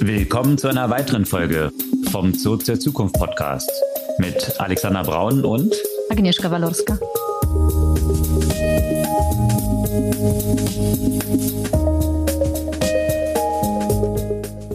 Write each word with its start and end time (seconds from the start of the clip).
Willkommen 0.00 0.58
zu 0.58 0.68
einer 0.68 0.90
weiteren 0.90 1.24
Folge 1.24 1.72
vom 2.10 2.32
Zurück 2.34 2.64
zur 2.64 2.78
Zukunft 2.78 3.14
Podcast 3.14 3.70
mit 4.18 4.60
Alexander 4.60 5.02
Braun 5.02 5.44
und 5.44 5.74
Agnieszka 6.10 6.50
Walorska. 6.50 6.98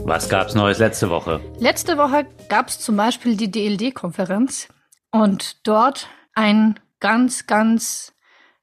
Was 0.05 0.27
gab's 0.29 0.55
Neues 0.55 0.79
letzte 0.79 1.09
Woche? 1.09 1.39
Letzte 1.59 1.97
Woche 1.97 2.25
gab 2.49 2.69
es 2.69 2.79
zum 2.79 2.97
Beispiel 2.97 3.35
die 3.35 3.51
DLD-Konferenz 3.51 4.67
und 5.11 5.67
dort 5.67 6.07
ein 6.33 6.79
ganz, 6.99 7.47
ganz 7.47 8.13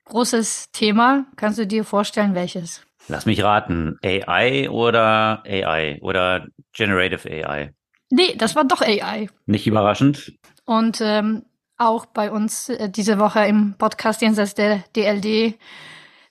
großes 0.06 0.70
Thema. 0.72 1.26
Kannst 1.36 1.58
du 1.58 1.66
dir 1.66 1.84
vorstellen, 1.84 2.34
welches? 2.34 2.82
Lass 3.08 3.26
mich 3.26 3.42
raten. 3.42 3.98
AI 4.04 4.70
oder 4.70 5.42
AI 5.46 5.98
oder 6.00 6.46
Generative 6.72 7.28
AI? 7.28 7.72
Nee, 8.10 8.34
das 8.36 8.54
war 8.56 8.64
doch 8.64 8.80
AI. 8.80 9.28
Nicht 9.46 9.66
überraschend. 9.66 10.32
Und 10.64 11.00
ähm, 11.00 11.44
auch 11.78 12.06
bei 12.06 12.30
uns 12.30 12.68
äh, 12.68 12.90
diese 12.90 13.18
Woche 13.18 13.40
im 13.46 13.74
Podcast 13.78 14.22
jenseits 14.22 14.54
der 14.54 14.84
DLD 14.94 15.58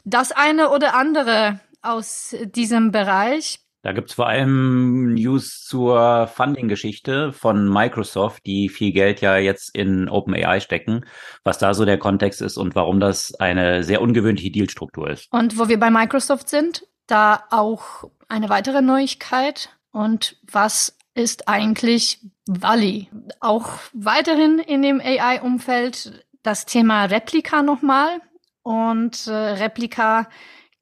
das 0.03 0.31
eine 0.31 0.69
oder 0.69 0.95
andere 0.95 1.59
aus 1.81 2.35
diesem 2.55 2.91
Bereich. 2.91 3.59
Da 3.87 3.93
gibt's 3.93 4.15
vor 4.15 4.27
allem 4.27 5.13
News 5.13 5.63
zur 5.63 6.27
Funding-Geschichte 6.27 7.31
von 7.31 7.69
Microsoft, 7.69 8.45
die 8.45 8.67
viel 8.67 8.91
Geld 8.91 9.21
ja 9.21 9.37
jetzt 9.37 9.73
in 9.73 10.09
OpenAI 10.09 10.59
stecken, 10.59 11.05
was 11.45 11.57
da 11.57 11.73
so 11.73 11.85
der 11.85 11.97
Kontext 11.97 12.41
ist 12.41 12.57
und 12.57 12.75
warum 12.75 12.99
das 12.99 13.33
eine 13.35 13.85
sehr 13.85 14.01
ungewöhnliche 14.01 14.51
Dealstruktur 14.51 15.09
ist. 15.09 15.31
Und 15.31 15.57
wo 15.57 15.69
wir 15.69 15.79
bei 15.79 15.89
Microsoft 15.89 16.49
sind, 16.49 16.85
da 17.05 17.45
auch 17.49 18.03
eine 18.27 18.49
weitere 18.49 18.81
Neuigkeit. 18.81 19.69
Und 19.93 20.35
was 20.51 20.97
ist 21.13 21.47
eigentlich 21.47 22.19
Wally? 22.45 23.09
Auch 23.39 23.69
weiterhin 23.93 24.59
in 24.59 24.81
dem 24.81 24.99
AI-Umfeld 24.99 26.25
das 26.43 26.65
Thema 26.65 27.05
Replika 27.05 27.61
nochmal. 27.61 28.19
Und 28.63 29.27
äh, 29.27 29.31
Replika 29.31 30.27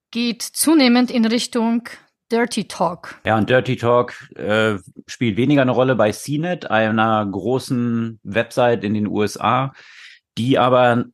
geht 0.09 0.41
zunehmend 0.41 1.11
in 1.11 1.25
Richtung 1.25 1.87
Dirty 2.31 2.67
Talk. 2.67 3.19
Ja, 3.25 3.37
und 3.37 3.49
Dirty 3.49 3.75
Talk 3.77 4.13
äh, 4.35 4.77
spielt 5.07 5.37
weniger 5.37 5.61
eine 5.61 5.71
Rolle 5.71 5.95
bei 5.95 6.11
CNET, 6.11 6.69
einer 6.71 7.25
großen 7.25 8.19
Website 8.23 8.83
in 8.83 8.93
den 8.93 9.07
USA, 9.07 9.73
die 10.37 10.57
aber, 10.57 11.05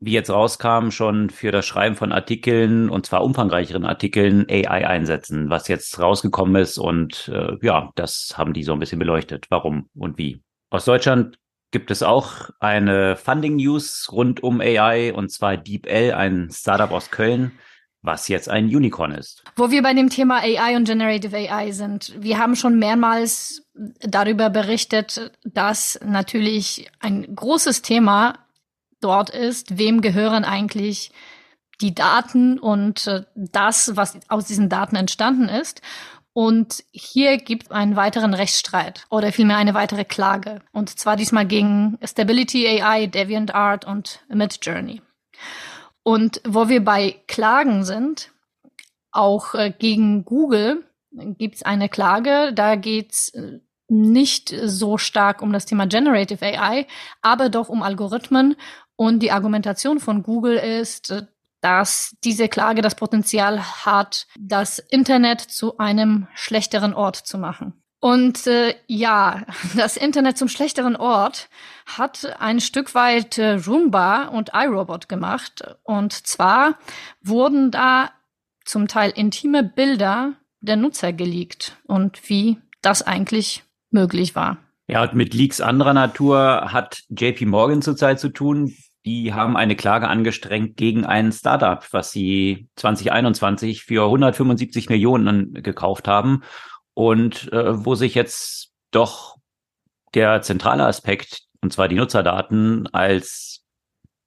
wie 0.00 0.12
jetzt 0.12 0.30
rauskam, 0.30 0.90
schon 0.90 1.30
für 1.30 1.52
das 1.52 1.64
Schreiben 1.64 1.94
von 1.94 2.12
Artikeln 2.12 2.90
und 2.90 3.06
zwar 3.06 3.22
umfangreicheren 3.22 3.84
Artikeln 3.84 4.46
AI 4.50 4.86
einsetzen, 4.86 5.48
was 5.48 5.68
jetzt 5.68 5.98
rausgekommen 6.00 6.60
ist. 6.60 6.76
Und 6.76 7.28
äh, 7.32 7.56
ja, 7.62 7.90
das 7.94 8.34
haben 8.36 8.52
die 8.52 8.64
so 8.64 8.72
ein 8.72 8.80
bisschen 8.80 8.98
beleuchtet. 8.98 9.46
Warum 9.50 9.88
und 9.94 10.18
wie. 10.18 10.42
Aus 10.70 10.84
Deutschland 10.84 11.38
gibt 11.70 11.90
es 11.90 12.02
auch 12.02 12.50
eine 12.60 13.16
Funding 13.16 13.56
News 13.56 14.08
rund 14.10 14.42
um 14.42 14.60
AI 14.60 15.12
und 15.12 15.30
zwar 15.30 15.56
DeepL, 15.56 16.12
ein 16.14 16.48
Startup 16.50 16.90
aus 16.90 17.10
Köln 17.10 17.52
was 18.02 18.28
jetzt 18.28 18.48
ein 18.48 18.66
Unicorn 18.66 19.12
ist. 19.12 19.42
Wo 19.56 19.70
wir 19.70 19.82
bei 19.82 19.94
dem 19.94 20.08
Thema 20.08 20.40
AI 20.40 20.76
und 20.76 20.84
Generative 20.84 21.36
AI 21.36 21.72
sind. 21.72 22.14
Wir 22.18 22.38
haben 22.38 22.56
schon 22.56 22.78
mehrmals 22.78 23.62
darüber 24.00 24.50
berichtet, 24.50 25.32
dass 25.44 25.98
natürlich 26.04 26.90
ein 27.00 27.34
großes 27.34 27.82
Thema 27.82 28.38
dort 29.00 29.30
ist, 29.30 29.78
wem 29.78 30.00
gehören 30.00 30.44
eigentlich 30.44 31.12
die 31.80 31.94
Daten 31.94 32.58
und 32.58 33.06
äh, 33.06 33.22
das, 33.34 33.96
was 33.96 34.18
aus 34.28 34.46
diesen 34.46 34.68
Daten 34.68 34.96
entstanden 34.96 35.48
ist. 35.48 35.80
Und 36.32 36.84
hier 36.92 37.38
gibt 37.38 37.72
einen 37.72 37.96
weiteren 37.96 38.34
Rechtsstreit 38.34 39.06
oder 39.10 39.32
vielmehr 39.32 39.56
eine 39.56 39.74
weitere 39.74 40.04
Klage. 40.04 40.60
Und 40.72 40.96
zwar 40.98 41.16
diesmal 41.16 41.46
gegen 41.46 41.98
Stability 42.04 42.80
AI, 42.80 43.06
DeviantArt 43.06 43.84
und 43.84 44.20
Midjourney. 44.28 45.02
Und 46.08 46.40
wo 46.48 46.70
wir 46.70 46.82
bei 46.82 47.20
Klagen 47.26 47.84
sind, 47.84 48.32
auch 49.12 49.54
äh, 49.54 49.70
gegen 49.78 50.24
Google 50.24 50.86
gibt 51.12 51.56
es 51.56 51.62
eine 51.64 51.90
Klage. 51.90 52.54
Da 52.54 52.76
geht 52.76 53.12
es 53.12 53.28
äh, 53.34 53.60
nicht 53.88 54.54
so 54.64 54.96
stark 54.96 55.42
um 55.42 55.52
das 55.52 55.66
Thema 55.66 55.86
Generative 55.86 56.46
AI, 56.46 56.86
aber 57.20 57.50
doch 57.50 57.68
um 57.68 57.82
Algorithmen. 57.82 58.56
Und 58.96 59.18
die 59.18 59.32
Argumentation 59.32 60.00
von 60.00 60.22
Google 60.22 60.56
ist, 60.56 61.10
äh, 61.10 61.26
dass 61.60 62.16
diese 62.24 62.48
Klage 62.48 62.80
das 62.80 62.94
Potenzial 62.94 63.84
hat, 63.84 64.28
das 64.38 64.78
Internet 64.78 65.42
zu 65.42 65.76
einem 65.76 66.26
schlechteren 66.32 66.94
Ort 66.94 67.16
zu 67.16 67.36
machen. 67.36 67.82
Und 68.00 68.46
äh, 68.46 68.74
ja, 68.86 69.42
das 69.76 69.96
Internet 69.96 70.38
zum 70.38 70.48
schlechteren 70.48 70.96
Ort 70.96 71.48
hat 71.86 72.36
ein 72.38 72.60
Stück 72.60 72.94
weit 72.94 73.38
äh, 73.38 73.54
Roomba 73.54 74.26
und 74.28 74.50
iRobot 74.54 75.08
gemacht. 75.08 75.76
Und 75.82 76.12
zwar 76.12 76.78
wurden 77.22 77.70
da 77.70 78.10
zum 78.64 78.86
Teil 78.86 79.12
intime 79.14 79.64
Bilder 79.64 80.34
der 80.60 80.76
Nutzer 80.76 81.12
geleakt 81.12 81.76
und 81.86 82.28
wie 82.28 82.58
das 82.82 83.02
eigentlich 83.02 83.62
möglich 83.90 84.34
war. 84.34 84.58
Ja, 84.86 85.02
und 85.02 85.14
mit 85.14 85.34
Leaks 85.34 85.60
anderer 85.60 85.92
Natur 85.92 86.72
hat 86.72 87.02
JP 87.08 87.46
Morgan 87.46 87.82
zurzeit 87.82 88.20
zu 88.20 88.28
tun. 88.28 88.74
Die 89.04 89.32
haben 89.32 89.56
eine 89.56 89.76
Klage 89.76 90.08
angestrengt 90.08 90.76
gegen 90.76 91.04
ein 91.04 91.32
Startup, 91.32 91.86
was 91.92 92.10
sie 92.10 92.68
2021 92.76 93.84
für 93.84 94.04
175 94.04 94.88
Millionen 94.88 95.54
gekauft 95.54 96.08
haben 96.08 96.42
und 96.98 97.52
äh, 97.52 97.84
wo 97.84 97.94
sich 97.94 98.16
jetzt 98.16 98.72
doch 98.90 99.36
der 100.14 100.42
zentrale 100.42 100.84
Aspekt, 100.84 101.42
und 101.60 101.72
zwar 101.72 101.86
die 101.86 101.94
Nutzerdaten, 101.94 102.88
als 102.88 103.64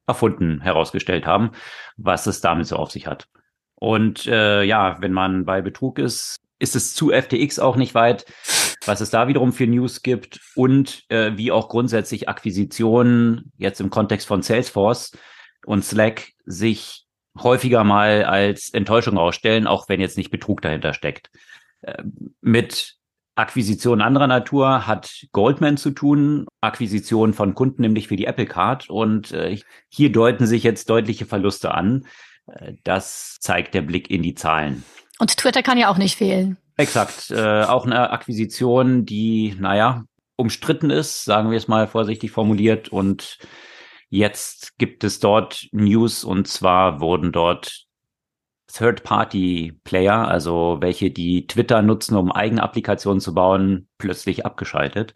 erfunden 0.07 0.61
herausgestellt 0.61 1.25
haben, 1.25 1.51
was 1.97 2.27
es 2.27 2.39
damit 2.39 2.67
so 2.67 2.77
auf 2.77 2.89
sich 2.89 3.07
hat. 3.07 3.27
Und 3.75 4.25
äh, 4.25 4.63
ja, 4.63 4.95
wenn 5.01 5.11
man 5.11 5.43
bei 5.43 5.61
Betrug 5.61 5.99
ist, 5.99 6.37
ist 6.59 6.77
es 6.77 6.93
zu 6.93 7.09
FTX 7.09 7.59
auch 7.59 7.75
nicht 7.75 7.93
weit, 7.93 8.23
was 8.85 9.01
es 9.01 9.09
da 9.09 9.27
wiederum 9.27 9.51
für 9.51 9.67
News 9.67 10.01
gibt 10.01 10.39
und 10.55 11.03
äh, 11.09 11.35
wie 11.35 11.51
auch 11.51 11.67
grundsätzlich 11.67 12.29
Akquisitionen 12.29 13.51
jetzt 13.57 13.81
im 13.81 13.89
Kontext 13.89 14.27
von 14.27 14.43
Salesforce 14.43 15.11
und 15.65 15.83
Slack 15.83 16.29
sich 16.45 17.05
häufiger 17.37 17.83
mal 17.83 18.23
als 18.23 18.73
Enttäuschung 18.73 19.17
ausstellen, 19.17 19.67
auch 19.67 19.89
wenn 19.89 19.99
jetzt 19.99 20.17
nicht 20.17 20.31
Betrug 20.31 20.61
dahinter 20.61 20.93
steckt. 20.93 21.31
Mit 22.41 22.97
Akquisition 23.35 24.01
anderer 24.01 24.27
Natur 24.27 24.85
hat 24.87 25.25
Goldman 25.31 25.77
zu 25.77 25.91
tun, 25.91 26.45
Akquisition 26.59 27.33
von 27.33 27.55
Kunden, 27.55 27.81
nämlich 27.81 28.07
für 28.07 28.15
die 28.15 28.25
Apple 28.25 28.45
Card. 28.45 28.89
Und 28.89 29.31
äh, 29.31 29.57
hier 29.89 30.11
deuten 30.11 30.45
sich 30.45 30.63
jetzt 30.63 30.89
deutliche 30.89 31.25
Verluste 31.25 31.73
an. 31.73 32.05
Äh, 32.47 32.73
das 32.83 33.37
zeigt 33.39 33.73
der 33.73 33.81
Blick 33.81 34.09
in 34.09 34.21
die 34.21 34.35
Zahlen. 34.35 34.83
Und 35.17 35.37
Twitter 35.37 35.63
kann 35.63 35.77
ja 35.77 35.89
auch 35.89 35.97
nicht 35.97 36.17
fehlen. 36.17 36.57
Exakt. 36.77 37.31
Äh, 37.31 37.63
auch 37.63 37.85
eine 37.85 38.09
Akquisition, 38.11 39.05
die, 39.05 39.55
naja, 39.57 40.03
umstritten 40.35 40.89
ist, 40.89 41.23
sagen 41.23 41.51
wir 41.51 41.57
es 41.57 41.67
mal 41.67 41.87
vorsichtig 41.87 42.31
formuliert. 42.31 42.89
Und 42.89 43.37
jetzt 44.09 44.77
gibt 44.77 45.03
es 45.03 45.19
dort 45.19 45.67
News 45.71 46.23
und 46.23 46.47
zwar 46.47 46.99
wurden 46.99 47.31
dort 47.31 47.85
Third-Party-Player, 48.71 50.27
also 50.27 50.77
welche 50.79 51.11
die 51.11 51.47
Twitter 51.47 51.81
nutzen, 51.81 52.15
um 52.15 52.31
eigene 52.31 52.63
Applikationen 52.63 53.19
zu 53.19 53.33
bauen, 53.33 53.87
plötzlich 53.97 54.45
abgeschaltet. 54.45 55.13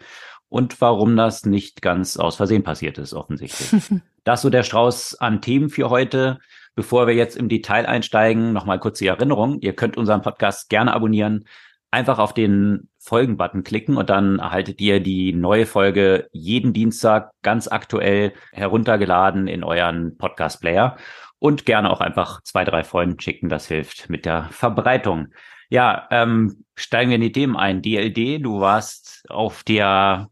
Und 0.50 0.80
warum 0.80 1.18
das 1.18 1.46
nicht 1.46 1.82
ganz 1.82 2.18
aus 2.18 2.36
Versehen 2.36 2.64
passiert 2.64 2.98
ist, 2.98 3.14
offensichtlich. 3.14 3.82
das 4.24 4.42
so 4.42 4.50
der 4.50 4.64
Strauß 4.64 5.16
an 5.16 5.42
Themen 5.42 5.70
für 5.70 5.90
heute. 5.90 6.40
Bevor 6.76 7.08
wir 7.08 7.16
jetzt 7.16 7.38
im 7.38 7.48
Detail 7.48 7.86
einsteigen, 7.86 8.52
nochmal 8.52 8.80
kurz 8.80 9.00
die 9.00 9.08
Erinnerung. 9.08 9.60
Ihr 9.62 9.74
könnt 9.74 9.98
unseren 9.98 10.22
Podcast 10.22 10.70
gerne 10.70 10.94
abonnieren. 10.94 11.46
Einfach 11.90 12.20
auf 12.20 12.34
den 12.34 12.90
Folgen-Button 13.00 13.64
klicken 13.64 13.96
und 13.96 14.10
dann 14.10 14.40
erhaltet 14.40 14.82
ihr 14.82 15.00
die 15.00 15.32
neue 15.32 15.66
Folge 15.66 16.28
jeden 16.34 16.74
Dienstag 16.74 17.32
ganz 17.44 17.70
aktuell 17.70 18.34
heruntergeladen 18.52 19.48
in 19.48 19.64
euren 19.64 20.18
Podcast-Player 20.18 20.98
und 21.46 21.64
gerne 21.64 21.92
auch 21.92 22.02
einfach 22.02 22.42
zwei, 22.42 22.64
drei 22.64 22.84
Freunden 22.84 23.20
schicken. 23.20 23.50
Das 23.50 23.68
hilft 23.68 24.10
mit 24.10 24.26
der 24.26 24.50
Verbreitung. 24.50 25.28
Ja, 25.70 26.08
ähm, 26.10 26.66
steigen 26.74 27.12
wir 27.12 27.18
in 27.18 27.22
die 27.22 27.32
Themen 27.32 27.56
ein. 27.56 27.84
DLD, 27.84 28.44
du 28.44 28.62
warst 28.62 29.26
auf 29.30 29.64
der 29.64 30.30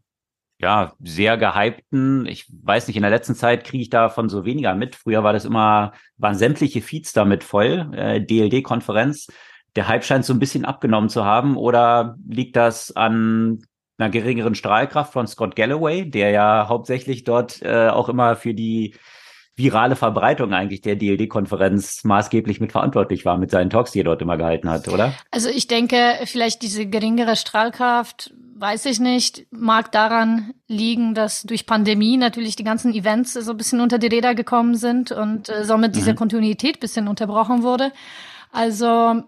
ja, 0.58 0.92
sehr 0.98 1.36
gehypten, 1.36 2.26
ich 2.26 2.46
weiß 2.64 2.88
nicht, 2.88 2.96
in 2.96 3.02
der 3.02 3.12
letzten 3.12 3.36
Zeit 3.36 3.62
kriege 3.62 3.82
ich 3.82 3.90
davon 3.90 4.28
so 4.28 4.44
weniger 4.44 4.74
mit. 4.74 4.96
Früher 4.96 5.22
war 5.22 5.32
das 5.32 5.44
immer, 5.44 5.92
waren 6.16 6.34
sämtliche 6.34 6.82
Feeds 6.82 7.12
damit 7.12 7.44
voll, 7.44 7.90
äh, 7.94 8.20
DLD-Konferenz. 8.20 9.28
Der 9.76 9.86
Hype 9.86 10.04
scheint 10.04 10.24
so 10.24 10.32
ein 10.32 10.40
bisschen 10.40 10.64
abgenommen 10.64 11.10
zu 11.10 11.24
haben 11.24 11.56
oder 11.56 12.16
liegt 12.28 12.56
das 12.56 12.90
an 12.96 13.64
einer 13.98 14.10
geringeren 14.10 14.56
Strahlkraft 14.56 15.12
von 15.12 15.28
Scott 15.28 15.54
Galloway, 15.54 16.10
der 16.10 16.30
ja 16.30 16.66
hauptsächlich 16.68 17.22
dort 17.22 17.62
äh, 17.62 17.88
auch 17.88 18.08
immer 18.08 18.34
für 18.34 18.54
die 18.54 18.96
virale 19.56 19.94
Verbreitung 19.94 20.52
eigentlich 20.52 20.80
der 20.80 20.96
DLD-Konferenz 20.96 22.02
maßgeblich 22.04 22.60
mitverantwortlich 22.60 23.24
war 23.24 23.38
mit 23.38 23.50
seinen 23.50 23.70
Talks, 23.70 23.92
die 23.92 24.00
er 24.00 24.04
dort 24.04 24.20
immer 24.20 24.36
gehalten 24.36 24.68
hat, 24.68 24.88
oder? 24.88 25.14
Also 25.30 25.48
ich 25.48 25.68
denke, 25.68 26.18
vielleicht 26.24 26.62
diese 26.62 26.86
geringere 26.86 27.36
Strahlkraft, 27.36 28.34
weiß 28.56 28.86
ich 28.86 28.98
nicht, 28.98 29.46
mag 29.50 29.92
daran 29.92 30.54
liegen, 30.66 31.14
dass 31.14 31.42
durch 31.42 31.66
Pandemie 31.66 32.16
natürlich 32.16 32.56
die 32.56 32.64
ganzen 32.64 32.92
Events 32.92 33.34
so 33.34 33.52
ein 33.52 33.56
bisschen 33.56 33.80
unter 33.80 33.98
die 33.98 34.08
Räder 34.08 34.34
gekommen 34.34 34.74
sind 34.74 35.12
und 35.12 35.48
äh, 35.48 35.64
somit 35.64 35.92
mhm. 35.92 35.94
diese 35.94 36.14
Kontinuität 36.14 36.80
bisschen 36.80 37.06
unterbrochen 37.06 37.62
wurde. 37.62 37.92
Also 38.50 39.22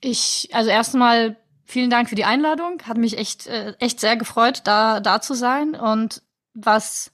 ich, 0.00 0.50
also 0.52 0.70
erstmal 0.70 1.36
vielen 1.64 1.90
Dank 1.90 2.08
für 2.08 2.14
die 2.14 2.24
Einladung. 2.24 2.80
Hat 2.86 2.96
mich 2.96 3.18
echt, 3.18 3.46
äh, 3.46 3.74
echt 3.78 4.00
sehr 4.00 4.16
gefreut, 4.16 4.62
da, 4.64 5.00
da 5.00 5.20
zu 5.20 5.34
sein. 5.34 5.74
Und 5.74 6.22
was 6.54 7.12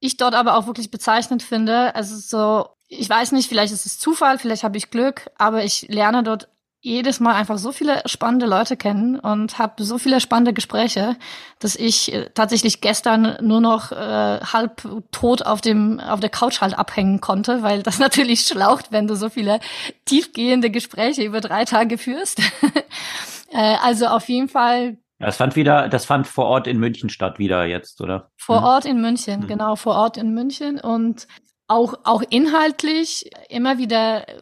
ich 0.00 0.16
dort 0.16 0.34
aber 0.34 0.56
auch 0.56 0.66
wirklich 0.66 0.90
bezeichnend 0.90 1.42
finde, 1.42 1.94
also 1.94 2.16
so, 2.16 2.68
ich 2.88 3.08
weiß 3.08 3.32
nicht, 3.32 3.48
vielleicht 3.48 3.72
ist 3.72 3.86
es 3.86 3.98
Zufall, 3.98 4.38
vielleicht 4.38 4.64
habe 4.64 4.76
ich 4.76 4.90
Glück, 4.90 5.30
aber 5.36 5.62
ich 5.62 5.86
lerne 5.88 6.22
dort 6.22 6.48
jedes 6.82 7.20
Mal 7.20 7.34
einfach 7.34 7.58
so 7.58 7.72
viele 7.72 8.02
spannende 8.06 8.46
Leute 8.46 8.74
kennen 8.74 9.20
und 9.20 9.58
habe 9.58 9.84
so 9.84 9.98
viele 9.98 10.18
spannende 10.18 10.54
Gespräche, 10.54 11.16
dass 11.58 11.76
ich 11.76 12.12
äh, 12.12 12.30
tatsächlich 12.34 12.80
gestern 12.80 13.36
nur 13.42 13.60
noch 13.60 13.92
äh, 13.92 14.40
halb 14.40 14.82
tot 15.12 15.42
auf 15.42 15.60
dem 15.60 16.00
auf 16.00 16.20
der 16.20 16.30
Couch 16.30 16.62
halt 16.62 16.78
abhängen 16.78 17.20
konnte, 17.20 17.62
weil 17.62 17.82
das 17.82 17.98
natürlich 18.00 18.40
schlaucht, 18.40 18.92
wenn 18.92 19.06
du 19.06 19.14
so 19.14 19.28
viele 19.28 19.60
tiefgehende 20.06 20.70
Gespräche 20.70 21.22
über 21.22 21.42
drei 21.42 21.66
Tage 21.66 21.98
führst. 21.98 22.40
äh, 23.52 23.76
also 23.82 24.06
auf 24.06 24.28
jeden 24.30 24.48
Fall. 24.48 24.96
Das 25.20 25.36
fand 25.36 25.54
wieder, 25.54 25.88
das 25.88 26.06
fand 26.06 26.26
vor 26.26 26.46
Ort 26.46 26.66
in 26.66 26.78
München 26.78 27.10
statt 27.10 27.38
wieder 27.38 27.64
jetzt, 27.66 28.00
oder? 28.00 28.30
Vor 28.38 28.60
mhm. 28.60 28.66
Ort 28.66 28.84
in 28.86 29.00
München, 29.00 29.40
mhm. 29.40 29.46
genau, 29.46 29.76
vor 29.76 29.94
Ort 29.94 30.16
in 30.16 30.32
München 30.32 30.80
und 30.80 31.28
auch, 31.68 31.94
auch 32.04 32.22
inhaltlich 32.30 33.30
immer 33.48 33.78
wieder 33.78 34.26
äh, 34.28 34.34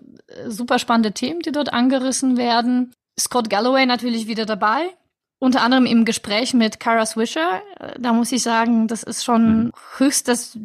super 0.46 0.78
spannende 0.78 1.12
Themen, 1.12 1.40
die 1.40 1.52
dort 1.52 1.72
angerissen 1.72 2.36
werden. 2.36 2.92
Scott 3.18 3.50
Galloway 3.50 3.86
natürlich 3.86 4.28
wieder 4.28 4.46
dabei. 4.46 4.94
Unter 5.40 5.62
anderem 5.62 5.84
im 5.84 6.04
Gespräch 6.04 6.54
mit 6.54 6.80
Kara 6.80 7.04
Swisher. 7.04 7.60
Äh, 7.78 7.98
da 7.98 8.12
muss 8.12 8.32
ich 8.32 8.42
sagen, 8.42 8.86
das 8.86 9.02
ist 9.02 9.24
schon 9.24 9.64
mhm. 9.64 9.72
höchstes 9.98 10.58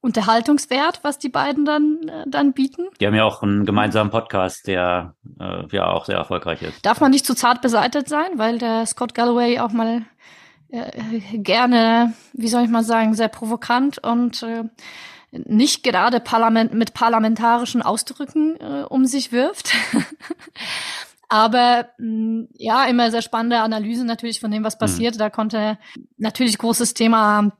Unterhaltungswert, 0.00 1.00
was 1.02 1.18
die 1.18 1.28
beiden 1.28 1.64
dann, 1.64 2.08
äh, 2.08 2.24
dann 2.26 2.52
bieten. 2.52 2.86
Die 3.00 3.06
haben 3.06 3.14
ja 3.14 3.24
auch 3.24 3.42
einen 3.42 3.66
gemeinsamen 3.66 4.10
Podcast, 4.10 4.66
der 4.66 5.14
äh, 5.40 5.64
ja 5.72 5.88
auch 5.88 6.04
sehr 6.04 6.16
erfolgreich 6.16 6.62
ist. 6.62 6.86
Darf 6.86 7.00
man 7.00 7.10
nicht 7.10 7.26
zu 7.26 7.34
zart 7.34 7.62
beseitigt 7.62 8.08
sein, 8.08 8.30
weil 8.36 8.58
der 8.58 8.86
Scott 8.86 9.14
Galloway 9.14 9.58
auch 9.58 9.72
mal 9.72 10.02
äh, 10.68 10.90
gerne, 11.38 12.12
wie 12.32 12.48
soll 12.48 12.62
ich 12.62 12.70
mal 12.70 12.84
sagen, 12.84 13.14
sehr 13.14 13.28
provokant 13.28 13.98
und 13.98 14.42
äh, 14.44 14.64
nicht 15.30 15.82
gerade 15.82 16.20
Parlament 16.20 16.74
mit 16.74 16.94
parlamentarischen 16.94 17.82
Ausdrücken 17.82 18.56
äh, 18.60 18.84
um 18.88 19.04
sich 19.04 19.32
wirft. 19.32 19.72
Aber 21.28 21.88
mh, 21.98 22.42
mm, 22.42 22.48
ja, 22.54 22.84
immer 22.84 23.10
sehr 23.10 23.22
spannende 23.22 23.58
Analyse 23.58 24.04
natürlich 24.04 24.40
von 24.40 24.50
dem, 24.50 24.64
was 24.64 24.76
mhm. 24.76 24.80
passiert. 24.80 25.14
Mhm. 25.16 25.18
Da 25.18 25.30
konnte 25.30 25.78
natürlich 26.16 26.56
großes 26.56 26.94
Thema 26.94 27.52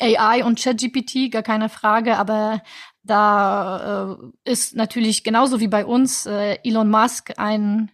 AI 0.00 0.44
und 0.44 0.60
ChatGPT, 0.60 1.30
gar 1.30 1.42
keine 1.42 1.68
Frage, 1.68 2.16
aber 2.18 2.62
da 3.02 4.16
äh, 4.44 4.50
ist 4.50 4.74
natürlich 4.74 5.24
genauso 5.24 5.60
wie 5.60 5.68
bei 5.68 5.84
uns 5.86 6.26
äh, 6.26 6.58
Elon 6.64 6.90
Musk 6.90 7.32
ein 7.36 7.90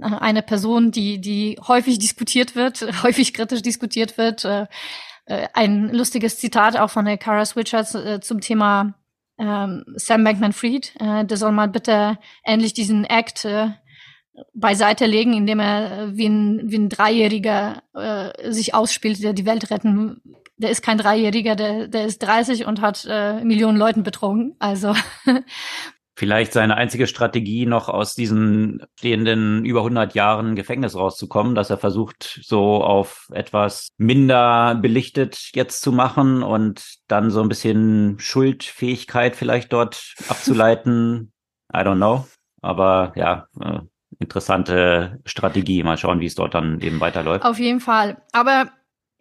äh, 0.00 0.04
eine 0.04 0.42
Person, 0.42 0.90
die 0.90 1.20
die 1.20 1.58
häufig 1.66 1.98
diskutiert 1.98 2.54
wird, 2.56 2.80
häufig 3.02 3.34
kritisch 3.34 3.62
diskutiert 3.62 4.16
wird. 4.16 4.44
Äh, 4.44 4.66
äh, 5.26 5.48
ein 5.54 5.90
lustiges 5.90 6.38
Zitat 6.38 6.76
auch 6.76 6.90
von 6.90 7.04
der 7.04 7.18
Kara 7.18 7.44
Switcher 7.44 7.80
äh, 7.94 8.20
zum 8.20 8.40
Thema 8.40 8.94
ähm, 9.38 9.84
Sam 9.96 10.24
Bankman-Fried. 10.24 10.94
Der 11.00 11.36
soll 11.36 11.52
mal 11.52 11.68
bitte 11.68 12.18
endlich 12.44 12.74
diesen 12.74 13.04
Act 13.04 13.46
beiseite 14.54 15.06
legen, 15.06 15.34
indem 15.34 15.60
er 15.60 16.16
wie 16.16 16.26
ein, 16.26 16.70
wie 16.70 16.78
ein 16.78 16.88
Dreijähriger 16.88 17.82
äh, 17.94 18.50
sich 18.50 18.74
ausspielt, 18.74 19.22
der 19.22 19.32
die 19.32 19.46
Welt 19.46 19.70
retten. 19.70 20.20
Der 20.56 20.70
ist 20.70 20.82
kein 20.82 20.98
Dreijähriger, 20.98 21.56
der, 21.56 21.88
der 21.88 22.06
ist 22.06 22.18
30 22.18 22.66
und 22.66 22.80
hat 22.80 23.06
äh, 23.08 23.42
Millionen 23.42 23.78
Leuten 23.78 24.02
betrogen. 24.02 24.54
Also 24.58 24.94
vielleicht 26.14 26.52
seine 26.52 26.76
einzige 26.76 27.06
Strategie, 27.06 27.66
noch 27.66 27.88
aus 27.88 28.14
diesen 28.14 28.84
stehenden 28.98 29.64
über 29.64 29.80
100 29.80 30.14
Jahren 30.14 30.54
Gefängnis 30.54 30.94
rauszukommen, 30.94 31.54
dass 31.54 31.70
er 31.70 31.78
versucht, 31.78 32.40
so 32.42 32.82
auf 32.82 33.28
etwas 33.32 33.88
minder 33.96 34.74
belichtet 34.74 35.50
jetzt 35.54 35.80
zu 35.80 35.90
machen 35.90 36.42
und 36.42 36.98
dann 37.08 37.30
so 37.30 37.42
ein 37.42 37.48
bisschen 37.48 38.18
Schuldfähigkeit 38.18 39.36
vielleicht 39.36 39.72
dort 39.72 40.14
abzuleiten. 40.28 41.32
I 41.74 41.78
don't 41.78 41.96
know. 41.96 42.26
Aber 42.60 43.12
ja, 43.16 43.48
äh, 43.60 43.80
interessante 44.20 45.20
Strategie. 45.24 45.82
Mal 45.82 45.96
schauen, 45.96 46.20
wie 46.20 46.26
es 46.26 46.34
dort 46.34 46.54
dann 46.54 46.80
eben 46.80 47.00
weiterläuft. 47.00 47.44
Auf 47.44 47.58
jeden 47.58 47.80
Fall. 47.80 48.22
Aber 48.32 48.70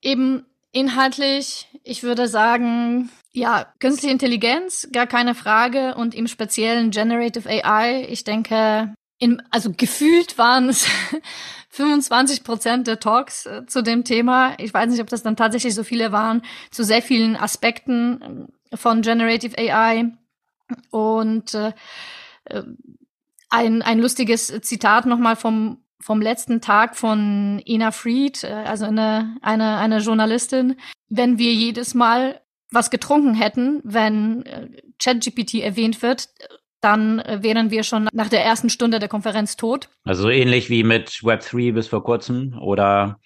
eben 0.02 0.46
inhaltlich, 0.72 1.68
ich 1.84 2.04
würde 2.04 2.28
sagen, 2.28 3.10
ja, 3.34 3.66
künstliche 3.80 4.12
Intelligenz, 4.12 4.90
gar 4.92 5.08
keine 5.08 5.36
Frage. 5.36 5.96
Und 5.96 6.16
im 6.16 6.28
speziellen 6.28 6.92
Generative 6.92 7.48
AI, 7.48 8.06
ich 8.10 8.24
denke, 8.24 8.94
in, 9.20 9.42
also 9.52 9.72
gefühlt 9.76 10.38
waren 10.38 10.70
es 10.70 10.88
25 11.70 12.44
Prozent 12.44 12.88
der 12.88 13.00
Talks 13.00 13.46
äh, 13.46 13.66
zu 13.66 13.82
dem 13.82 14.04
Thema. 14.04 14.56
Ich 14.58 14.74
weiß 14.74 14.90
nicht, 14.90 15.02
ob 15.02 15.10
das 15.10 15.24
dann 15.24 15.36
tatsächlich 15.36 15.76
so 15.76 15.84
viele 15.84 16.12
waren, 16.12 16.42
zu 16.72 16.84
sehr 16.84 17.02
vielen 17.02 17.36
Aspekten 17.38 18.50
äh, 18.72 18.78
von 18.78 19.02
Generative 19.02 19.58
AI. 19.58 20.12
Und 20.90 21.54
äh, 21.54 21.74
äh, 22.46 22.64
ein, 23.50 23.82
ein 23.82 24.00
lustiges 24.00 24.48
Zitat 24.62 25.06
nochmal 25.06 25.36
vom 25.36 25.84
vom 26.02 26.22
letzten 26.22 26.62
Tag 26.62 26.96
von 26.96 27.62
Ina 27.66 27.92
Fried, 27.92 28.44
äh, 28.44 28.48
also 28.48 28.86
eine, 28.86 29.38
eine, 29.42 29.78
eine 29.78 30.00
Journalistin, 30.00 30.78
wenn 31.10 31.38
wir 31.38 31.54
jedes 31.54 31.94
Mal 31.94 32.42
was 32.72 32.90
getrunken 32.90 33.34
hätten, 33.34 33.82
wenn 33.84 34.46
äh, 34.46 34.70
ChatGPT 35.00 35.56
erwähnt 35.56 36.02
wird, 36.02 36.30
dann 36.80 37.20
äh, 37.20 37.40
wären 37.42 37.70
wir 37.70 37.84
schon 37.84 38.10
nach 38.12 38.30
der 38.30 38.44
ersten 38.44 38.70
Stunde 38.70 39.00
der 39.00 39.10
Konferenz 39.10 39.56
tot. 39.56 39.90
Also 40.04 40.30
ähnlich 40.30 40.70
wie 40.70 40.84
mit 40.84 41.10
Web3 41.10 41.74
bis 41.74 41.88
vor 41.88 42.04
kurzem 42.04 42.58
oder 42.60 43.20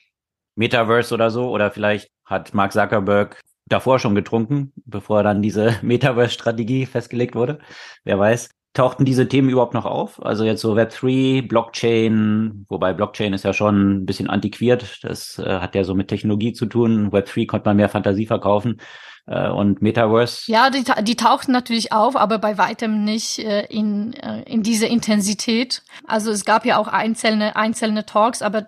Metaverse 0.55 1.13
oder 1.13 1.29
so. 1.29 1.49
Oder 1.49 1.71
vielleicht 1.71 2.09
hat 2.25 2.53
Mark 2.53 2.73
Zuckerberg 2.73 3.41
davor 3.67 3.99
schon 3.99 4.15
getrunken, 4.15 4.73
bevor 4.85 5.23
dann 5.23 5.41
diese 5.41 5.79
Metaverse-Strategie 5.81 6.85
festgelegt 6.85 7.35
wurde. 7.35 7.59
Wer 8.03 8.19
weiß. 8.19 8.49
Tauchten 8.75 9.05
diese 9.05 9.27
Themen 9.27 9.49
überhaupt 9.49 9.73
noch 9.73 9.85
auf? 9.85 10.23
Also 10.23 10.43
jetzt 10.43 10.61
so 10.61 10.75
Web3, 10.75 11.47
Blockchain, 11.47 12.65
wobei 12.69 12.93
Blockchain 12.93 13.33
ist 13.33 13.45
ja 13.45 13.53
schon 13.53 14.01
ein 14.01 14.05
bisschen 14.05 14.29
antiquiert. 14.29 14.99
Das 15.03 15.39
äh, 15.39 15.59
hat 15.59 15.75
ja 15.75 15.83
so 15.85 15.95
mit 15.95 16.09
Technologie 16.09 16.53
zu 16.53 16.65
tun. 16.65 17.09
Web3 17.09 17.47
konnte 17.47 17.69
man 17.69 17.77
mehr 17.77 17.89
Fantasie 17.89 18.25
verkaufen 18.25 18.81
äh, 19.27 19.49
und 19.49 19.81
Metaverse. 19.81 20.51
Ja, 20.51 20.69
die, 20.69 20.83
die 21.03 21.15
tauchten 21.15 21.53
natürlich 21.53 21.93
auf, 21.93 22.17
aber 22.17 22.37
bei 22.37 22.57
weitem 22.57 23.05
nicht 23.05 23.39
äh, 23.39 23.65
in, 23.67 24.13
äh, 24.13 24.43
in 24.43 24.61
diese 24.61 24.87
Intensität. 24.87 25.81
Also 26.05 26.31
es 26.31 26.43
gab 26.43 26.65
ja 26.65 26.77
auch 26.77 26.89
einzelne, 26.89 27.55
einzelne 27.55 28.05
Talks, 28.05 28.41
aber 28.41 28.67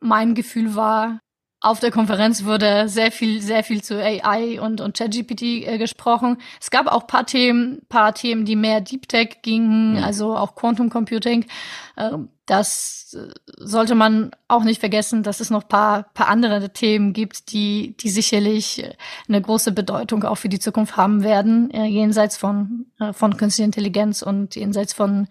mein 0.00 0.34
Gefühl 0.34 0.74
war, 0.74 1.20
auf 1.60 1.80
der 1.80 1.90
Konferenz 1.90 2.44
wurde 2.44 2.88
sehr 2.88 3.10
viel, 3.10 3.42
sehr 3.42 3.64
viel 3.64 3.82
zu 3.82 4.02
AI 4.02 4.60
und, 4.60 4.80
und 4.80 4.96
ChatGPT 4.96 5.42
äh, 5.66 5.78
gesprochen. 5.78 6.38
Es 6.60 6.70
gab 6.70 6.86
auch 6.86 7.06
paar 7.06 7.26
Themen, 7.26 7.82
paar 7.88 8.14
Themen, 8.14 8.44
die 8.44 8.56
mehr 8.56 8.80
Deep 8.80 9.08
Tech 9.08 9.38
gingen, 9.42 9.96
mhm. 9.96 10.04
also 10.04 10.36
auch 10.36 10.54
Quantum 10.54 10.88
Computing. 10.88 11.46
Äh, 11.96 12.10
das 12.46 13.16
sollte 13.58 13.94
man 13.94 14.30
auch 14.48 14.64
nicht 14.64 14.80
vergessen, 14.80 15.22
dass 15.22 15.40
es 15.40 15.50
noch 15.50 15.68
paar, 15.68 16.04
paar 16.14 16.28
andere 16.28 16.72
Themen 16.72 17.12
gibt, 17.12 17.52
die, 17.52 17.94
die 17.98 18.10
sicherlich 18.10 18.84
äh, 18.84 18.94
eine 19.28 19.40
große 19.40 19.72
Bedeutung 19.72 20.24
auch 20.24 20.36
für 20.36 20.48
die 20.48 20.58
Zukunft 20.58 20.96
haben 20.96 21.22
werden, 21.22 21.70
äh, 21.70 21.84
jenseits 21.84 22.36
von, 22.36 22.86
äh, 22.98 23.12
von 23.12 23.36
künstlicher 23.36 23.66
Intelligenz 23.66 24.22
und 24.22 24.56
jenseits 24.56 24.92
von 24.92 25.28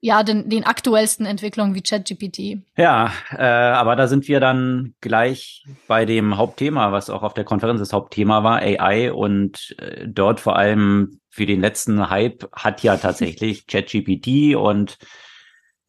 ja, 0.00 0.22
den, 0.22 0.48
den 0.48 0.64
aktuellsten 0.64 1.26
Entwicklungen 1.26 1.74
wie 1.74 1.82
ChatGPT. 1.82 2.62
Ja, 2.76 3.12
äh, 3.36 3.42
aber 3.42 3.96
da 3.96 4.08
sind 4.08 4.28
wir 4.28 4.40
dann 4.40 4.94
gleich 5.00 5.64
bei 5.86 6.06
dem 6.06 6.38
Hauptthema, 6.38 6.90
was 6.90 7.10
auch 7.10 7.22
auf 7.22 7.34
der 7.34 7.44
Konferenz 7.44 7.80
das 7.80 7.92
Hauptthema 7.92 8.42
war, 8.42 8.60
AI. 8.60 9.12
Und 9.12 9.76
äh, 9.78 10.06
dort 10.08 10.40
vor 10.40 10.56
allem 10.56 11.20
für 11.28 11.44
den 11.44 11.60
letzten 11.60 12.08
Hype 12.08 12.48
hat 12.52 12.82
ja 12.82 12.96
tatsächlich 12.96 13.66
ChatGPT 13.68 14.56
und 14.56 14.96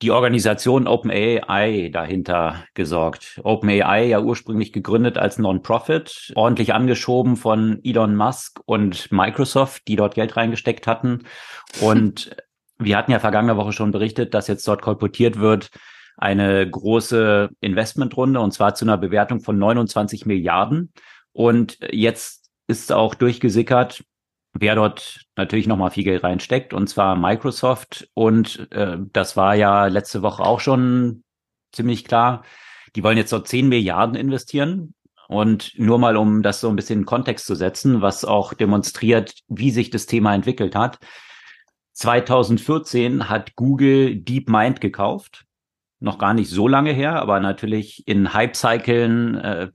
die 0.01 0.12
Organisation 0.12 0.88
OpenAI 0.88 1.89
dahinter 1.94 2.65
gesorgt. 2.74 3.39
OpenAI 3.44 4.06
ja 4.08 4.20
ursprünglich 4.20 4.74
gegründet 4.74 5.18
als 5.18 5.38
Non-Profit, 5.38 6.34
ordentlich 6.36 6.74
angeschoben 6.74 7.38
von 7.38 7.80
Elon 7.84 8.15
Musk 8.15 8.60
und 8.65 9.12
Microsoft, 9.12 9.88
die 9.88 9.96
dort 9.96 10.15
Geld 10.15 10.36
reingesteckt 10.36 10.88
hatten. 10.88 11.24
Und 11.82 12.36
wir 12.81 12.97
hatten 12.97 13.11
ja 13.11 13.19
vergangene 13.19 13.57
Woche 13.57 13.73
schon 13.73 13.91
berichtet, 13.91 14.33
dass 14.33 14.47
jetzt 14.47 14.67
dort 14.67 14.81
kolportiert 14.81 15.39
wird, 15.39 15.69
eine 16.17 16.69
große 16.69 17.50
Investmentrunde 17.61 18.39
und 18.39 18.51
zwar 18.51 18.75
zu 18.75 18.85
einer 18.85 18.97
Bewertung 18.97 19.41
von 19.41 19.57
29 19.57 20.25
Milliarden. 20.25 20.91
Und 21.33 21.77
jetzt 21.91 22.50
ist 22.67 22.91
auch 22.91 23.15
durchgesickert, 23.15 24.03
wer 24.53 24.75
dort 24.75 25.25
natürlich 25.35 25.67
nochmal 25.67 25.91
viel 25.91 26.03
Geld 26.03 26.23
reinsteckt, 26.23 26.73
und 26.73 26.88
zwar 26.88 27.15
Microsoft. 27.15 28.09
Und 28.13 28.71
äh, 28.71 28.97
das 29.13 29.38
war 29.38 29.55
ja 29.55 29.88
letzte 29.88 30.21
Woche 30.21 30.43
auch 30.43 30.59
schon 30.59 31.23
ziemlich 31.71 32.05
klar. 32.05 32.43
Die 32.95 33.03
wollen 33.03 33.17
jetzt 33.17 33.31
dort 33.31 33.47
10 33.47 33.69
Milliarden 33.69 34.15
investieren. 34.15 34.93
Und 35.27 35.71
nur 35.77 35.97
mal, 35.97 36.17
um 36.17 36.43
das 36.43 36.59
so 36.59 36.67
ein 36.67 36.75
bisschen 36.75 37.00
in 37.00 37.05
Kontext 37.05 37.45
zu 37.45 37.55
setzen, 37.55 38.01
was 38.01 38.25
auch 38.25 38.53
demonstriert, 38.53 39.33
wie 39.47 39.71
sich 39.71 39.89
das 39.89 40.05
Thema 40.05 40.35
entwickelt 40.35 40.75
hat. 40.75 41.00
2014 41.93 43.29
hat 43.29 43.55
Google 43.55 44.15
DeepMind 44.15 44.81
gekauft. 44.81 45.45
Noch 46.00 46.17
gar 46.17 46.33
nicht 46.33 46.50
so 46.50 46.67
lange 46.67 46.91
her, 46.91 47.21
aber 47.21 47.39
natürlich 47.39 48.07
in 48.07 48.33
Hype-Cyclen 48.33 49.36
äh, 49.36 49.67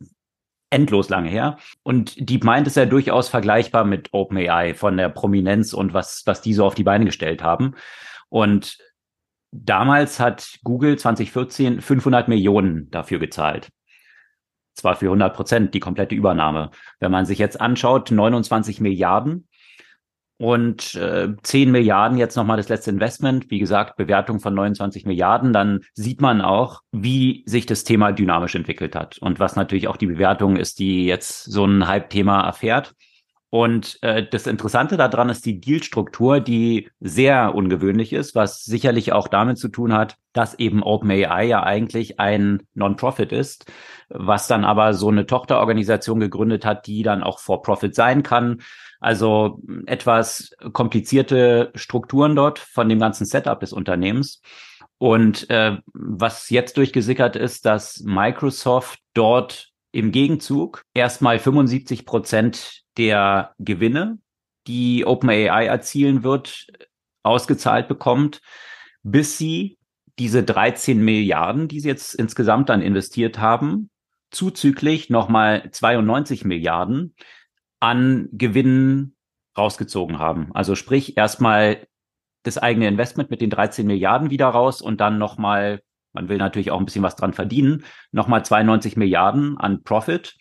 endlos 0.70 1.08
lange 1.08 1.30
her. 1.30 1.58
Und 1.82 2.16
DeepMind 2.18 2.66
ist 2.66 2.76
ja 2.76 2.87
durchaus 2.87 3.28
vergleichbar 3.28 3.85
mit 3.85 4.08
OpenAI 4.12 4.75
von 4.75 4.96
der 4.96 5.08
Prominenz 5.08 5.73
und 5.73 5.94
was, 5.94 6.23
was 6.26 6.40
die 6.40 6.54
so 6.54 6.64
auf 6.64 6.75
die 6.75 6.85
Beine 6.85 7.04
gestellt 7.04 7.42
haben. 7.42 7.75
Und 8.28 8.78
damals 9.52 10.18
hat 10.18 10.58
Google 10.64 10.99
2014 10.99 11.80
500 11.80 12.28
Millionen 12.28 12.90
dafür 12.90 13.18
gezahlt. 13.18 13.68
Zwar 14.75 14.96
für 14.96 15.06
100 15.06 15.35
Prozent 15.35 15.75
die 15.75 15.80
komplette 15.80 16.14
Übernahme. 16.14 16.70
Wenn 17.00 17.12
man 17.12 17.25
sich 17.25 17.38
jetzt 17.38 17.61
anschaut, 17.61 18.11
29 18.11 18.80
Milliarden 18.80 19.49
und 20.38 20.95
äh, 20.95 21.28
10 21.43 21.71
Milliarden 21.71 22.19
jetzt 22.19 22.37
nochmal 22.37 22.57
das 22.59 22.69
letzte 22.69 22.90
Investment, 22.90 23.50
wie 23.50 23.59
gesagt, 23.59 23.97
Bewertung 23.97 24.40
von 24.40 24.55
29 24.55 25.07
Milliarden, 25.07 25.52
dann 25.52 25.81
sieht 25.95 26.21
man 26.21 26.40
auch, 26.40 26.83
wie 26.93 27.43
sich 27.47 27.66
das 27.66 27.85
Thema 27.85 28.12
dynamisch 28.12 28.55
entwickelt 28.55 28.95
hat 28.95 29.19
und 29.19 29.40
was 29.40 29.57
natürlich 29.57 29.88
auch 29.88 29.97
die 29.97 30.07
Bewertung 30.07 30.57
ist, 30.57 30.78
die 30.78 31.07
jetzt 31.07 31.45
so 31.45 31.64
ein 31.64 31.87
Hype-Thema 31.87 32.43
erfährt. 32.43 32.95
Und 33.50 33.99
äh, 34.03 34.26
das 34.29 34.47
Interessante 34.47 34.97
daran 34.97 35.29
ist 35.29 35.47
die 35.47 35.61
Dealstruktur, 35.61 36.41
die 36.41 36.91
sehr 37.00 37.55
ungewöhnlich 37.55 38.12
ist, 38.12 38.35
was 38.35 38.65
sicherlich 38.65 39.12
auch 39.12 39.29
damit 39.29 39.59
zu 39.59 39.69
tun 39.69 39.93
hat, 39.93 40.17
dass 40.33 40.59
eben 40.59 40.83
OpenAI 40.83 41.45
ja 41.45 41.62
eigentlich 41.62 42.19
ein 42.19 42.67
Non-Profit 42.75 43.33
ist, 43.33 43.71
was 44.09 44.49
dann 44.49 44.65
aber 44.65 44.95
so 44.95 45.09
eine 45.09 45.26
Tochterorganisation 45.26 46.19
gegründet 46.19 46.65
hat, 46.65 46.87
die 46.87 47.03
dann 47.03 47.23
auch 47.23 47.38
For-Profit 47.38 47.95
sein 47.95 48.23
kann. 48.25 48.62
Also 49.00 49.61
etwas 49.87 50.50
komplizierte 50.73 51.71
Strukturen 51.76 52.35
dort 52.35 52.59
von 52.59 52.88
dem 52.88 52.99
ganzen 52.99 53.26
Setup 53.26 53.61
des 53.61 53.73
Unternehmens. 53.73 54.43
Und 54.99 55.49
äh, 55.50 55.76
was 55.93 56.50
jetzt 56.50 56.76
durchgesickert 56.79 57.37
ist, 57.37 57.65
dass 57.65 58.00
Microsoft 58.00 58.99
dort 59.15 59.71
im 59.93 60.11
Gegenzug 60.11 60.83
erstmal 60.95 61.38
75 61.38 62.07
Prozent 62.07 62.86
der 62.97 63.55
Gewinne, 63.59 64.19
die 64.67 65.05
OpenAI 65.07 65.67
erzielen 65.67 66.23
wird, 66.23 66.67
ausgezahlt 67.23 67.88
bekommt, 67.88 68.41
bis 69.03 69.38
sie 69.38 69.79
diese 70.19 70.43
13 70.43 70.99
Milliarden, 70.99 71.69
die 71.69 71.81
sie 71.81 71.88
jetzt 71.88 72.15
insgesamt 72.15 72.69
dann 72.69 72.83
investiert 72.83 73.38
haben, 73.38 73.91
zuzüglich 74.31 75.11
nochmal 75.11 75.69
92 75.71 76.45
Milliarden 76.45 77.15
an 77.81 78.29
Gewinnen 78.33 79.17
rausgezogen 79.57 80.19
haben. 80.19 80.50
Also 80.55 80.75
sprich 80.75 81.17
erstmal 81.17 81.87
das 82.43 82.59
eigene 82.59 82.88
Investment 82.88 83.31
mit 83.31 83.41
den 83.41 83.50
13 83.50 83.87
Milliarden 83.87 84.31
wieder 84.31 84.47
raus 84.47 84.81
und 84.81 85.00
dann 85.00 85.19
nochmal 85.19 85.81
man 86.17 86.29
will 86.31 86.38
natürlich 86.38 86.71
auch 86.71 86.81
ein 86.81 86.87
bisschen 86.87 87.03
was 87.03 87.15
dran 87.15 87.35
verdienen. 87.35 87.85
Nochmal 88.11 88.45
92 88.45 88.97
Milliarden 88.97 89.59
an 89.59 89.85
Profit. 89.85 90.35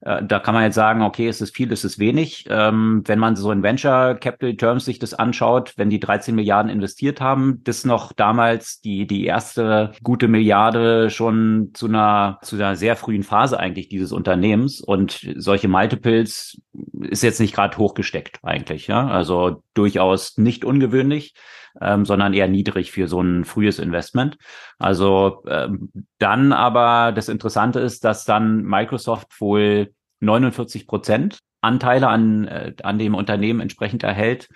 Äh, 0.00 0.22
da 0.24 0.38
kann 0.38 0.54
man 0.54 0.64
jetzt 0.64 0.76
sagen, 0.76 1.02
okay, 1.02 1.28
ist 1.28 1.40
es 1.40 1.50
viel, 1.50 1.72
ist 1.72 1.84
es 1.84 1.98
wenig. 1.98 2.46
Ähm, 2.48 3.02
wenn 3.06 3.18
man 3.18 3.36
so 3.36 3.50
in 3.50 3.62
Venture 3.62 4.14
Capital 4.14 4.56
Terms 4.56 4.84
sich 4.84 4.98
das 4.98 5.14
anschaut, 5.14 5.74
wenn 5.76 5.90
die 5.90 6.00
13 6.00 6.34
Milliarden 6.34 6.70
investiert 6.70 7.20
haben, 7.20 7.60
das 7.64 7.84
noch 7.84 8.12
damals 8.12 8.80
die, 8.80 9.06
die 9.06 9.24
erste 9.24 9.92
gute 10.02 10.28
Milliarde 10.28 11.10
schon 11.10 11.70
zu 11.74 11.86
einer, 11.86 12.38
zu 12.42 12.56
einer 12.56 12.76
sehr 12.76 12.96
frühen 12.96 13.22
Phase 13.22 13.58
eigentlich 13.58 13.88
dieses 13.88 14.12
Unternehmens. 14.12 14.80
Und 14.80 15.28
solche 15.36 15.68
Multiples 15.68 16.60
ist 17.00 17.22
jetzt 17.22 17.40
nicht 17.40 17.54
gerade 17.54 17.76
hochgesteckt 17.76 18.38
eigentlich. 18.42 18.86
Ja? 18.86 19.08
Also 19.08 19.62
durchaus 19.74 20.38
nicht 20.38 20.64
ungewöhnlich 20.64 21.34
ähm, 21.80 22.04
sondern 22.04 22.34
eher 22.34 22.48
niedrig 22.48 22.92
für 22.92 23.08
so 23.08 23.20
ein 23.20 23.44
frühes 23.44 23.78
Investment. 23.78 24.36
Also 24.78 25.42
ähm, 25.46 25.90
dann 26.18 26.52
aber 26.52 27.12
das 27.12 27.28
Interessante 27.28 27.80
ist, 27.80 28.04
dass 28.04 28.24
dann 28.24 28.62
Microsoft 28.62 29.40
wohl 29.40 29.92
49 30.20 30.86
Prozent 30.86 31.38
Anteile 31.60 32.08
an, 32.08 32.46
äh, 32.46 32.74
an 32.82 32.98
dem 32.98 33.14
Unternehmen 33.14 33.60
entsprechend 33.60 34.02
erhält. 34.02 34.48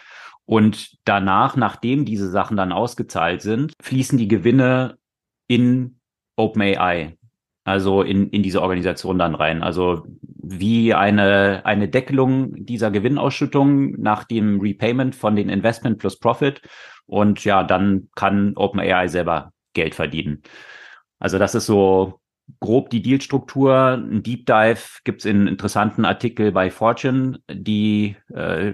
Und 0.44 0.98
danach, 1.04 1.56
nachdem 1.56 2.04
diese 2.04 2.30
Sachen 2.30 2.56
dann 2.56 2.72
ausgezahlt 2.72 3.42
sind, 3.42 3.72
fließen 3.80 4.18
die 4.18 4.28
Gewinne 4.28 4.98
in 5.46 5.98
OpenAI, 6.36 7.16
also 7.64 8.02
in, 8.02 8.30
in 8.30 8.42
diese 8.42 8.60
Organisation 8.60 9.18
dann 9.18 9.34
rein. 9.34 9.62
Also 9.62 10.04
wie 10.42 10.94
eine, 10.94 11.62
eine 11.64 11.88
Deckelung 11.88 12.64
dieser 12.64 12.90
Gewinnausschüttung 12.90 14.00
nach 14.00 14.24
dem 14.24 14.60
Repayment 14.60 15.14
von 15.14 15.36
den 15.36 15.48
Investment 15.48 15.98
plus 15.98 16.18
Profit 16.18 16.60
und 17.06 17.44
ja, 17.44 17.64
dann 17.64 18.08
kann 18.14 18.56
OpenAI 18.56 19.08
selber 19.08 19.52
Geld 19.74 19.94
verdienen. 19.94 20.42
Also 21.18 21.38
das 21.38 21.54
ist 21.54 21.66
so 21.66 22.20
grob 22.60 22.90
die 22.90 23.02
Dealstruktur. 23.02 23.94
Ein 23.94 24.22
Deep 24.22 24.46
Dive 24.46 25.00
gibt's 25.04 25.24
in 25.24 25.46
interessanten 25.46 26.04
Artikel 26.04 26.52
bei 26.52 26.70
Fortune. 26.70 27.38
Die 27.50 28.16
äh, 28.34 28.72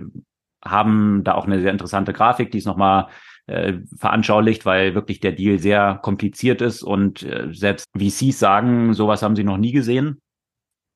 haben 0.65 1.23
da 1.25 1.35
auch 1.35 1.47
eine 1.47 1.61
sehr 1.61 1.71
interessante 1.71 2.13
Grafik, 2.13 2.51
die 2.51 2.59
ist 2.59 2.67
nochmal 2.67 3.09
äh, 3.47 3.75
veranschaulicht, 3.97 4.67
weil 4.67 4.95
wirklich 4.95 5.21
der 5.21 5.33
Deal 5.33 5.59
sehr 5.59 5.99
kompliziert 6.03 6.61
ist 6.61 6.83
und 6.83 7.23
äh, 7.23 7.49
selbst 7.53 7.87
VCs 7.97 8.39
sagen, 8.39 8.95
sowas 8.95 9.23
haben 9.23 9.37
sie 9.37 9.45
noch 9.45 9.59
nie 9.59 9.73
gesehen 9.73 10.21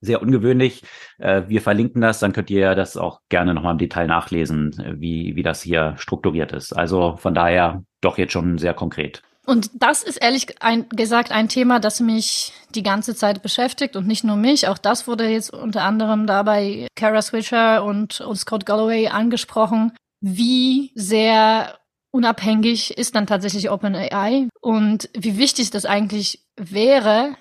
sehr 0.02 0.20
ungewöhnlich. 0.20 0.82
Äh, 1.18 1.42
wir 1.46 1.62
verlinken 1.62 2.02
das, 2.02 2.18
dann 2.18 2.34
könnt 2.34 2.50
ihr 2.50 2.74
das 2.74 2.98
auch 2.98 3.20
gerne 3.30 3.54
nochmal 3.54 3.72
im 3.72 3.78
Detail 3.78 4.06
nachlesen, 4.06 4.96
wie, 4.98 5.34
wie 5.36 5.42
das 5.42 5.62
hier 5.62 5.94
strukturiert 5.96 6.52
ist. 6.52 6.72
Also 6.74 7.16
von 7.16 7.32
daher 7.32 7.82
doch 8.02 8.18
jetzt 8.18 8.32
schon 8.32 8.58
sehr 8.58 8.74
konkret. 8.74 9.22
Und 9.44 9.70
das 9.74 10.04
ist 10.04 10.18
ehrlich 10.18 10.46
gesagt 10.90 11.32
ein 11.32 11.48
Thema, 11.48 11.80
das 11.80 12.00
mich 12.00 12.52
die 12.74 12.84
ganze 12.84 13.16
Zeit 13.16 13.42
beschäftigt 13.42 13.96
und 13.96 14.06
nicht 14.06 14.22
nur 14.22 14.36
mich. 14.36 14.68
Auch 14.68 14.78
das 14.78 15.08
wurde 15.08 15.28
jetzt 15.28 15.52
unter 15.52 15.82
anderem 15.82 16.26
dabei 16.26 16.86
Kara 16.94 17.22
Switcher 17.22 17.82
und, 17.84 18.20
und 18.20 18.36
Scott 18.36 18.66
Galloway 18.66 19.08
angesprochen. 19.08 19.92
Wie 20.20 20.92
sehr 20.94 21.76
unabhängig 22.12 22.96
ist 22.96 23.16
dann 23.16 23.26
tatsächlich 23.26 23.70
OpenAI 23.70 24.48
und 24.60 25.10
wie 25.16 25.38
wichtig 25.38 25.70
das 25.70 25.86
eigentlich 25.86 26.44
wäre, 26.56 27.34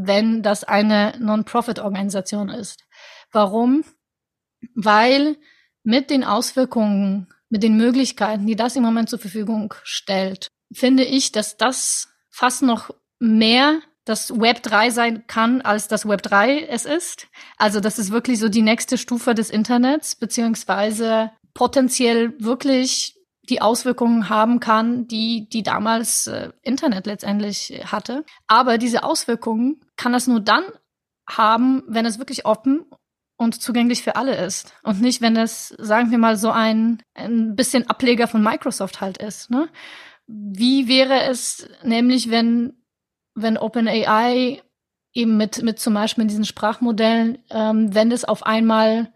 wenn 0.00 0.44
das 0.44 0.62
eine 0.62 1.14
Non-Profit-Organisation 1.18 2.50
ist. 2.50 2.84
Warum? 3.32 3.84
Weil 4.74 5.36
mit 5.82 6.10
den 6.10 6.22
Auswirkungen, 6.22 7.26
mit 7.48 7.64
den 7.64 7.76
Möglichkeiten, 7.76 8.46
die 8.46 8.54
das 8.54 8.76
im 8.76 8.84
Moment 8.84 9.10
zur 9.10 9.18
Verfügung 9.18 9.74
stellt, 9.82 10.48
finde 10.72 11.02
ich, 11.04 11.32
dass 11.32 11.56
das 11.56 12.08
fast 12.30 12.62
noch 12.62 12.90
mehr 13.18 13.80
das 14.04 14.38
Web 14.38 14.62
3 14.62 14.90
sein 14.90 15.26
kann, 15.26 15.62
als 15.62 15.88
das 15.88 16.08
Web 16.08 16.22
3 16.22 16.66
es 16.66 16.84
ist. 16.84 17.26
Also 17.56 17.80
das 17.80 17.98
ist 17.98 18.12
wirklich 18.12 18.38
so 18.38 18.48
die 18.48 18.62
nächste 18.62 18.98
Stufe 18.98 19.34
des 19.34 19.50
Internets, 19.50 20.14
beziehungsweise 20.14 21.32
potenziell 21.54 22.32
wirklich 22.38 23.16
die 23.48 23.60
Auswirkungen 23.60 24.28
haben 24.28 24.60
kann, 24.60 25.08
die 25.08 25.48
die 25.48 25.64
damals 25.64 26.28
äh, 26.28 26.50
Internet 26.62 27.06
letztendlich 27.06 27.82
hatte. 27.86 28.24
Aber 28.46 28.78
diese 28.78 29.02
Auswirkungen 29.02 29.80
kann 29.98 30.14
das 30.14 30.26
nur 30.26 30.40
dann 30.40 30.64
haben, 31.28 31.82
wenn 31.86 32.06
es 32.06 32.18
wirklich 32.18 32.46
offen 32.46 32.86
und 33.36 33.60
zugänglich 33.60 34.02
für 34.02 34.16
alle 34.16 34.34
ist 34.36 34.72
und 34.82 35.02
nicht, 35.02 35.20
wenn 35.20 35.36
es, 35.36 35.68
sagen 35.78 36.10
wir 36.10 36.18
mal, 36.18 36.36
so 36.36 36.50
ein, 36.50 37.02
ein 37.14 37.54
bisschen 37.54 37.88
Ableger 37.90 38.26
von 38.26 38.42
Microsoft 38.42 39.02
halt 39.02 39.18
ist. 39.18 39.50
Ne? 39.50 39.68
Wie 40.26 40.88
wäre 40.88 41.24
es 41.24 41.68
nämlich, 41.82 42.30
wenn 42.30 42.74
wenn 43.34 43.56
OpenAI 43.56 44.62
eben 45.12 45.36
mit 45.36 45.62
mit 45.62 45.78
zum 45.78 45.94
Beispiel 45.94 46.26
diesen 46.26 46.44
Sprachmodellen, 46.44 47.38
ähm, 47.50 47.94
wenn 47.94 48.10
es 48.10 48.24
auf 48.24 48.44
einmal 48.44 49.12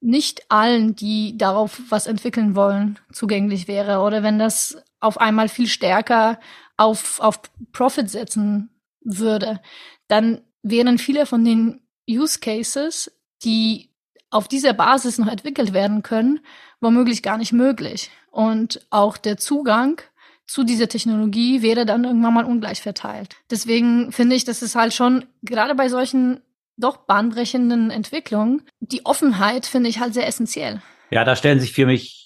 nicht 0.00 0.50
allen, 0.50 0.96
die 0.96 1.36
darauf 1.36 1.80
was 1.90 2.06
entwickeln 2.06 2.54
wollen, 2.54 2.98
zugänglich 3.12 3.68
wäre 3.68 4.00
oder 4.00 4.22
wenn 4.22 4.38
das 4.38 4.82
auf 5.00 5.20
einmal 5.20 5.48
viel 5.48 5.66
stärker 5.66 6.40
auf, 6.78 7.20
auf 7.20 7.42
Profit 7.72 8.08
setzen 8.08 8.70
würde, 9.02 9.60
dann 10.08 10.42
wären 10.62 10.98
viele 10.98 11.26
von 11.26 11.44
den 11.44 11.80
Use 12.08 12.38
Cases, 12.40 13.10
die 13.44 13.90
auf 14.30 14.48
dieser 14.48 14.72
Basis 14.72 15.18
noch 15.18 15.28
entwickelt 15.28 15.72
werden 15.72 16.02
können, 16.02 16.40
womöglich 16.80 17.22
gar 17.22 17.38
nicht 17.38 17.52
möglich. 17.52 18.10
Und 18.30 18.86
auch 18.90 19.16
der 19.16 19.36
Zugang 19.36 20.00
zu 20.46 20.64
dieser 20.64 20.88
Technologie 20.88 21.62
wäre 21.62 21.86
dann 21.86 22.04
irgendwann 22.04 22.34
mal 22.34 22.44
ungleich 22.44 22.82
verteilt. 22.82 23.36
Deswegen 23.50 24.12
finde 24.12 24.36
ich, 24.36 24.44
dass 24.44 24.62
es 24.62 24.74
halt 24.74 24.92
schon 24.92 25.24
gerade 25.42 25.74
bei 25.74 25.88
solchen 25.88 26.40
doch 26.76 26.98
bahnbrechenden 26.98 27.90
Entwicklung, 27.90 28.62
die 28.80 29.04
Offenheit 29.04 29.66
finde 29.66 29.90
ich 29.90 30.00
halt 30.00 30.14
sehr 30.14 30.26
essentiell. 30.26 30.82
Ja, 31.10 31.24
da 31.24 31.36
stellen 31.36 31.60
sich 31.60 31.72
für 31.72 31.86
mich 31.86 32.19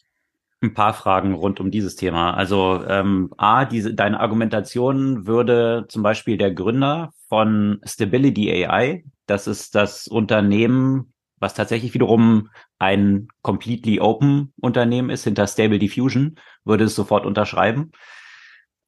ein 0.64 0.74
paar 0.74 0.94
Fragen 0.94 1.34
rund 1.34 1.60
um 1.60 1.70
dieses 1.70 1.96
Thema. 1.96 2.34
Also 2.34 2.84
ähm, 2.86 3.32
A, 3.36 3.64
diese, 3.64 3.94
deine 3.94 4.20
Argumentation 4.20 5.26
würde 5.26 5.86
zum 5.88 6.02
Beispiel 6.02 6.36
der 6.36 6.52
Gründer 6.52 7.12
von 7.28 7.80
Stability 7.84 8.50
AI, 8.50 9.04
das 9.26 9.46
ist 9.46 9.74
das 9.74 10.06
Unternehmen, 10.08 11.12
was 11.38 11.54
tatsächlich 11.54 11.94
wiederum 11.94 12.50
ein 12.78 13.28
completely 13.42 14.00
open 14.00 14.52
Unternehmen 14.60 15.10
ist, 15.10 15.24
hinter 15.24 15.46
Stable 15.46 15.78
Diffusion, 15.78 16.36
würde 16.64 16.84
es 16.84 16.94
sofort 16.94 17.26
unterschreiben, 17.26 17.90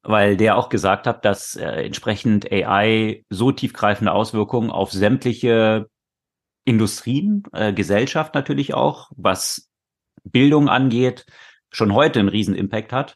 weil 0.03 0.37
der 0.37 0.57
auch 0.57 0.69
gesagt 0.69 1.07
hat, 1.07 1.25
dass 1.25 1.55
äh, 1.55 1.85
entsprechend 1.85 2.51
AI 2.51 3.23
so 3.29 3.51
tiefgreifende 3.51 4.11
Auswirkungen 4.11 4.71
auf 4.71 4.91
sämtliche 4.91 5.87
Industrien, 6.65 7.43
äh, 7.53 7.73
Gesellschaft 7.73 8.33
natürlich 8.33 8.73
auch, 8.73 9.11
was 9.15 9.69
Bildung 10.23 10.69
angeht, 10.69 11.25
schon 11.71 11.93
heute 11.93 12.19
einen 12.19 12.29
riesen 12.29 12.55
Impact 12.55 12.93
hat. 12.93 13.15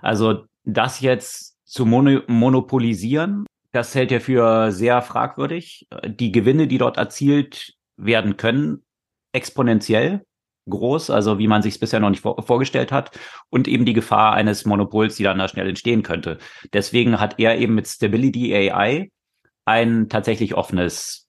Also 0.00 0.44
das 0.64 1.00
jetzt 1.00 1.56
zu 1.64 1.86
mono 1.86 2.20
monopolisieren, 2.26 3.46
das 3.72 3.94
hält 3.94 4.10
er 4.12 4.20
für 4.20 4.72
sehr 4.72 5.02
fragwürdig. 5.02 5.86
Die 6.04 6.32
Gewinne, 6.32 6.66
die 6.66 6.78
dort 6.78 6.96
erzielt 6.96 7.74
werden 7.96 8.36
können, 8.36 8.82
exponentiell 9.32 10.22
groß, 10.68 11.10
also 11.10 11.38
wie 11.38 11.48
man 11.48 11.62
sich 11.62 11.74
es 11.74 11.80
bisher 11.80 12.00
noch 12.00 12.10
nicht 12.10 12.22
vor 12.22 12.42
vorgestellt 12.42 12.92
hat, 12.92 13.18
und 13.48 13.68
eben 13.68 13.84
die 13.84 13.92
Gefahr 13.92 14.34
eines 14.34 14.64
Monopols, 14.64 15.16
die 15.16 15.22
dann 15.22 15.38
da 15.38 15.48
schnell 15.48 15.68
entstehen 15.68 16.02
könnte. 16.02 16.38
Deswegen 16.72 17.20
hat 17.20 17.38
er 17.38 17.58
eben 17.58 17.74
mit 17.74 17.88
Stability 17.88 18.54
AI 18.54 19.10
ein 19.64 20.08
tatsächlich 20.08 20.54
offenes, 20.54 21.28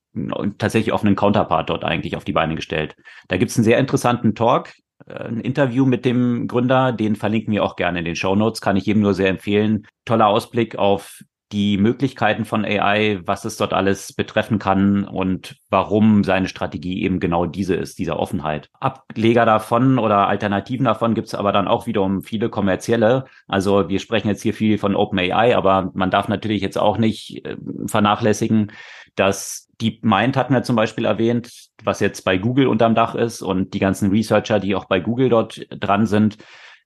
tatsächlich 0.58 0.94
offenen 0.94 1.16
Counterpart 1.16 1.70
dort 1.70 1.84
eigentlich 1.84 2.16
auf 2.16 2.24
die 2.24 2.34
Beine 2.34 2.56
gestellt. 2.56 2.96
Da 3.28 3.38
gibt's 3.38 3.58
einen 3.58 3.66
sehr 3.66 3.78
interessanten 3.78 4.36
Talk, 4.36 4.74
ein 5.12 5.40
Interview 5.40 5.86
mit 5.86 6.06
dem 6.06 6.48
Gründer, 6.48 6.92
den 6.92 7.16
verlinken 7.16 7.54
wir 7.54 7.64
auch 7.64 7.76
gerne 7.76 8.00
in 8.00 8.06
den 8.06 8.16
Show 8.16 8.36
Notes, 8.36 8.62
kann 8.62 8.78
ich 8.78 8.86
jedem 8.86 9.02
nur 9.02 9.14
sehr 9.14 9.30
empfehlen. 9.30 9.88
Toller 10.06 10.28
Ausblick 10.28 10.78
auf 10.78 11.24
die 11.52 11.78
Möglichkeiten 11.78 12.46
von 12.46 12.64
AI, 12.64 13.20
was 13.26 13.44
es 13.46 13.58
dort 13.58 13.74
alles 13.74 14.14
betreffen 14.14 14.58
kann 14.58 15.04
und 15.04 15.58
warum 15.70 16.24
seine 16.24 16.48
Strategie 16.48 17.04
eben 17.04 17.20
genau 17.20 17.46
diese 17.46 17.76
ist, 17.76 18.00
dieser 18.00 18.20
Offenheit. 18.20 18.70
Ableger 18.80 19.46
davon 19.46 20.00
oder 20.00 20.28
Alternativen 20.28 20.86
davon 20.86 21.14
gibt 21.14 21.28
es 21.28 21.36
aber 21.36 21.52
dann 21.52 21.68
auch 21.68 21.88
wiederum 21.88 22.24
viele 22.24 22.50
kommerzielle. 22.50 23.26
Also 23.48 23.90
wir 23.90 24.00
sprechen 24.00 24.30
jetzt 24.30 24.42
hier 24.42 24.54
viel 24.54 24.78
von 24.78 24.96
OpenAI, 24.96 25.56
aber 25.56 25.92
man 25.94 26.10
darf 26.10 26.30
natürlich 26.30 26.62
jetzt 26.62 26.78
auch 26.78 26.98
nicht 26.98 27.46
äh, 27.46 27.58
vernachlässigen, 27.86 28.72
dass 29.16 29.68
DeepMind 29.82 30.38
hatten 30.38 30.54
wir 30.54 30.64
zum 30.64 30.76
Beispiel 30.76 31.06
erwähnt, 31.06 31.70
was 31.84 32.00
jetzt 32.00 32.24
bei 32.24 32.38
Google 32.38 32.68
unterm 32.68 32.96
Dach 32.96 33.16
ist 33.16 33.42
und 33.42 33.74
die 33.74 33.80
ganzen 33.80 34.12
Researcher, 34.12 34.60
die 34.60 34.76
auch 34.76 34.86
bei 34.86 35.00
Google 35.00 35.30
dort 35.30 35.66
dran 35.70 36.06
sind, 36.06 36.38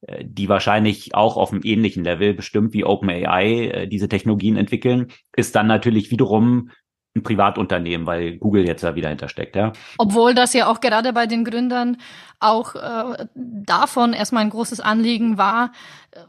äh, 0.02 0.24
die 0.26 0.50
wahrscheinlich 0.50 1.14
auch 1.16 1.38
auf 1.38 1.52
einem 1.52 1.62
ähnlichen 1.64 2.04
Level 2.04 2.34
bestimmt 2.34 2.74
wie 2.74 2.86
OpenAI 2.86 3.68
äh, 3.68 3.88
diese 3.88 4.10
Technologien 4.10 4.58
entwickeln, 4.58 5.08
ist 5.36 5.56
dann 5.56 5.68
natürlich 5.68 6.12
wiederum 6.12 6.72
ein 7.16 7.24
Privatunternehmen, 7.24 8.06
weil 8.06 8.38
Google 8.38 8.68
jetzt 8.68 8.84
da 8.84 8.96
wieder 8.96 9.10
hintersteckt, 9.10 9.56
ja. 9.56 9.72
Obwohl 9.98 10.34
das 10.34 10.54
ja 10.54 10.68
auch 10.68 10.82
gerade 10.82 11.14
bei 11.14 11.28
den 11.28 11.46
Gründern 11.46 11.98
auch 12.42 12.76
äh, 12.76 13.26
davon 13.34 14.14
erstmal 14.14 14.44
ein 14.44 14.50
großes 14.50 14.82
Anliegen 14.82 15.38
war, 15.38 15.72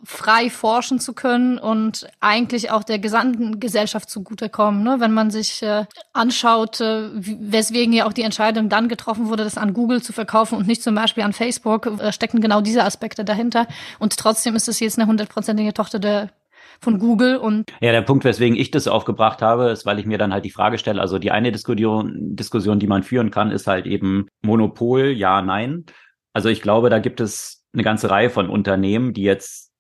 frei 0.04 0.50
forschen 0.50 0.98
zu 1.00 1.12
können 1.12 1.58
und 1.58 2.06
eigentlich 2.20 2.70
auch 2.70 2.84
der 2.84 2.98
gesamten 2.98 3.60
Gesellschaft 3.60 4.10
zugutekommen. 4.10 4.82
Ne? 4.82 4.96
Wenn 4.98 5.12
man 5.12 5.30
sich 5.30 5.62
äh, 5.62 5.84
anschaut, 6.12 6.80
äh, 6.80 7.08
weswegen 7.12 7.92
ja 7.92 8.06
auch 8.06 8.12
die 8.12 8.22
Entscheidung 8.22 8.68
dann 8.68 8.88
getroffen 8.88 9.28
wurde, 9.28 9.44
das 9.44 9.58
an 9.58 9.74
Google 9.74 10.02
zu 10.02 10.12
verkaufen 10.12 10.56
und 10.58 10.66
nicht 10.66 10.82
zum 10.82 10.94
Beispiel 10.94 11.24
an 11.24 11.32
Facebook, 11.32 11.86
äh, 11.86 12.12
stecken 12.12 12.40
genau 12.40 12.60
diese 12.60 12.84
Aspekte 12.84 13.24
dahinter. 13.24 13.66
Und 13.98 14.16
trotzdem 14.16 14.54
ist 14.56 14.68
es 14.68 14.80
jetzt 14.80 14.98
eine 14.98 15.08
hundertprozentige 15.08 15.74
Tochter 15.74 15.98
der 15.98 16.30
von 16.80 16.98
Google 16.98 17.36
und 17.36 17.70
ja 17.80 17.92
der 17.92 18.02
Punkt 18.02 18.24
weswegen 18.24 18.56
ich 18.56 18.70
das 18.70 18.88
aufgebracht 18.88 19.42
habe 19.42 19.70
ist 19.70 19.86
weil 19.86 19.98
ich 19.98 20.06
mir 20.06 20.18
dann 20.18 20.32
halt 20.32 20.44
die 20.44 20.50
Frage 20.50 20.78
stelle 20.78 21.00
also 21.00 21.18
die 21.18 21.30
eine 21.30 21.52
Diskussion 21.52 22.36
Diskussion 22.36 22.78
die 22.78 22.86
man 22.86 23.02
führen 23.02 23.30
kann 23.30 23.50
ist 23.50 23.66
halt 23.66 23.86
eben 23.86 24.28
Monopol 24.42 25.08
ja 25.08 25.42
nein 25.42 25.84
also 26.32 26.48
ich 26.48 26.62
glaube 26.62 26.90
da 26.90 26.98
gibt 26.98 27.20
es 27.20 27.64
eine 27.72 27.82
ganze 27.82 28.10
Reihe 28.10 28.30
von 28.30 28.48
Unternehmen 28.48 29.12
die 29.12 29.22
jetzt 29.22 29.72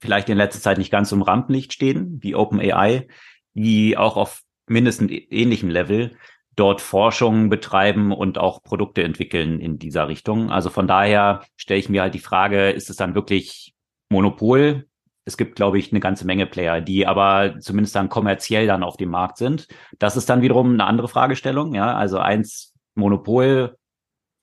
vielleicht 0.00 0.28
in 0.28 0.38
letzter 0.38 0.60
Zeit 0.60 0.78
nicht 0.78 0.90
ganz 0.90 1.12
im 1.12 1.22
Rampenlicht 1.22 1.72
stehen 1.72 2.18
wie 2.20 2.34
OpenAI 2.34 3.08
die 3.54 3.96
auch 3.96 4.16
auf 4.16 4.42
mindestens 4.68 5.10
ähnlichem 5.30 5.70
Level 5.70 6.16
dort 6.56 6.80
Forschung 6.80 7.50
betreiben 7.50 8.12
und 8.12 8.38
auch 8.38 8.62
Produkte 8.62 9.04
entwickeln 9.04 9.60
in 9.60 9.78
dieser 9.78 10.08
Richtung. 10.08 10.50
Also 10.50 10.70
von 10.70 10.88
daher 10.88 11.42
stelle 11.56 11.80
ich 11.80 11.88
mir 11.88 12.02
halt 12.02 12.14
die 12.14 12.18
Frage, 12.18 12.70
ist 12.70 12.88
es 12.90 12.96
dann 12.96 13.14
wirklich 13.14 13.74
Monopol 14.10 14.86
es 15.26 15.36
gibt, 15.36 15.56
glaube 15.56 15.78
ich, 15.78 15.90
eine 15.92 16.00
ganze 16.00 16.24
Menge 16.24 16.46
Player, 16.46 16.80
die 16.80 17.06
aber 17.06 17.56
zumindest 17.58 17.96
dann 17.96 18.08
kommerziell 18.08 18.66
dann 18.66 18.84
auf 18.84 18.96
dem 18.96 19.10
Markt 19.10 19.36
sind. 19.38 19.66
Das 19.98 20.16
ist 20.16 20.30
dann 20.30 20.40
wiederum 20.40 20.72
eine 20.72 20.84
andere 20.84 21.08
Fragestellung. 21.08 21.74
Ja, 21.74 21.94
also 21.94 22.18
eins 22.18 22.74
Monopol 22.94 23.76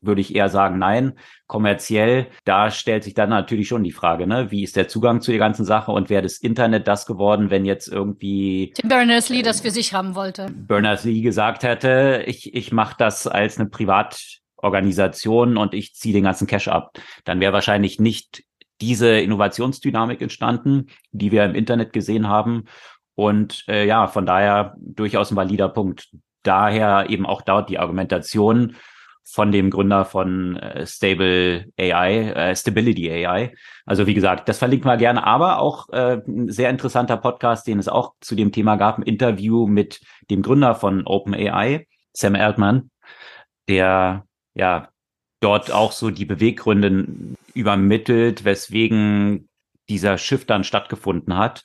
würde 0.01 0.19
ich 0.19 0.35
eher 0.35 0.49
sagen, 0.49 0.77
nein. 0.77 1.13
Kommerziell, 1.47 2.27
da 2.43 2.69
stellt 2.69 3.03
sich 3.05 3.13
dann 3.13 3.29
natürlich 3.29 3.67
schon 3.69 3.83
die 3.83 3.91
Frage, 3.91 4.27
ne, 4.27 4.51
wie 4.51 4.63
ist 4.63 4.75
der 4.75 4.87
Zugang 4.89 5.21
zu 5.21 5.31
der 5.31 5.39
ganzen 5.39 5.65
Sache 5.65 5.91
und 5.91 6.09
wäre 6.09 6.23
das 6.23 6.37
Internet 6.39 6.87
das 6.87 7.05
geworden, 7.05 7.49
wenn 7.49 7.63
jetzt 7.63 7.87
irgendwie 7.87 8.73
Tim 8.75 8.89
Berners-Lee 8.89 9.39
äh, 9.39 9.43
das 9.43 9.61
für 9.61 9.71
sich 9.71 9.93
haben 9.93 10.15
wollte. 10.15 10.47
Berners-Lee 10.53 11.21
gesagt 11.21 11.63
hätte, 11.63 12.23
ich, 12.25 12.53
ich 12.53 12.71
mache 12.73 12.95
das 12.97 13.27
als 13.27 13.57
eine 13.59 13.69
Privatorganisation 13.69 15.55
und 15.55 15.73
ich 15.73 15.93
ziehe 15.93 16.13
den 16.13 16.23
ganzen 16.23 16.47
Cash 16.47 16.67
ab. 16.67 16.97
Dann 17.23 17.39
wäre 17.39 17.53
wahrscheinlich 17.53 17.99
nicht 17.99 18.43
diese 18.83 19.19
Innovationsdynamik 19.19 20.21
entstanden, 20.21 20.87
die 21.11 21.31
wir 21.31 21.45
im 21.45 21.55
Internet 21.55 21.93
gesehen 21.93 22.27
haben. 22.27 22.65
Und 23.15 23.63
äh, 23.69 23.87
ja, 23.87 24.07
von 24.07 24.25
daher 24.25 24.75
durchaus 24.77 25.31
ein 25.31 25.37
valider 25.37 25.69
Punkt. 25.69 26.09
Daher 26.43 27.09
eben 27.09 27.25
auch 27.25 27.41
dort 27.41 27.69
die 27.69 27.79
Argumentation 27.79 28.75
von 29.23 29.53
dem 29.53 29.69
Gründer 29.69 30.03
von 30.03 30.57
äh, 30.57 30.85
Stable 30.85 31.67
AI, 31.79 32.31
äh, 32.31 32.55
Stability 32.55 33.09
AI. 33.09 33.53
Also 33.85 34.05
wie 34.05 34.13
gesagt, 34.13 34.49
das 34.49 34.57
verlinken 34.57 34.89
wir 34.89 34.97
gerne, 34.97 35.25
aber 35.25 35.59
auch 35.59 35.87
äh, 35.89 36.21
ein 36.27 36.49
sehr 36.49 36.69
interessanter 36.69 37.15
Podcast, 37.15 37.65
den 37.65 37.79
es 37.79 37.87
auch 37.87 38.15
zu 38.19 38.35
dem 38.35 38.51
Thema 38.51 38.75
gab, 38.75 38.97
ein 38.97 39.03
Interview 39.03 39.65
mit 39.65 40.01
dem 40.29 40.41
Gründer 40.41 40.75
von 40.75 41.07
OpenAI, 41.07 41.87
Sam 42.11 42.35
Altman, 42.35 42.91
der 43.69 44.25
ja 44.55 44.89
dort 45.43 45.71
auch 45.71 45.91
so 45.91 46.09
die 46.09 46.25
Beweggründe 46.25 47.07
übermittelt, 47.53 48.45
weswegen 48.45 49.49
dieser 49.89 50.17
Shift 50.17 50.49
dann 50.49 50.63
stattgefunden 50.63 51.37
hat 51.37 51.63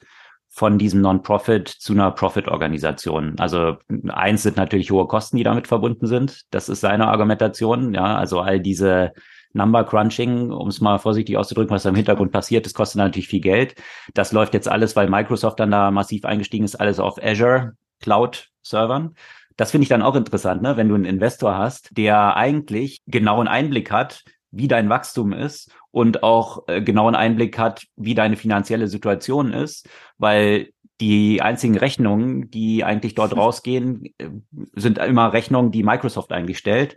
von 0.48 0.78
diesem 0.78 1.00
Non-Profit 1.00 1.68
zu 1.68 1.92
einer 1.92 2.10
Profit-Organisation. 2.10 3.38
Also 3.38 3.76
eins 4.08 4.42
sind 4.42 4.56
natürlich 4.56 4.90
hohe 4.90 5.06
Kosten, 5.06 5.36
die 5.36 5.44
damit 5.44 5.68
verbunden 5.68 6.06
sind. 6.06 6.42
Das 6.50 6.68
ist 6.68 6.80
seine 6.80 7.08
Argumentation. 7.08 7.94
Ja, 7.94 8.16
also 8.16 8.40
all 8.40 8.58
diese 8.58 9.12
Number 9.52 9.84
Crunching, 9.84 10.50
um 10.50 10.68
es 10.68 10.80
mal 10.80 10.98
vorsichtig 10.98 11.36
auszudrücken, 11.36 11.74
was 11.74 11.84
da 11.84 11.90
im 11.90 11.94
Hintergrund 11.94 12.32
passiert, 12.32 12.66
das 12.66 12.74
kostet 12.74 12.98
natürlich 12.98 13.28
viel 13.28 13.40
Geld. 13.40 13.74
Das 14.14 14.32
läuft 14.32 14.54
jetzt 14.54 14.68
alles, 14.68 14.96
weil 14.96 15.08
Microsoft 15.08 15.60
dann 15.60 15.70
da 15.70 15.90
massiv 15.90 16.24
eingestiegen 16.24 16.64
ist, 16.64 16.76
alles 16.76 16.98
auf 16.98 17.22
Azure 17.22 17.72
Cloud 18.00 18.48
Servern. 18.62 19.14
Das 19.58 19.72
finde 19.72 19.82
ich 19.82 19.88
dann 19.88 20.02
auch 20.02 20.14
interessant, 20.14 20.62
ne? 20.62 20.76
wenn 20.76 20.88
du 20.88 20.94
einen 20.94 21.04
Investor 21.04 21.58
hast, 21.58 21.88
der 21.96 22.36
eigentlich 22.36 23.02
genauen 23.08 23.48
Einblick 23.48 23.90
hat, 23.90 24.22
wie 24.52 24.68
dein 24.68 24.88
Wachstum 24.88 25.32
ist 25.32 25.74
und 25.90 26.22
auch 26.22 26.62
äh, 26.68 26.80
genauen 26.80 27.16
Einblick 27.16 27.58
hat, 27.58 27.84
wie 27.96 28.14
deine 28.14 28.36
finanzielle 28.36 28.86
Situation 28.86 29.52
ist, 29.52 29.88
weil 30.16 30.70
die 31.00 31.42
einzigen 31.42 31.76
Rechnungen, 31.76 32.48
die 32.52 32.84
eigentlich 32.84 33.16
dort 33.16 33.36
rausgehen, 33.36 34.04
äh, 34.18 34.30
sind 34.76 34.98
immer 34.98 35.32
Rechnungen, 35.32 35.72
die 35.72 35.82
Microsoft 35.82 36.30
eigentlich 36.32 36.58
stellt. 36.58 36.96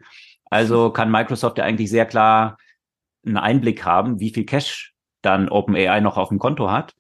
Also 0.52 0.92
kann 0.92 1.10
Microsoft 1.10 1.58
ja 1.58 1.64
eigentlich 1.64 1.90
sehr 1.90 2.06
klar 2.06 2.58
einen 3.26 3.38
Einblick 3.38 3.86
haben, 3.86 4.20
wie 4.20 4.30
viel 4.30 4.46
Cash 4.46 4.94
dann 5.24 5.50
OpenAI 5.50 6.00
noch 6.00 6.18
auf 6.18 6.30
dem 6.30 6.38
Konto 6.38 6.70
hat 6.70 6.94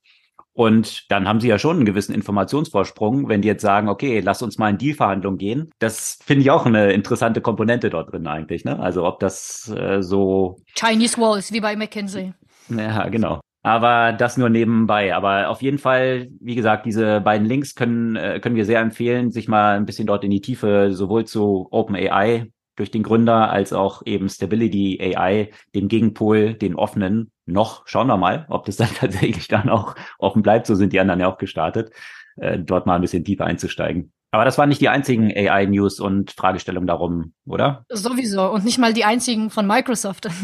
und 0.53 1.09
dann 1.09 1.27
haben 1.27 1.39
sie 1.39 1.47
ja 1.47 1.57
schon 1.57 1.77
einen 1.77 1.85
gewissen 1.85 2.13
Informationsvorsprung, 2.13 3.29
wenn 3.29 3.41
die 3.41 3.47
jetzt 3.47 3.61
sagen, 3.61 3.87
okay, 3.87 4.19
lass 4.19 4.41
uns 4.41 4.57
mal 4.57 4.69
in 4.69 4.77
Dealverhandlung 4.77 5.37
gehen. 5.37 5.71
Das 5.79 6.19
finde 6.23 6.41
ich 6.41 6.51
auch 6.51 6.65
eine 6.65 6.91
interessante 6.91 7.41
Komponente 7.41 7.89
dort 7.89 8.11
drin 8.11 8.27
eigentlich. 8.27 8.65
Ne? 8.65 8.77
Also 8.79 9.05
ob 9.05 9.19
das 9.19 9.73
äh, 9.75 10.01
so 10.01 10.57
Chinese 10.75 11.17
Walls 11.17 11.53
wie 11.53 11.61
bei 11.61 11.75
McKinsey. 11.75 12.33
Ja, 12.69 13.07
genau. 13.07 13.39
Aber 13.63 14.11
das 14.11 14.37
nur 14.37 14.49
nebenbei. 14.49 15.15
Aber 15.15 15.49
auf 15.49 15.61
jeden 15.61 15.77
Fall, 15.77 16.29
wie 16.39 16.55
gesagt, 16.55 16.85
diese 16.85 17.21
beiden 17.21 17.47
Links 17.47 17.75
können, 17.75 18.15
äh, 18.15 18.39
können 18.39 18.55
wir 18.55 18.65
sehr 18.65 18.81
empfehlen, 18.81 19.31
sich 19.31 19.47
mal 19.47 19.77
ein 19.77 19.85
bisschen 19.85 20.07
dort 20.07 20.23
in 20.23 20.31
die 20.31 20.41
Tiefe 20.41 20.93
sowohl 20.93 21.25
zu 21.25 21.67
OpenAI 21.71 22.51
durch 22.75 22.91
den 22.91 23.03
Gründer 23.03 23.49
als 23.49 23.73
auch 23.73 24.01
eben 24.05 24.29
Stability 24.29 24.99
AI, 25.01 25.51
dem 25.75 25.87
Gegenpol, 25.87 26.53
den 26.53 26.75
offenen, 26.75 27.31
noch. 27.45 27.83
Schauen 27.85 28.07
wir 28.07 28.17
mal, 28.17 28.45
ob 28.49 28.65
das 28.65 28.77
dann 28.77 28.89
tatsächlich 28.99 29.47
dann 29.47 29.69
auch 29.69 29.95
offen 30.17 30.41
bleibt. 30.41 30.67
So 30.67 30.75
sind 30.75 30.93
die 30.93 30.99
anderen 30.99 31.19
ja 31.19 31.31
auch 31.31 31.37
gestartet, 31.37 31.91
äh, 32.37 32.57
dort 32.59 32.85
mal 32.85 32.95
ein 32.95 33.01
bisschen 33.01 33.23
tiefer 33.23 33.45
einzusteigen. 33.45 34.11
Aber 34.33 34.45
das 34.45 34.57
waren 34.57 34.69
nicht 34.69 34.79
die 34.79 34.87
einzigen 34.87 35.29
AI-News 35.29 35.99
und 35.99 36.31
Fragestellungen 36.31 36.87
darum, 36.87 37.33
oder? 37.45 37.85
Sowieso. 37.89 38.49
Und 38.49 38.63
nicht 38.63 38.77
mal 38.77 38.93
die 38.93 39.03
einzigen 39.03 39.49
von 39.49 39.67
Microsoft. 39.67 40.27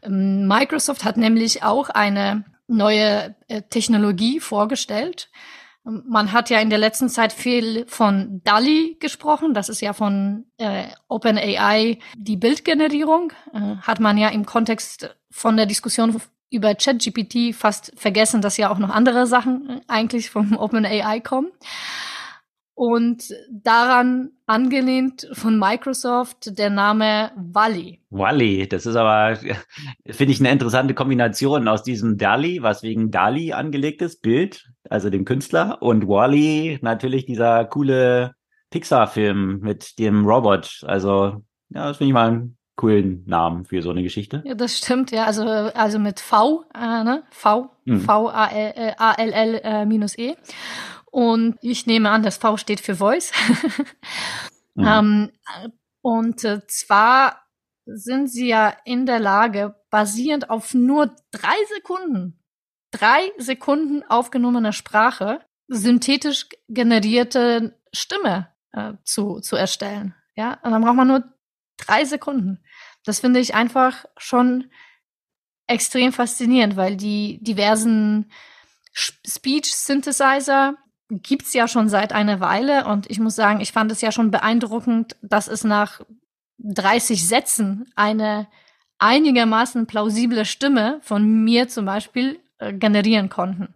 Ähm, 0.00 0.46
Microsoft 0.46 1.04
hat 1.04 1.16
nämlich 1.16 1.64
auch 1.64 1.88
eine 1.88 2.44
neue 2.68 3.34
äh, 3.48 3.62
Technologie 3.62 4.38
vorgestellt. 4.38 5.28
Man 5.88 6.32
hat 6.32 6.50
ja 6.50 6.60
in 6.60 6.68
der 6.68 6.78
letzten 6.78 7.08
Zeit 7.08 7.32
viel 7.32 7.86
von 7.86 8.42
DALI 8.44 8.96
gesprochen. 9.00 9.54
Das 9.54 9.68
ist 9.70 9.80
ja 9.80 9.94
von 9.94 10.44
äh, 10.58 10.84
OpenAI 11.08 11.98
die 12.14 12.36
Bildgenerierung. 12.36 13.32
Äh, 13.54 13.76
hat 13.82 13.98
man 13.98 14.18
ja 14.18 14.28
im 14.28 14.44
Kontext 14.44 15.14
von 15.30 15.56
der 15.56 15.66
Diskussion 15.66 16.20
über 16.50 16.74
ChatGPT 16.74 17.54
fast 17.54 17.92
vergessen, 17.96 18.42
dass 18.42 18.56
ja 18.56 18.70
auch 18.70 18.78
noch 18.78 18.90
andere 18.90 19.26
Sachen 19.26 19.68
äh, 19.70 19.80
eigentlich 19.88 20.30
vom 20.30 20.56
OpenAI 20.58 21.20
kommen. 21.20 21.50
Und 22.78 23.34
daran 23.50 24.30
angelehnt 24.46 25.28
von 25.32 25.58
Microsoft 25.58 26.56
der 26.56 26.70
Name 26.70 27.32
Wally. 27.34 27.98
Wally, 28.10 28.68
das 28.68 28.86
ist 28.86 28.94
aber, 28.94 29.36
finde 30.08 30.32
ich, 30.32 30.38
eine 30.38 30.52
interessante 30.52 30.94
Kombination 30.94 31.66
aus 31.66 31.82
diesem 31.82 32.18
DALI, 32.18 32.62
was 32.62 32.84
wegen 32.84 33.10
DALI 33.10 33.52
angelegt 33.52 34.00
ist, 34.00 34.22
Bild, 34.22 34.70
also 34.88 35.10
dem 35.10 35.24
Künstler, 35.24 35.82
und 35.82 36.06
Wally, 36.06 36.78
natürlich 36.80 37.26
dieser 37.26 37.64
coole 37.64 38.36
Pixar-Film 38.70 39.58
mit 39.58 39.98
dem 39.98 40.24
Robot. 40.24 40.84
Also, 40.86 41.42
ja, 41.70 41.88
das 41.88 41.96
finde 41.96 42.10
ich 42.10 42.14
mal 42.14 42.28
einen 42.28 42.58
coolen 42.76 43.24
Namen 43.26 43.64
für 43.64 43.82
so 43.82 43.90
eine 43.90 44.04
Geschichte. 44.04 44.40
Ja, 44.46 44.54
das 44.54 44.78
stimmt, 44.78 45.10
ja. 45.10 45.24
Also, 45.24 45.42
also 45.42 45.98
mit 45.98 46.20
V, 46.20 46.62
äh, 46.76 47.02
ne? 47.02 47.24
V, 47.30 47.70
mhm. 47.86 48.02
V-A-L-L-E. 48.02 48.36
Und 51.10 51.58
ich 51.62 51.86
nehme 51.86 52.10
an, 52.10 52.22
das 52.22 52.36
V 52.36 52.56
steht 52.56 52.80
für 52.80 52.96
Voice. 52.96 53.32
mhm. 54.74 54.86
ähm, 54.86 55.32
und 56.02 56.44
äh, 56.44 56.66
zwar 56.66 57.44
sind 57.86 58.28
sie 58.28 58.48
ja 58.48 58.76
in 58.84 59.06
der 59.06 59.18
Lage, 59.18 59.74
basierend 59.90 60.50
auf 60.50 60.74
nur 60.74 61.16
drei 61.30 61.56
Sekunden, 61.74 62.42
drei 62.90 63.30
Sekunden 63.38 64.02
aufgenommener 64.04 64.72
Sprache, 64.72 65.40
synthetisch 65.68 66.48
generierte 66.68 67.78
Stimme 67.92 68.48
äh, 68.72 68.94
zu, 69.04 69.40
zu 69.40 69.56
erstellen. 69.56 70.14
Ja, 70.34 70.58
und 70.62 70.70
dann 70.70 70.82
braucht 70.82 70.96
man 70.96 71.08
nur 71.08 71.24
drei 71.78 72.04
Sekunden. 72.04 72.62
Das 73.04 73.20
finde 73.20 73.40
ich 73.40 73.54
einfach 73.54 74.04
schon 74.16 74.70
extrem 75.66 76.12
faszinierend, 76.12 76.76
weil 76.76 76.96
die 76.96 77.38
diversen 77.42 78.30
Speech 78.92 79.74
Synthesizer 79.74 80.76
gibt's 81.10 81.54
ja 81.54 81.68
schon 81.68 81.88
seit 81.88 82.12
einer 82.12 82.40
Weile 82.40 82.86
und 82.86 83.10
ich 83.10 83.18
muss 83.18 83.34
sagen, 83.34 83.60
ich 83.60 83.72
fand 83.72 83.90
es 83.90 84.00
ja 84.00 84.12
schon 84.12 84.30
beeindruckend, 84.30 85.16
dass 85.22 85.48
es 85.48 85.64
nach 85.64 86.00
30 86.58 87.26
Sätzen 87.26 87.90
eine 87.96 88.46
einigermaßen 88.98 89.86
plausible 89.86 90.44
Stimme 90.44 90.98
von 91.02 91.44
mir 91.44 91.68
zum 91.68 91.84
Beispiel 91.84 92.40
äh, 92.58 92.72
generieren 92.72 93.28
konnten. 93.28 93.74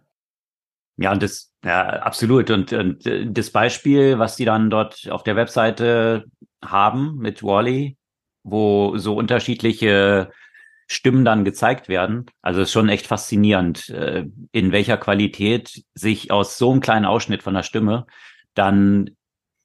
Ja, 0.97 1.11
und 1.11 1.23
das, 1.23 1.51
ja, 1.63 1.87
absolut. 1.87 2.51
Und, 2.51 2.71
und 2.73 3.05
äh, 3.05 3.25
das 3.25 3.49
Beispiel, 3.49 4.19
was 4.19 4.35
die 4.35 4.45
dann 4.45 4.69
dort 4.69 5.09
auf 5.09 5.23
der 5.23 5.35
Webseite 5.35 6.25
haben 6.63 7.17
mit 7.17 7.41
Wally, 7.41 7.97
wo 8.43 8.97
so 8.97 9.15
unterschiedliche 9.15 10.31
Stimmen 10.93 11.25
dann 11.25 11.45
gezeigt 11.45 11.89
werden. 11.89 12.25
Also 12.41 12.61
es 12.61 12.69
ist 12.69 12.73
schon 12.73 12.89
echt 12.89 13.07
faszinierend, 13.07 13.89
äh, 13.89 14.25
in 14.51 14.71
welcher 14.71 14.97
Qualität 14.97 15.83
sich 15.93 16.31
aus 16.31 16.57
so 16.57 16.71
einem 16.71 16.81
kleinen 16.81 17.05
Ausschnitt 17.05 17.43
von 17.43 17.53
der 17.53 17.63
Stimme 17.63 18.05
dann 18.53 19.09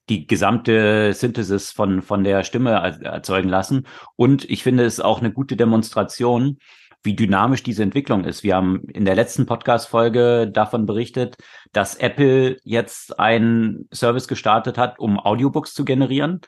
die 0.09 0.27
gesamte 0.27 1.13
Synthesis 1.13 1.71
von, 1.71 2.01
von 2.01 2.25
der 2.25 2.43
Stimme 2.43 2.71
erzeugen 2.71 3.51
lassen. 3.51 3.87
Und 4.17 4.49
ich 4.49 4.63
finde 4.63 4.85
es 4.85 5.01
auch 5.01 5.21
eine 5.21 5.33
gute 5.33 5.57
Demonstration, 5.57 6.59
wie 7.03 7.15
dynamisch 7.15 7.63
diese 7.63 7.83
Entwicklung 7.83 8.25
ist. 8.25 8.43
Wir 8.43 8.57
haben 8.57 8.85
in 8.89 9.05
der 9.05 9.15
letzten 9.15 9.47
Podcast-Folge 9.47 10.51
davon 10.51 10.87
berichtet, 10.87 11.37
dass 11.73 11.95
Apple 11.95 12.57
jetzt 12.65 13.21
einen 13.21 13.89
Service 13.93 14.29
gestartet 14.29 14.79
hat, 14.79 14.99
um 14.99 15.21
Audiobooks 15.21 15.75
zu 15.75 15.85
generieren. 15.85 16.41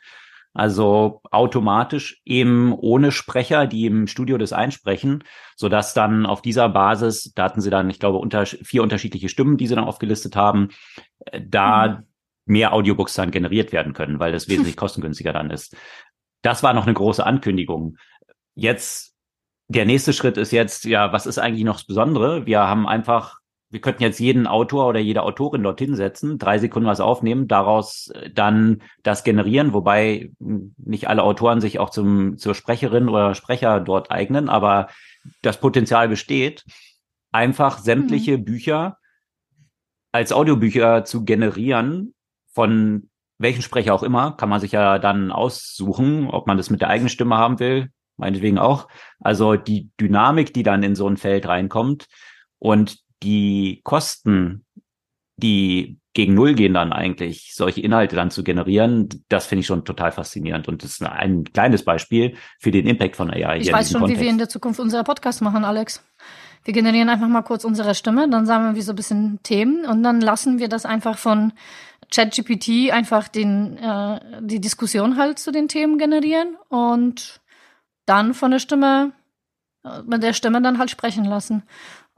Also 0.53 1.21
automatisch 1.31 2.21
eben 2.25 2.73
ohne 2.73 3.13
Sprecher, 3.13 3.67
die 3.67 3.87
im 3.87 4.09
Studio 4.09 4.37
das 4.37 4.53
einsprechen, 4.53 5.23
so 5.55 5.69
dass 5.69 5.95
dann 5.95 6.27
auf 6.27 6.43
dieser 6.43 6.69
Basis, 6.69 7.33
da 7.35 7.45
hatten 7.45 7.61
sie 7.61 7.71
dann, 7.71 7.89
ich 7.89 8.01
glaube, 8.01 8.19
unter 8.19 8.45
vier 8.47 8.83
unterschiedliche 8.83 9.29
Stimmen, 9.29 9.59
die 9.59 9.69
sie 9.69 9.77
dann 9.77 9.85
aufgelistet 9.85 10.35
haben, 10.35 10.71
äh, 11.27 11.41
da 11.47 11.89
mhm. 11.89 12.07
mehr 12.47 12.73
Audiobooks 12.73 13.15
dann 13.15 13.31
generiert 13.31 13.73
werden 13.73 13.93
können, 13.93 14.19
weil 14.19 14.33
das 14.33 14.49
wesentlich 14.49 14.77
kostengünstiger 14.79 15.33
dann 15.33 15.51
ist. 15.51 15.77
Das 16.43 16.63
war 16.63 16.75
noch 16.75 16.85
eine 16.85 16.95
große 16.95 17.25
Ankündigung. 17.25 17.97
Jetzt, 18.55 19.15
der 19.69 19.85
nächste 19.85 20.13
Schritt 20.13 20.37
ist 20.37 20.51
jetzt, 20.51 20.85
ja, 20.85 21.13
was 21.13 21.27
ist 21.27 21.39
eigentlich 21.39 21.65
noch 21.65 21.77
das 21.77 21.87
Besondere? 21.87 22.47
Wir 22.47 22.61
haben 22.61 22.89
einfach 22.89 23.39
wir 23.70 23.80
könnten 23.80 24.02
jetzt 24.02 24.18
jeden 24.18 24.46
Autor 24.46 24.88
oder 24.88 25.00
jede 25.00 25.22
Autorin 25.22 25.62
dorthin 25.62 25.94
setzen, 25.94 26.38
drei 26.38 26.59
Sekunden 26.59 26.88
was 26.88 27.00
aufnehmen, 27.00 27.48
daraus 27.48 28.09
äh, 28.09 28.30
dann 28.30 28.83
das 29.02 29.24
generieren, 29.24 29.72
wobei 29.72 30.30
hm, 30.40 30.74
nicht 30.76 31.09
alle 31.09 31.22
Autoren 31.22 31.61
sich 31.61 31.78
auch 31.78 31.90
zum, 31.90 32.37
zur 32.37 32.54
Sprecherin 32.54 33.09
oder 33.09 33.35
Sprecher 33.35 33.80
dort 33.80 34.11
eignen, 34.11 34.48
aber 34.48 34.88
das 35.42 35.61
Potenzial 35.61 36.09
besteht, 36.09 36.64
einfach 37.30 37.78
sämtliche 37.78 38.38
mhm. 38.38 38.44
Bücher 38.44 38.96
als 40.12 40.33
Audiobücher 40.33 41.04
zu 41.04 41.24
generieren 41.24 42.14
von 42.52 43.09
welchen 43.38 43.62
Sprecher 43.62 43.94
auch 43.94 44.02
immer, 44.02 44.33
kann 44.33 44.48
man 44.48 44.61
sich 44.61 44.72
ja 44.72 44.98
dann 44.98 45.33
aussuchen, 45.33 46.28
ob 46.28 46.46
man 46.46 46.56
das 46.56 46.68
mit 46.68 46.80
der 46.83 46.88
eigenen 46.88 47.09
Stimme 47.09 47.38
haben 47.38 47.59
will, 47.59 47.90
meinetwegen 48.16 48.59
auch. 48.59 48.88
Also 49.18 49.56
die 49.56 49.90
Dynamik, 49.98 50.52
die 50.52 50.62
dann 50.62 50.83
in 50.83 50.94
so 50.94 51.09
ein 51.09 51.16
Feld 51.16 51.46
reinkommt 51.48 52.06
und 52.59 52.98
die 53.22 53.80
Kosten, 53.85 54.64
die 55.37 56.00
gegen 56.12 56.35
Null 56.35 56.54
gehen 56.54 56.74
dann 56.74 56.92
eigentlich, 56.92 57.54
solche 57.54 57.80
Inhalte 57.80 58.16
dann 58.16 58.30
zu 58.30 58.42
generieren, 58.42 59.09
das 59.28 59.46
finde 59.46 59.61
ich 59.61 59.66
schon 59.66 59.85
total 59.85 60.11
faszinierend. 60.11 60.66
Und 60.66 60.83
das 60.83 60.92
ist 60.92 61.02
ein 61.02 61.44
kleines 61.44 61.85
Beispiel 61.85 62.35
für 62.59 62.72
den 62.72 62.87
Impact 62.87 63.16
von 63.16 63.30
AI. 63.30 63.61
Ich 63.61 63.72
weiß 63.72 63.92
schon, 63.92 64.00
Kontext. 64.00 64.20
wie 64.20 64.24
wir 64.24 64.30
in 64.30 64.38
der 64.38 64.48
Zukunft 64.48 64.80
unser 64.80 65.04
Podcast 65.04 65.40
machen, 65.40 65.64
Alex. 65.64 66.04
Wir 66.64 66.74
generieren 66.74 67.09
einfach 67.09 67.28
mal 67.28 67.42
kurz 67.42 67.64
unsere 67.64 67.94
Stimme, 67.94 68.28
dann 68.28 68.44
sammeln 68.44 68.74
wir 68.74 68.83
so 68.83 68.92
ein 68.92 68.96
bisschen 68.96 69.38
Themen 69.42 69.87
und 69.87 70.02
dann 70.02 70.20
lassen 70.20 70.59
wir 70.59 70.68
das 70.68 70.85
einfach 70.85 71.16
von 71.16 71.52
ChatGPT 72.12 72.90
einfach 72.92 73.28
den, 73.28 73.78
äh, 73.78 74.20
die 74.42 74.61
Diskussion 74.61 75.16
halt 75.16 75.38
zu 75.38 75.52
den 75.52 75.68
Themen 75.68 75.96
generieren 75.96 76.56
und 76.68 77.40
dann 78.04 78.35
von 78.35 78.50
der 78.50 78.59
Stimme, 78.59 79.12
äh, 79.85 80.02
mit 80.04 80.22
der 80.22 80.33
Stimme 80.33 80.61
dann 80.61 80.78
halt 80.78 80.90
sprechen 80.90 81.24
lassen. 81.24 81.62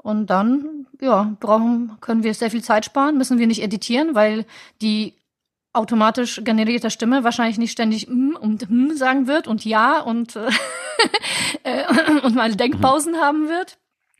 Und 0.02 0.26
dann, 0.26 0.86
ja, 1.00 1.36
brauchen, 1.40 1.96
können 2.00 2.24
wir 2.24 2.34
sehr 2.34 2.50
viel 2.50 2.62
Zeit 2.62 2.84
sparen, 2.84 3.16
müssen 3.16 3.38
wir 3.38 3.46
nicht 3.46 3.62
editieren, 3.62 4.14
weil 4.14 4.46
die 4.80 5.14
automatisch 5.72 6.42
generierte 6.44 6.90
Stimme 6.90 7.24
wahrscheinlich 7.24 7.58
nicht 7.58 7.72
ständig 7.72 8.08
mm 8.08 8.36
und 8.40 8.70
mm 8.70 8.92
sagen 8.92 9.26
wird 9.26 9.46
und 9.46 9.64
ja 9.64 10.00
und, 10.00 10.36
äh, 11.62 11.84
und 12.22 12.34
mal 12.34 12.54
Denkpausen 12.54 13.12
mhm. 13.12 13.16
haben 13.16 13.48
wird 13.48 13.78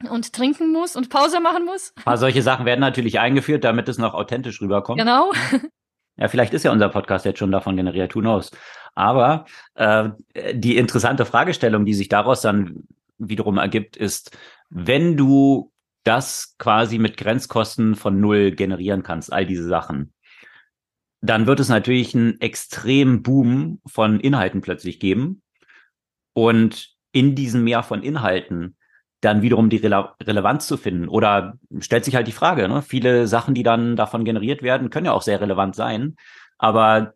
und 0.09 0.33
trinken 0.33 0.73
muss 0.73 0.97
und 0.97 1.11
Pause 1.11 1.41
machen 1.41 1.65
muss. 1.65 1.93
Aber 2.05 2.17
solche 2.17 2.43
Sachen 2.43 2.65
werden 2.65 2.81
natürlich 2.81 3.21
eingeführt, 3.21 3.65
damit 3.65 3.89
es 3.89 3.99
noch 3.99 4.15
authentisch 4.15 4.61
rüberkommt. 4.61 4.99
Genau. 4.99 5.33
Ja, 6.19 6.29
vielleicht 6.29 6.53
ist 6.53 6.63
ja 6.63 6.73
unser 6.73 6.91
Podcast 6.91 7.25
jetzt 7.25 7.39
schon 7.39 7.51
davon 7.51 7.75
generiert, 7.75 8.15
who 8.15 8.21
knows. 8.21 8.51
Aber 8.95 9.47
äh, 9.75 10.11
die 10.53 10.77
interessante 10.77 11.25
Fragestellung, 11.25 11.87
die 11.87 11.95
sich 11.95 12.11
daraus 12.11 12.43
dann 12.43 12.87
wiederum 13.17 13.57
ergibt, 13.57 13.97
ist, 13.97 14.37
wenn 14.69 15.17
du 15.17 15.72
das 16.05 16.57
quasi 16.59 16.99
mit 16.99 17.17
Grenzkosten 17.17 17.95
von 17.95 18.21
null 18.21 18.53
generieren 18.53 19.03
kannst, 19.03 19.33
all 19.33 19.47
diese 19.47 19.65
Sachen, 19.65 20.13
dann 21.21 21.47
wird 21.47 21.61
es 21.61 21.69
natürlich 21.69 22.15
einen 22.15 22.41
extremen 22.41 23.23
Boom 23.23 23.81
von 23.87 24.19
Inhalten 24.19 24.61
plötzlich 24.61 24.99
geben. 24.99 25.43
Und 26.35 26.91
in 27.13 27.35
diesem 27.35 27.63
Meer 27.63 27.83
von 27.83 28.03
Inhalten 28.03 28.77
dann 29.21 29.41
wiederum 29.43 29.71
die 29.71 29.77
Rele 29.77 30.11
Relevanz 30.21 30.67
zu 30.67 30.77
finden. 30.77 31.09
Oder 31.09 31.55
stellt 31.79 32.05
sich 32.05 32.17
halt 32.17 32.27
die 32.27 32.33
Frage, 32.33 32.69
ne? 32.69 32.83
viele 32.83 33.29
Sachen, 33.29 33.55
die 33.55 33.63
dann 33.63 33.95
davon 33.95 34.25
generiert 34.25 34.63
werden, 34.63 34.91
können 34.91 35.07
ja 35.07 35.13
auch 35.13 35.23
sehr 35.23 35.41
relevant 35.41 35.77
sein. 35.77 36.17
Aber 36.59 37.15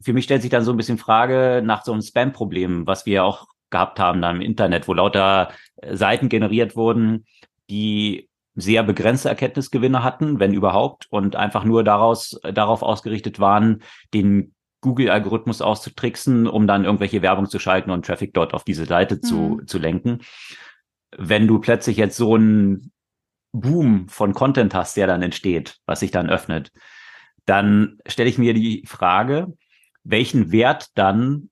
für 0.00 0.12
mich 0.12 0.24
stellt 0.24 0.42
sich 0.42 0.50
dann 0.50 0.64
so 0.64 0.72
ein 0.72 0.76
bisschen 0.76 0.98
Frage 0.98 1.62
nach 1.64 1.84
so 1.84 1.92
einem 1.92 2.02
Spam-Problem, 2.02 2.86
was 2.86 3.06
wir 3.06 3.24
auch 3.24 3.46
gehabt 3.70 4.00
haben 4.00 4.20
dann 4.20 4.36
im 4.36 4.42
Internet, 4.42 4.88
wo 4.88 4.94
lauter 4.94 5.50
Seiten 5.88 6.28
generiert 6.28 6.74
wurden, 6.74 7.26
die 7.70 8.28
sehr 8.54 8.82
begrenzte 8.82 9.28
Erkenntnisgewinne 9.28 10.02
hatten, 10.02 10.40
wenn 10.40 10.54
überhaupt, 10.54 11.06
und 11.10 11.36
einfach 11.36 11.64
nur 11.64 11.84
daraus, 11.84 12.40
äh, 12.42 12.52
darauf 12.52 12.82
ausgerichtet 12.82 13.38
waren, 13.38 13.82
den 14.14 14.54
Google-Algorithmus 14.80 15.62
auszutricksen, 15.62 16.46
um 16.46 16.66
dann 16.66 16.84
irgendwelche 16.84 17.22
Werbung 17.22 17.48
zu 17.48 17.58
schalten 17.58 17.90
und 17.90 18.06
Traffic 18.06 18.32
dort 18.32 18.54
auf 18.54 18.64
diese 18.64 18.86
Seite 18.86 19.16
mhm. 19.16 19.22
zu, 19.22 19.60
zu 19.66 19.78
lenken. 19.78 20.20
Wenn 21.16 21.46
du 21.46 21.58
plötzlich 21.58 21.96
jetzt 21.96 22.16
so 22.16 22.34
einen 22.34 22.92
Boom 23.52 24.08
von 24.08 24.32
Content 24.32 24.74
hast, 24.74 24.96
der 24.96 25.06
dann 25.06 25.22
entsteht, 25.22 25.78
was 25.86 26.00
sich 26.00 26.10
dann 26.10 26.28
öffnet, 26.28 26.72
dann 27.46 27.98
stelle 28.06 28.28
ich 28.28 28.38
mir 28.38 28.54
die 28.54 28.84
Frage, 28.86 29.52
welchen 30.04 30.52
Wert 30.52 30.90
dann 30.94 31.50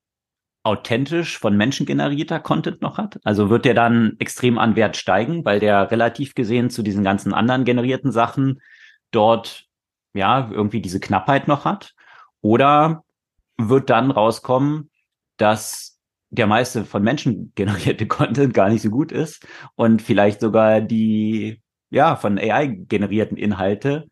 authentisch 0.65 1.39
von 1.39 1.57
Menschen 1.57 1.87
generierter 1.87 2.41
Content 2.41 2.83
noch 2.83 2.99
hat? 2.99 3.21
Also 3.23 3.51
wird 3.51 3.65
der 3.65 3.75
dann 3.75 4.17
extrem 4.19 4.59
an 4.59 4.77
Wert 4.77 4.97
steigen, 4.97 5.45
weil 5.45 5.61
der 5.61 5.91
relativ 5.91 6.35
gesehen 6.35 6.71
zu 6.71 6.83
diesen 6.83 7.05
ganzen 7.05 7.33
anderen 7.33 7.65
generierten 7.65 8.11
Sachen 8.11 8.61
dort 9.11 9.67
ja 10.15 10.51
irgendwie 10.51 10.81
diese 10.81 11.01
Knappheit 11.01 11.47
noch 11.49 11.65
hat? 11.65 11.95
Oder 12.41 13.05
wird 13.59 13.91
dann 13.91 14.11
rauskommen, 14.11 14.91
dass 15.37 16.01
der 16.31 16.47
meiste 16.47 16.85
von 16.85 17.03
Menschen 17.03 17.53
generierte 17.55 18.07
Content 18.09 18.55
gar 18.55 18.71
nicht 18.71 18.83
so 18.83 18.91
gut 18.91 19.13
ist 19.13 19.47
und 19.77 20.03
vielleicht 20.03 20.41
sogar 20.41 20.81
die 20.81 21.63
ja 21.91 22.17
von 22.17 22.39
AI 22.39 22.67
generierten 22.89 23.37
Inhalte 23.37 24.09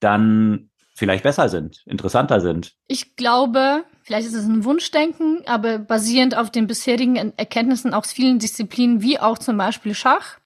dann 0.00 0.70
vielleicht 0.94 1.24
besser 1.24 1.48
sind, 1.48 1.82
interessanter 1.86 2.40
sind. 2.40 2.74
Ich 2.86 3.16
glaube, 3.16 3.84
vielleicht 4.12 4.28
ist 4.28 4.34
es 4.34 4.44
ein 4.44 4.64
Wunschdenken, 4.64 5.42
aber 5.46 5.78
basierend 5.78 6.36
auf 6.36 6.50
den 6.50 6.66
bisherigen 6.66 7.16
Erkenntnissen 7.16 7.94
aus 7.94 8.12
vielen 8.12 8.38
Disziplinen, 8.38 9.00
wie 9.00 9.18
auch 9.18 9.38
zum 9.38 9.56
Beispiel 9.56 9.94
Schach. 9.94 10.38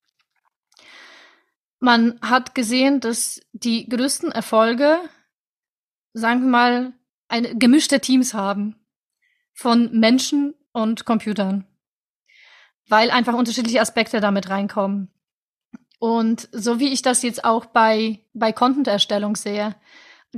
Man 1.80 2.16
hat 2.22 2.54
gesehen, 2.54 3.00
dass 3.00 3.40
die 3.52 3.88
größten 3.88 4.30
Erfolge, 4.30 5.00
sagen 6.12 6.42
wir 6.42 6.48
mal, 6.48 6.92
eine 7.26 7.56
gemischte 7.56 7.98
Teams 7.98 8.34
haben 8.34 8.76
von 9.52 9.90
Menschen 9.98 10.54
und 10.70 11.04
Computern, 11.04 11.66
weil 12.88 13.10
einfach 13.10 13.34
unterschiedliche 13.34 13.80
Aspekte 13.80 14.20
damit 14.20 14.48
reinkommen. 14.48 15.10
Und 15.98 16.48
so 16.52 16.78
wie 16.78 16.92
ich 16.92 17.02
das 17.02 17.24
jetzt 17.24 17.44
auch 17.44 17.66
bei, 17.66 18.20
bei 18.32 18.52
Content-Erstellung 18.52 19.34
sehe, 19.34 19.74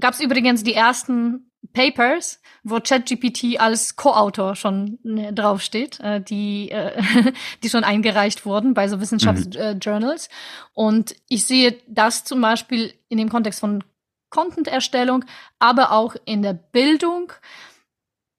gab 0.00 0.14
es 0.14 0.20
übrigens 0.20 0.64
die 0.64 0.72
ersten 0.72 1.47
Papers, 1.72 2.40
wo 2.62 2.80
ChatGPT 2.80 3.60
als 3.60 3.96
Co-Autor 3.96 4.56
schon 4.56 4.98
ne, 5.02 5.32
draufsteht, 5.32 6.00
äh, 6.00 6.20
die, 6.20 6.70
äh, 6.70 7.02
die 7.62 7.68
schon 7.68 7.84
eingereicht 7.84 8.46
wurden 8.46 8.74
bei 8.74 8.88
so 8.88 9.00
Wissenschaftsjournals. 9.00 10.28
Mhm. 10.28 10.70
Und 10.74 11.16
ich 11.28 11.44
sehe 11.44 11.76
das 11.86 12.24
zum 12.24 12.40
Beispiel 12.40 12.94
in 13.08 13.18
dem 13.18 13.28
Kontext 13.28 13.60
von 13.60 13.84
Content-Erstellung, 14.30 15.24
aber 15.58 15.92
auch 15.92 16.14
in 16.24 16.42
der 16.42 16.52
Bildung, 16.52 17.32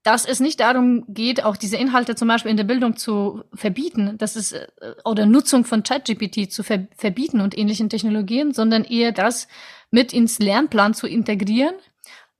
dass 0.03 0.25
es 0.25 0.39
nicht 0.39 0.59
darum 0.59 1.03
geht, 1.07 1.43
auch 1.43 1.57
diese 1.57 1.77
Inhalte 1.77 2.15
zum 2.15 2.27
Beispiel 2.27 2.51
in 2.51 2.57
der 2.57 2.63
Bildung 2.63 2.95
zu 2.95 3.43
verbieten, 3.53 4.17
dass 4.17 4.35
es 4.35 4.53
äh, 4.53 4.67
oder 5.03 5.25
Nutzung 5.25 5.65
von 5.65 5.83
ChatGPT 5.83 6.51
zu 6.51 6.63
ver 6.63 6.87
verbieten 6.95 7.41
und 7.41 7.57
ähnlichen 7.57 7.89
Technologien, 7.89 8.53
sondern 8.53 8.83
eher 8.83 9.11
das 9.11 9.47
mit 9.91 10.13
ins 10.13 10.39
Lernplan 10.39 10.93
zu 10.93 11.07
integrieren 11.07 11.75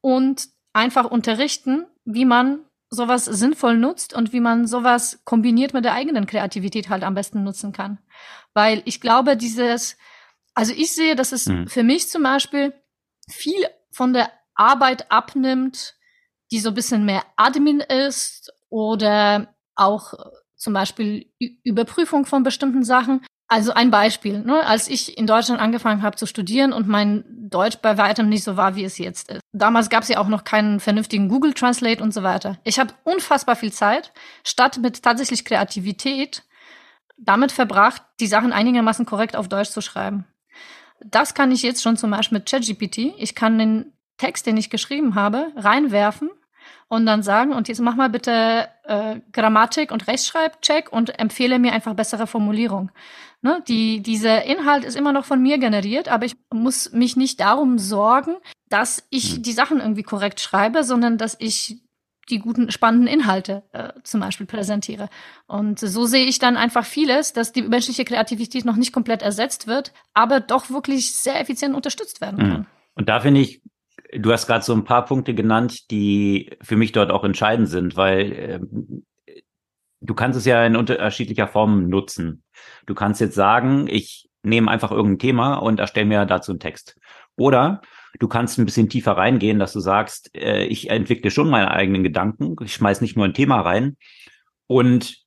und 0.02 0.48
einfach 0.80 1.06
unterrichten, 1.06 1.86
wie 2.06 2.26
man 2.26 2.66
sowas 2.90 3.26
sinnvoll 3.26 3.78
nutzt 3.78 4.14
und 4.16 4.34
wie 4.34 4.40
man 4.40 4.66
sowas 4.66 5.22
kombiniert 5.26 5.74
mit 5.74 5.86
der 5.86 5.94
eigenen 5.94 6.26
Kreativität 6.26 6.90
halt 6.90 7.04
am 7.04 7.14
besten 7.14 7.44
nutzen 7.44 7.72
kann. 7.72 8.00
Weil 8.54 8.82
ich 8.86 9.00
glaube, 9.00 9.38
dieses, 9.38 9.98
also 10.56 10.74
ich 10.74 10.94
sehe, 10.94 11.16
dass 11.16 11.32
es 11.32 11.46
mhm. 11.46 11.68
für 11.68 11.84
mich 11.84 12.10
zum 12.10 12.24
Beispiel 12.24 12.74
viel 13.30 13.64
von 13.92 14.14
der 14.14 14.32
Arbeit 14.56 15.12
abnimmt, 15.12 15.96
die 16.52 16.60
so 16.60 16.70
ein 16.70 16.76
bisschen 16.76 17.06
mehr 17.06 17.24
Admin 17.36 17.80
ist 17.80 18.52
oder 18.70 19.54
auch 19.76 20.14
zum 20.56 20.74
Beispiel 20.74 21.32
Überprüfung 21.64 22.26
von 22.26 22.44
bestimmten 22.44 22.84
Sachen. 22.84 23.24
Also 23.52 23.74
ein 23.74 23.90
Beispiel, 23.90 24.40
ne? 24.44 24.64
als 24.64 24.88
ich 24.88 25.18
in 25.18 25.26
Deutschland 25.26 25.60
angefangen 25.60 26.04
habe 26.04 26.16
zu 26.16 26.28
studieren 26.28 26.72
und 26.72 26.88
mein 26.88 27.24
Deutsch 27.28 27.78
bei 27.82 27.98
weitem 27.98 28.30
nicht 28.30 28.44
so 28.44 28.58
war, 28.58 28.76
wie 28.76 28.84
es 28.84 29.00
jetzt 29.00 29.32
ist. 29.32 29.42
Damals 29.54 29.90
gab 29.90 30.04
es 30.04 30.10
ja 30.10 30.20
auch 30.20 30.28
noch 30.28 30.44
keinen 30.44 30.80
vernünftigen 30.80 31.30
Google 31.30 31.56
Translate 31.56 32.04
und 32.04 32.14
so 32.14 32.22
weiter. 32.22 32.60
Ich 32.64 32.80
habe 32.80 32.94
unfassbar 33.04 33.56
viel 33.56 33.74
Zeit, 33.74 34.14
statt 34.44 34.78
mit 34.80 35.02
tatsächlich 35.02 35.46
Kreativität, 35.46 36.44
damit 37.18 37.52
verbracht, 37.52 38.04
die 38.20 38.28
Sachen 38.28 38.54
einigermaßen 38.54 39.08
korrekt 39.08 39.36
auf 39.36 39.48
Deutsch 39.48 39.72
zu 39.72 39.82
schreiben. 39.82 40.26
Das 41.04 41.34
kann 41.34 41.52
ich 41.52 41.64
jetzt 41.64 41.82
schon 41.82 41.98
zum 41.98 42.12
Beispiel 42.12 42.38
mit 42.38 42.48
ChatGPT. 42.48 43.16
Ich 43.18 43.34
kann 43.34 43.58
den 43.58 43.94
Text, 44.18 44.46
den 44.46 44.58
ich 44.58 44.70
geschrieben 44.70 45.16
habe, 45.16 45.52
reinwerfen 45.56 46.30
und 46.88 47.06
dann 47.06 47.24
sagen, 47.24 47.54
und 47.54 47.68
jetzt 47.68 47.80
mach 47.80 47.96
mal 47.96 48.10
bitte 48.10 48.68
äh, 48.84 49.20
Grammatik 49.32 49.92
und 49.92 50.08
Rechtschreibcheck 50.08 50.92
und 50.92 51.18
empfehle 51.20 51.60
mir 51.60 51.74
einfach 51.74 51.94
bessere 51.94 52.28
Formulierung. 52.28 52.92
Ne? 53.42 53.64
Die, 53.68 54.02
dieser 54.02 54.44
Inhalt 54.46 54.84
ist 54.84 54.96
immer 54.96 55.14
noch 55.14 55.26
von 55.26 55.42
mir 55.42 55.58
generiert, 55.58 56.10
aber 56.10 56.26
ich 56.26 56.36
muss 56.54 56.92
mich 56.92 57.16
nicht 57.16 57.40
darum 57.40 57.78
sorgen, 57.80 58.36
dass 58.70 59.08
ich 59.10 59.36
hm. 59.36 59.44
die 59.44 59.54
Sachen 59.54 59.80
irgendwie 59.80 60.04
korrekt 60.04 60.40
schreibe, 60.40 60.84
sondern 60.84 61.18
dass 61.18 61.38
ich 61.40 61.78
die 62.30 62.40
guten, 62.40 62.70
spannenden 62.70 63.08
Inhalte 63.08 63.64
äh, 63.72 63.90
zum 64.04 64.20
Beispiel 64.20 64.46
präsentiere. 64.46 65.10
Und 65.48 65.80
so 65.80 66.06
sehe 66.06 66.26
ich 66.26 66.38
dann 66.38 66.58
einfach 66.58 66.86
vieles, 66.86 67.34
dass 67.34 67.52
die 67.52 67.64
menschliche 67.64 68.06
Kreativität 68.06 68.66
noch 68.66 68.76
nicht 68.76 68.94
komplett 68.94 69.24
ersetzt 69.24 69.66
wird, 69.66 69.94
aber 70.14 70.40
doch 70.40 70.70
wirklich 70.70 71.14
sehr 71.14 71.40
effizient 71.40 71.76
unterstützt 71.76 72.22
werden 72.22 72.42
hm. 72.42 72.50
kann. 72.50 72.68
Und 72.96 73.10
da 73.10 73.20
finde 73.22 73.42
ich, 73.42 73.62
Du 74.18 74.32
hast 74.32 74.48
gerade 74.48 74.64
so 74.64 74.74
ein 74.74 74.86
paar 74.86 75.06
Punkte 75.06 75.36
genannt, 75.36 75.92
die 75.92 76.52
für 76.62 76.78
mich 76.78 76.92
dort 76.92 77.12
auch 77.12 77.24
entscheidend 77.24 77.70
sind, 77.70 77.96
weil 77.96 78.32
äh, 78.32 78.60
du 80.02 80.14
kannst 80.14 80.38
es 80.38 80.46
ja 80.46 80.66
in 80.66 80.76
unterschiedlicher 80.76 81.48
Form 81.48 81.88
nutzen. 81.90 82.44
Du 82.86 82.96
kannst 82.96 83.22
jetzt 83.22 83.36
sagen, 83.36 83.88
ich 83.88 84.30
nehme 84.44 84.72
einfach 84.72 84.92
irgendein 84.92 85.20
Thema 85.20 85.56
und 85.56 85.80
erstelle 85.80 86.06
mir 86.06 86.26
dazu 86.26 86.52
einen 86.52 86.60
Text. 86.60 86.98
Oder 87.36 87.82
du 88.20 88.28
kannst 88.28 88.58
ein 88.58 88.66
bisschen 88.66 88.90
tiefer 88.90 89.14
reingehen, 89.14 89.60
dass 89.60 89.74
du 89.74 89.80
sagst, 89.80 90.36
äh, 90.36 90.64
ich 90.66 90.90
entwickle 90.90 91.32
schon 91.32 91.50
meine 91.50 91.72
eigenen 91.72 92.04
Gedanken, 92.04 92.56
ich 92.64 92.74
schmeiß 92.74 93.02
nicht 93.02 93.16
nur 93.16 93.26
ein 93.26 93.34
Thema 93.34 93.62
rein 93.62 93.98
und 94.68 95.18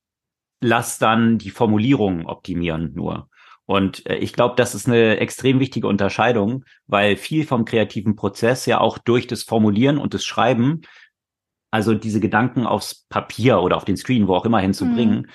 lass 0.61 0.97
dann 0.97 1.37
die 1.37 1.51
Formulierung 1.51 2.25
optimieren 2.25 2.93
nur. 2.93 3.29
Und 3.65 4.05
äh, 4.09 4.17
ich 4.17 4.33
glaube, 4.33 4.55
das 4.57 4.75
ist 4.75 4.87
eine 4.87 5.17
extrem 5.17 5.59
wichtige 5.59 5.87
Unterscheidung, 5.87 6.65
weil 6.87 7.15
viel 7.15 7.45
vom 7.45 7.65
kreativen 7.65 8.15
Prozess 8.15 8.65
ja 8.65 8.79
auch 8.79 8.97
durch 8.97 9.27
das 9.27 9.43
Formulieren 9.43 9.97
und 9.97 10.13
das 10.13 10.25
Schreiben, 10.25 10.81
also 11.73 11.95
diese 11.95 12.19
Gedanken 12.19 12.67
aufs 12.67 13.07
Papier 13.09 13.59
oder 13.61 13.77
auf 13.77 13.83
den 13.83 13.97
Screen, 13.97 14.27
wo 14.27 14.35
auch 14.35 14.45
immer 14.45 14.59
hinzubringen, 14.59 15.21
mhm. 15.21 15.27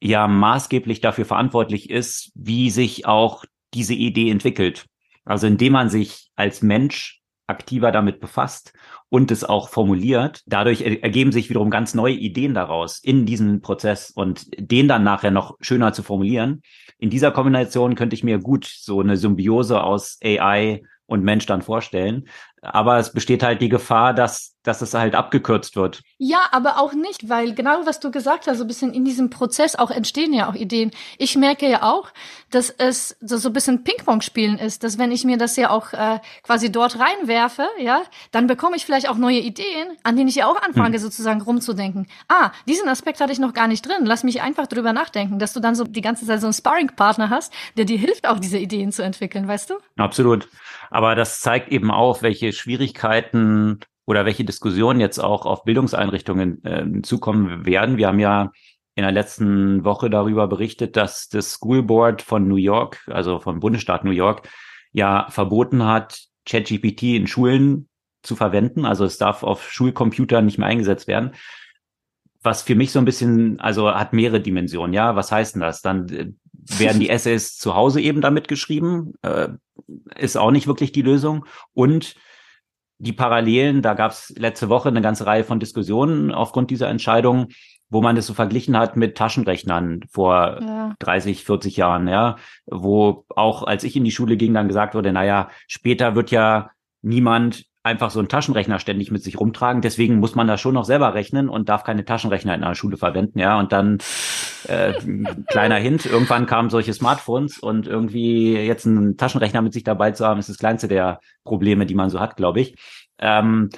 ja 0.00 0.26
maßgeblich 0.26 1.00
dafür 1.00 1.24
verantwortlich 1.24 1.88
ist, 1.88 2.32
wie 2.34 2.70
sich 2.70 3.06
auch 3.06 3.44
diese 3.74 3.94
Idee 3.94 4.28
entwickelt. 4.28 4.86
Also 5.24 5.46
indem 5.46 5.74
man 5.74 5.88
sich 5.88 6.30
als 6.34 6.62
Mensch 6.62 7.20
aktiver 7.46 7.92
damit 7.92 8.18
befasst 8.18 8.72
und 9.08 9.30
es 9.30 9.44
auch 9.44 9.68
formuliert. 9.68 10.42
Dadurch 10.46 10.82
ergeben 10.82 11.30
sich 11.30 11.48
wiederum 11.48 11.70
ganz 11.70 11.94
neue 11.94 12.14
Ideen 12.14 12.54
daraus 12.54 12.98
in 12.98 13.24
diesem 13.24 13.60
Prozess 13.60 14.10
und 14.10 14.48
den 14.58 14.88
dann 14.88 15.04
nachher 15.04 15.30
noch 15.30 15.58
schöner 15.60 15.92
zu 15.92 16.02
formulieren. 16.02 16.60
In 16.98 17.08
dieser 17.08 17.30
Kombination 17.30 17.94
könnte 17.94 18.14
ich 18.14 18.24
mir 18.24 18.40
gut 18.40 18.64
so 18.64 19.00
eine 19.00 19.16
Symbiose 19.16 19.80
aus 19.80 20.18
AI 20.24 20.82
und 21.06 21.24
Mensch 21.24 21.46
dann 21.46 21.62
vorstellen. 21.62 22.28
Aber 22.60 22.98
es 22.98 23.12
besteht 23.12 23.42
halt 23.42 23.60
die 23.60 23.68
Gefahr, 23.68 24.14
dass, 24.14 24.56
dass 24.68 24.82
es 24.82 24.92
halt 24.92 25.14
abgekürzt 25.14 25.76
wird. 25.76 26.02
Ja, 26.18 26.40
aber 26.52 26.78
auch 26.78 26.92
nicht, 26.92 27.28
weil 27.28 27.54
genau 27.54 27.86
was 27.86 28.00
du 28.00 28.10
gesagt 28.10 28.46
hast, 28.46 28.58
so 28.58 28.64
ein 28.64 28.68
bisschen 28.68 28.92
in 28.92 29.04
diesem 29.04 29.30
Prozess 29.30 29.74
auch 29.76 29.90
entstehen 29.90 30.34
ja 30.34 30.48
auch 30.48 30.54
Ideen. 30.54 30.90
Ich 31.16 31.36
merke 31.36 31.68
ja 31.68 31.82
auch, 31.82 32.10
dass 32.50 32.68
es 32.70 33.16
so, 33.20 33.48
ein 33.48 33.52
bisschen 33.52 33.82
Ping-Pong 33.82 34.20
spielen 34.20 34.58
ist, 34.58 34.84
dass 34.84 34.98
wenn 34.98 35.10
ich 35.10 35.24
mir 35.24 35.38
das 35.38 35.56
ja 35.56 35.70
auch 35.70 35.92
äh, 35.92 36.20
quasi 36.42 36.70
dort 36.70 36.98
reinwerfe, 36.98 37.66
ja, 37.78 38.02
dann 38.30 38.46
bekomme 38.46 38.76
ich 38.76 38.84
vielleicht 38.84 39.08
auch 39.08 39.16
neue 39.16 39.38
Ideen, 39.38 39.88
an 40.02 40.16
denen 40.16 40.28
ich 40.28 40.36
ja 40.36 40.46
auch 40.46 40.60
anfange, 40.60 40.96
hm. 40.96 41.02
sozusagen 41.02 41.40
rumzudenken. 41.40 42.06
Ah, 42.28 42.50
diesen 42.68 42.88
Aspekt 42.88 43.20
hatte 43.20 43.32
ich 43.32 43.38
noch 43.38 43.54
gar 43.54 43.68
nicht 43.68 43.86
drin. 43.86 44.04
Lass 44.04 44.22
mich 44.22 44.42
einfach 44.42 44.66
drüber 44.66 44.92
nachdenken, 44.92 45.38
dass 45.38 45.54
du 45.54 45.60
dann 45.60 45.74
so 45.74 45.84
die 45.84 46.02
ganze 46.02 46.26
Zeit 46.26 46.40
so 46.40 46.46
einen 46.46 46.54
Sparring-Partner 46.54 47.30
hast, 47.30 47.54
der 47.78 47.86
dir 47.86 47.98
hilft, 47.98 48.26
auch 48.26 48.38
diese 48.38 48.58
Ideen 48.58 48.92
zu 48.92 49.02
entwickeln, 49.02 49.48
weißt 49.48 49.70
du? 49.70 49.74
Absolut. 49.96 50.48
Aber 50.90 51.14
das 51.14 51.40
zeigt 51.40 51.70
eben 51.70 51.90
auch, 51.90 52.20
welche 52.20 52.52
Schwierigkeiten 52.52 53.80
oder 54.08 54.24
welche 54.24 54.42
Diskussionen 54.42 55.00
jetzt 55.00 55.18
auch 55.18 55.44
auf 55.44 55.64
Bildungseinrichtungen 55.64 56.64
äh, 56.64 57.02
zukommen 57.02 57.66
werden. 57.66 57.98
Wir 57.98 58.06
haben 58.06 58.18
ja 58.18 58.52
in 58.94 59.02
der 59.02 59.12
letzten 59.12 59.84
Woche 59.84 60.08
darüber 60.08 60.48
berichtet, 60.48 60.96
dass 60.96 61.28
das 61.28 61.52
School 61.52 61.82
Board 61.82 62.22
von 62.22 62.48
New 62.48 62.56
York, 62.56 63.06
also 63.08 63.38
vom 63.38 63.60
Bundesstaat 63.60 64.04
New 64.04 64.10
York, 64.10 64.48
ja 64.92 65.26
verboten 65.28 65.84
hat, 65.84 66.22
ChatGPT 66.46 67.02
in 67.16 67.26
Schulen 67.26 67.90
zu 68.22 68.34
verwenden. 68.34 68.86
Also 68.86 69.04
es 69.04 69.18
darf 69.18 69.42
auf 69.42 69.70
Schulcomputern 69.70 70.46
nicht 70.46 70.56
mehr 70.56 70.68
eingesetzt 70.68 71.06
werden. 71.06 71.32
Was 72.40 72.62
für 72.62 72.76
mich 72.76 72.92
so 72.92 73.00
ein 73.00 73.04
bisschen, 73.04 73.60
also 73.60 73.94
hat 73.94 74.14
mehrere 74.14 74.40
Dimensionen. 74.40 74.94
Ja, 74.94 75.16
was 75.16 75.30
heißt 75.30 75.54
denn 75.54 75.60
das? 75.60 75.82
Dann 75.82 76.08
äh, 76.08 76.32
werden 76.78 76.98
die 76.98 77.10
Essays 77.10 77.58
zu 77.58 77.74
Hause 77.74 78.00
eben 78.00 78.22
damit 78.22 78.48
geschrieben. 78.48 79.12
Äh, 79.20 79.48
ist 80.16 80.38
auch 80.38 80.50
nicht 80.50 80.66
wirklich 80.66 80.92
die 80.92 81.02
Lösung. 81.02 81.44
Und 81.74 82.16
die 82.98 83.12
Parallelen, 83.12 83.80
da 83.80 83.94
gab 83.94 84.10
es 84.10 84.34
letzte 84.36 84.68
Woche 84.68 84.88
eine 84.88 85.00
ganze 85.00 85.26
Reihe 85.26 85.44
von 85.44 85.60
Diskussionen 85.60 86.32
aufgrund 86.32 86.70
dieser 86.70 86.88
Entscheidung, 86.88 87.48
wo 87.90 88.02
man 88.02 88.16
das 88.16 88.26
so 88.26 88.34
verglichen 88.34 88.76
hat 88.76 88.96
mit 88.96 89.16
Taschenrechnern 89.16 90.00
vor 90.10 90.58
ja. 90.60 90.94
30, 90.98 91.44
40 91.44 91.76
Jahren, 91.76 92.08
ja, 92.08 92.36
wo 92.66 93.24
auch 93.34 93.62
als 93.62 93.84
ich 93.84 93.96
in 93.96 94.04
die 94.04 94.10
Schule 94.10 94.36
ging, 94.36 94.52
dann 94.52 94.68
gesagt 94.68 94.94
wurde, 94.94 95.12
naja, 95.12 95.48
später 95.68 96.14
wird 96.14 96.30
ja 96.30 96.70
niemand 97.00 97.64
einfach 97.82 98.10
so 98.10 98.18
einen 98.18 98.28
Taschenrechner 98.28 98.78
ständig 98.78 99.10
mit 99.10 99.22
sich 99.22 99.38
rumtragen. 99.38 99.82
Deswegen 99.82 100.18
muss 100.18 100.34
man 100.34 100.46
da 100.46 100.58
schon 100.58 100.74
noch 100.74 100.84
selber 100.84 101.14
rechnen 101.14 101.48
und 101.48 101.68
darf 101.68 101.84
keine 101.84 102.04
Taschenrechner 102.04 102.54
in 102.54 102.62
einer 102.62 102.74
Schule 102.74 102.96
verwenden. 102.96 103.38
Ja, 103.38 103.58
und 103.58 103.72
dann 103.72 103.98
äh, 104.66 104.92
kleiner 105.46 105.76
Hint, 105.76 106.04
irgendwann 106.04 106.46
kamen 106.46 106.70
solche 106.70 106.92
Smartphones 106.92 107.58
und 107.58 107.86
irgendwie 107.86 108.56
jetzt 108.56 108.86
einen 108.86 109.16
Taschenrechner 109.16 109.62
mit 109.62 109.72
sich 109.72 109.84
dabei 109.84 110.10
zu 110.10 110.26
haben, 110.26 110.40
ist 110.40 110.48
das 110.48 110.58
kleinste 110.58 110.88
der 110.88 111.20
Probleme, 111.44 111.86
die 111.86 111.94
man 111.94 112.10
so 112.10 112.20
hat, 112.20 112.36
glaube 112.36 112.60
ich. 112.60 112.76
Ähm, 113.18 113.70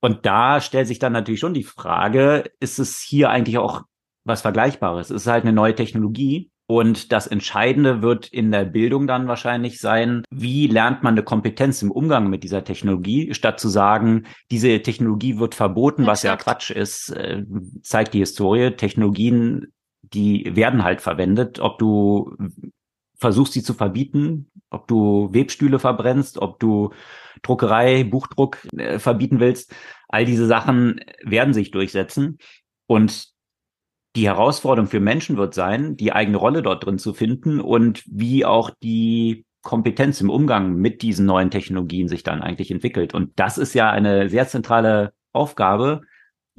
und 0.00 0.24
da 0.24 0.60
stellt 0.60 0.86
sich 0.86 0.98
dann 0.98 1.12
natürlich 1.12 1.40
schon 1.40 1.54
die 1.54 1.64
Frage, 1.64 2.44
ist 2.58 2.78
es 2.78 3.00
hier 3.00 3.30
eigentlich 3.30 3.58
auch 3.58 3.82
was 4.24 4.40
Vergleichbares? 4.40 5.10
Es 5.10 5.22
ist 5.22 5.26
halt 5.26 5.44
eine 5.44 5.52
neue 5.52 5.74
Technologie, 5.74 6.50
und 6.70 7.10
das 7.10 7.26
Entscheidende 7.26 8.00
wird 8.00 8.28
in 8.28 8.52
der 8.52 8.64
Bildung 8.64 9.08
dann 9.08 9.26
wahrscheinlich 9.26 9.80
sein, 9.80 10.22
wie 10.30 10.68
lernt 10.68 11.02
man 11.02 11.14
eine 11.14 11.24
Kompetenz 11.24 11.82
im 11.82 11.90
Umgang 11.90 12.30
mit 12.30 12.44
dieser 12.44 12.62
Technologie, 12.62 13.34
statt 13.34 13.58
zu 13.58 13.68
sagen, 13.68 14.26
diese 14.52 14.80
Technologie 14.80 15.40
wird 15.40 15.56
verboten, 15.56 16.02
Exakt. 16.02 16.12
was 16.12 16.22
ja 16.22 16.36
Quatsch 16.36 16.70
ist, 16.70 17.10
äh, 17.10 17.42
zeigt 17.82 18.14
die 18.14 18.20
Historie. 18.20 18.70
Technologien, 18.76 19.72
die 20.02 20.54
werden 20.54 20.84
halt 20.84 21.00
verwendet, 21.00 21.58
ob 21.58 21.80
du 21.80 22.36
versuchst 23.16 23.54
sie 23.54 23.64
zu 23.64 23.74
verbieten, 23.74 24.48
ob 24.70 24.86
du 24.86 25.28
Webstühle 25.32 25.80
verbrennst, 25.80 26.38
ob 26.38 26.60
du 26.60 26.90
Druckerei, 27.42 28.04
Buchdruck 28.04 28.58
äh, 28.76 29.00
verbieten 29.00 29.40
willst. 29.40 29.74
All 30.06 30.24
diese 30.24 30.46
Sachen 30.46 31.00
werden 31.24 31.52
sich 31.52 31.72
durchsetzen. 31.72 32.38
Und 32.86 33.29
die 34.16 34.26
Herausforderung 34.26 34.88
für 34.88 35.00
Menschen 35.00 35.36
wird 35.36 35.54
sein, 35.54 35.96
die 35.96 36.12
eigene 36.12 36.36
Rolle 36.36 36.62
dort 36.62 36.84
drin 36.84 36.98
zu 36.98 37.14
finden 37.14 37.60
und 37.60 38.02
wie 38.06 38.44
auch 38.44 38.70
die 38.82 39.44
Kompetenz 39.62 40.20
im 40.20 40.30
Umgang 40.30 40.74
mit 40.76 41.02
diesen 41.02 41.26
neuen 41.26 41.50
Technologien 41.50 42.08
sich 42.08 42.22
dann 42.22 42.42
eigentlich 42.42 42.70
entwickelt. 42.70 43.14
Und 43.14 43.32
das 43.36 43.58
ist 43.58 43.74
ja 43.74 43.90
eine 43.90 44.28
sehr 44.28 44.48
zentrale 44.48 45.12
Aufgabe 45.32 46.02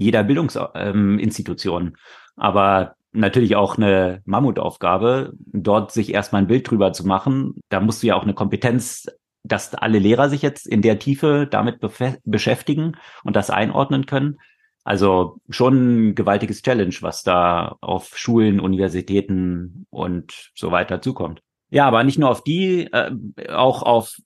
jeder 0.02 0.24
Bildungsinstitution. 0.24 1.88
Ähm, 1.88 1.96
Aber 2.36 2.96
natürlich 3.12 3.56
auch 3.56 3.78
eine 3.78 4.22
Mammutaufgabe, 4.26 5.34
dort 5.38 5.92
sich 5.92 6.14
erstmal 6.14 6.44
ein 6.44 6.48
Bild 6.48 6.70
drüber 6.70 6.94
zu 6.94 7.06
machen. 7.06 7.62
Da 7.70 7.80
musst 7.80 8.02
du 8.02 8.08
ja 8.08 8.16
auch 8.16 8.24
eine 8.24 8.34
Kompetenz, 8.34 9.08
dass 9.44 9.74
alle 9.74 10.00
Lehrer 10.00 10.30
sich 10.30 10.42
jetzt 10.42 10.68
in 10.68 10.82
der 10.82 11.00
Tiefe 11.00 11.48
damit 11.50 11.80
beschäftigen 12.24 12.94
und 13.24 13.36
das 13.36 13.50
einordnen 13.50 14.06
können. 14.06 14.40
Also 14.84 15.40
schon 15.50 16.10
ein 16.10 16.16
gewaltiges 16.16 16.62
Challenge, 16.62 16.96
was 17.02 17.24
da 17.24 17.78
auf 17.82 18.18
Schulen, 18.18 18.60
Universitäten 18.60 19.86
und 19.90 20.52
so 20.56 20.72
weiter 20.72 21.02
zukommt. 21.02 21.42
Ja, 21.70 21.88
aber 21.88 22.04
nicht 22.04 22.20
nur 22.20 22.30
auf 22.30 22.44
die, 22.44 22.92
äh, 22.92 23.12
auch 23.50 23.84
auf 23.84 24.18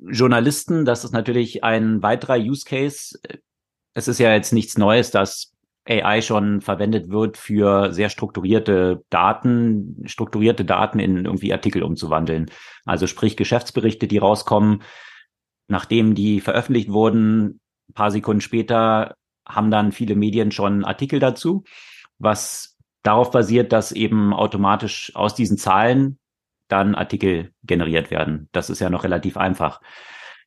Journalisten. 0.00 0.84
Das 0.84 1.04
ist 1.04 1.12
natürlich 1.12 1.64
ein 1.64 2.02
weiterer 2.02 2.38
Use 2.38 2.64
Case. 2.64 3.18
Es 3.92 4.08
ist 4.08 4.18
ja 4.18 4.32
jetzt 4.32 4.52
nichts 4.52 4.78
Neues, 4.78 5.10
dass 5.10 5.52
AI 5.86 6.22
schon 6.22 6.60
verwendet 6.60 7.10
wird 7.10 7.36
für 7.36 7.92
sehr 7.92 8.08
strukturierte 8.08 9.04
Daten, 9.10 10.02
strukturierte 10.06 10.64
Daten 10.64 10.98
in 10.98 11.26
irgendwie 11.26 11.52
Artikel 11.52 11.82
umzuwandeln. 11.82 12.50
Also 12.86 13.06
sprich 13.06 13.36
Geschäftsberichte, 13.36 14.06
die 14.08 14.18
rauskommen, 14.18 14.82
nachdem 15.68 16.14
die 16.14 16.40
veröffentlicht 16.40 16.90
wurden, 16.90 17.60
paar 17.92 18.10
Sekunden 18.10 18.40
später 18.40 19.14
haben 19.46 19.70
dann 19.70 19.92
viele 19.92 20.16
Medien 20.16 20.50
schon 20.50 20.84
Artikel 20.84 21.20
dazu, 21.20 21.64
was 22.18 22.76
darauf 23.02 23.30
basiert, 23.30 23.72
dass 23.72 23.92
eben 23.92 24.32
automatisch 24.32 25.12
aus 25.14 25.34
diesen 25.34 25.58
Zahlen 25.58 26.18
dann 26.68 26.94
Artikel 26.94 27.52
generiert 27.62 28.10
werden. 28.10 28.48
Das 28.52 28.70
ist 28.70 28.80
ja 28.80 28.90
noch 28.90 29.04
relativ 29.04 29.36
einfach. 29.36 29.80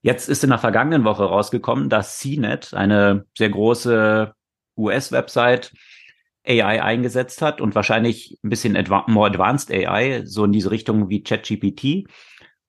Jetzt 0.02 0.30
ist 0.30 0.44
in 0.44 0.50
der 0.50 0.60
vergangenen 0.60 1.04
Woche 1.04 1.26
rausgekommen, 1.26 1.90
dass 1.90 2.20
CNET, 2.20 2.74
eine 2.74 3.26
sehr 3.38 3.50
große 3.50 4.34
US-Website, 4.78 5.74
AI 6.48 6.82
eingesetzt 6.82 7.42
hat 7.42 7.60
und 7.60 7.76
wahrscheinlich 7.76 8.40
ein 8.44 8.50
bisschen 8.50 8.78
adva 8.78 9.04
more 9.08 9.28
advanced 9.28 9.70
AI, 9.70 10.22
so 10.26 10.46
in 10.46 10.54
diese 10.54 10.72
Richtung 10.72 11.10
wie 11.10 11.22
ChatGPT, 11.22 12.08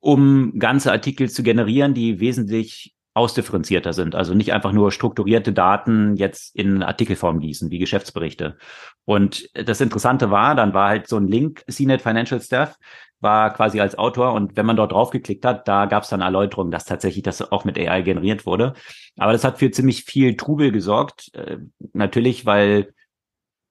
um 0.01 0.59
ganze 0.59 0.91
Artikel 0.91 1.31
zu 1.31 1.43
generieren, 1.43 1.95
die 1.95 2.19
wesentlich 2.19 2.97
ausdifferenzierter 3.19 3.93
sind. 3.93 4.15
Also 4.15 4.35
nicht 4.35 4.53
einfach 4.53 4.73
nur 4.73 4.93
strukturierte 4.93 5.53
Daten 5.53 6.17
jetzt 6.17 6.57
in 6.57 6.83
Artikelform 6.83 7.41
gießen, 7.41 7.71
wie 7.71 7.79
Geschäftsberichte. 7.79 8.57
Und 9.05 9.49
das 9.55 9.81
Interessante 9.81 10.31
war, 10.31 10.55
dann 10.55 10.73
war 10.73 10.89
halt 10.89 11.09
so 11.09 11.17
ein 11.17 11.29
Link, 11.29 11.65
CNET 11.69 12.01
Financial 12.01 12.41
Staff, 12.41 12.77
war 13.21 13.53
quasi 13.53 13.81
als 13.81 13.99
Autor 13.99 14.33
und 14.33 14.57
wenn 14.57 14.67
man 14.67 14.77
dort 14.77 14.93
draufgeklickt 14.93 15.45
hat, 15.45 15.67
da 15.67 15.87
gab 15.87 16.05
es 16.05 16.09
dann 16.09 16.21
Erläuterungen, 16.21 16.71
dass 16.71 16.85
tatsächlich 16.85 17.25
das 17.25 17.43
auch 17.53 17.65
mit 17.65 17.77
AI 17.77 18.03
generiert 18.03 18.47
wurde. 18.47 18.75
Aber 19.17 19.33
das 19.33 19.45
hat 19.45 19.59
für 19.59 19.71
ziemlich 19.71 20.05
viel 20.05 20.37
Trubel 20.37 20.71
gesorgt. 20.71 21.35
Äh, 21.35 21.59
natürlich, 21.93 22.47
weil 22.47 22.95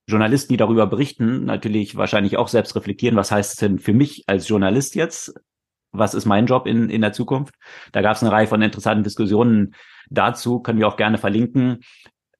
Journalisten, 0.07 0.53
die 0.53 0.57
darüber 0.57 0.87
berichten, 0.87 1.45
natürlich 1.45 1.95
wahrscheinlich 1.95 2.37
auch 2.37 2.47
selbst 2.47 2.75
reflektieren, 2.75 3.17
was 3.17 3.31
heißt 3.31 3.53
es 3.53 3.59
denn 3.59 3.79
für 3.79 3.93
mich 3.93 4.23
als 4.27 4.47
Journalist 4.47 4.95
jetzt? 4.95 5.33
Was 5.91 6.13
ist 6.13 6.25
mein 6.25 6.45
Job 6.45 6.67
in, 6.67 6.89
in 6.89 7.01
der 7.01 7.13
Zukunft. 7.13 7.55
Da 7.91 8.01
gab 8.01 8.15
es 8.15 8.23
eine 8.23 8.31
Reihe 8.31 8.47
von 8.47 8.61
interessanten 8.61 9.03
Diskussionen 9.03 9.75
dazu, 10.09 10.59
können 10.59 10.79
wir 10.79 10.87
auch 10.87 10.97
gerne 10.97 11.17
verlinken. 11.17 11.79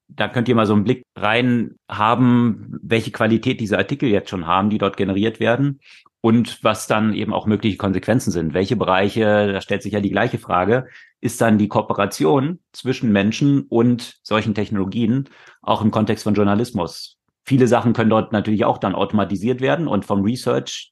Da 0.09 0.29
könnt 0.29 0.47
ihr 0.47 0.55
mal 0.55 0.65
so 0.65 0.73
einen 0.73 0.85
Blick 0.85 1.03
rein 1.17 1.75
haben, 1.89 2.79
welche 2.81 3.11
Qualität 3.11 3.59
diese 3.59 3.77
Artikel 3.77 4.09
jetzt 4.09 4.29
schon 4.29 4.47
haben, 4.47 4.69
die 4.69 4.77
dort 4.77 4.95
generiert 4.95 5.39
werden 5.39 5.79
und 6.21 6.63
was 6.63 6.87
dann 6.87 7.13
eben 7.13 7.33
auch 7.33 7.45
mögliche 7.45 7.77
Konsequenzen 7.77 8.31
sind. 8.31 8.53
Welche 8.53 8.75
Bereiche, 8.75 9.51
da 9.51 9.61
stellt 9.61 9.83
sich 9.83 9.93
ja 9.93 9.99
die 9.99 10.09
gleiche 10.09 10.37
Frage, 10.37 10.87
ist 11.19 11.41
dann 11.41 11.57
die 11.57 11.67
Kooperation 11.67 12.59
zwischen 12.71 13.11
Menschen 13.11 13.63
und 13.63 14.15
solchen 14.23 14.55
Technologien 14.55 15.29
auch 15.61 15.81
im 15.81 15.91
Kontext 15.91 16.23
von 16.23 16.35
Journalismus. 16.35 17.17
Viele 17.45 17.67
Sachen 17.67 17.93
können 17.93 18.09
dort 18.09 18.33
natürlich 18.33 18.65
auch 18.65 18.77
dann 18.77 18.95
automatisiert 18.95 19.61
werden 19.61 19.87
und 19.87 20.05
vom 20.05 20.21
Research 20.21 20.91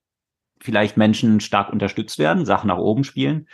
vielleicht 0.61 0.97
Menschen 0.97 1.39
stark 1.39 1.71
unterstützt 1.71 2.19
werden, 2.19 2.45
Sachen 2.45 2.67
nach 2.67 2.77
oben 2.77 3.03
spielen, 3.03 3.47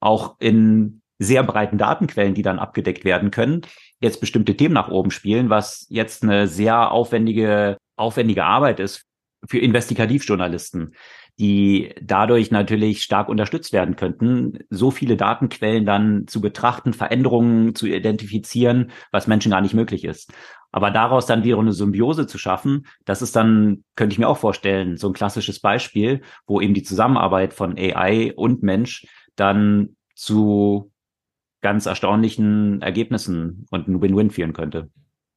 auch 0.00 0.36
in 0.38 1.02
sehr 1.18 1.42
breiten 1.42 1.78
Datenquellen, 1.78 2.34
die 2.34 2.42
dann 2.42 2.58
abgedeckt 2.58 3.04
werden 3.04 3.30
können, 3.30 3.62
jetzt 4.00 4.20
bestimmte 4.20 4.56
Themen 4.56 4.74
nach 4.74 4.88
oben 4.88 5.10
spielen, 5.10 5.50
was 5.50 5.86
jetzt 5.88 6.22
eine 6.22 6.46
sehr 6.48 6.90
aufwendige, 6.90 7.78
aufwendige 7.96 8.44
Arbeit 8.44 8.80
ist 8.80 9.04
für 9.48 9.58
Investigativjournalisten, 9.58 10.94
die 11.38 11.94
dadurch 12.00 12.50
natürlich 12.50 13.02
stark 13.02 13.28
unterstützt 13.28 13.72
werden 13.72 13.96
könnten, 13.96 14.58
so 14.70 14.90
viele 14.90 15.16
Datenquellen 15.16 15.84
dann 15.84 16.26
zu 16.26 16.40
betrachten, 16.40 16.94
Veränderungen 16.94 17.74
zu 17.74 17.86
identifizieren, 17.86 18.90
was 19.12 19.26
Menschen 19.26 19.50
gar 19.50 19.60
nicht 19.60 19.74
möglich 19.74 20.04
ist. 20.04 20.32
Aber 20.72 20.90
daraus 20.90 21.26
dann 21.26 21.44
wieder 21.44 21.58
eine 21.58 21.72
Symbiose 21.72 22.26
zu 22.26 22.38
schaffen, 22.38 22.86
das 23.04 23.22
ist 23.22 23.36
dann, 23.36 23.84
könnte 23.96 24.12
ich 24.12 24.18
mir 24.18 24.28
auch 24.28 24.38
vorstellen, 24.38 24.96
so 24.96 25.08
ein 25.08 25.14
klassisches 25.14 25.60
Beispiel, 25.60 26.22
wo 26.46 26.60
eben 26.60 26.74
die 26.74 26.82
Zusammenarbeit 26.82 27.54
von 27.54 27.76
AI 27.78 28.32
und 28.34 28.62
Mensch 28.62 29.06
dann 29.36 29.96
zu 30.14 30.90
ganz 31.60 31.86
erstaunlichen 31.86 32.80
Ergebnissen 32.82 33.66
und 33.70 33.88
ein 33.88 34.00
Win-Win 34.00 34.30
führen 34.30 34.52
könnte. 34.52 34.90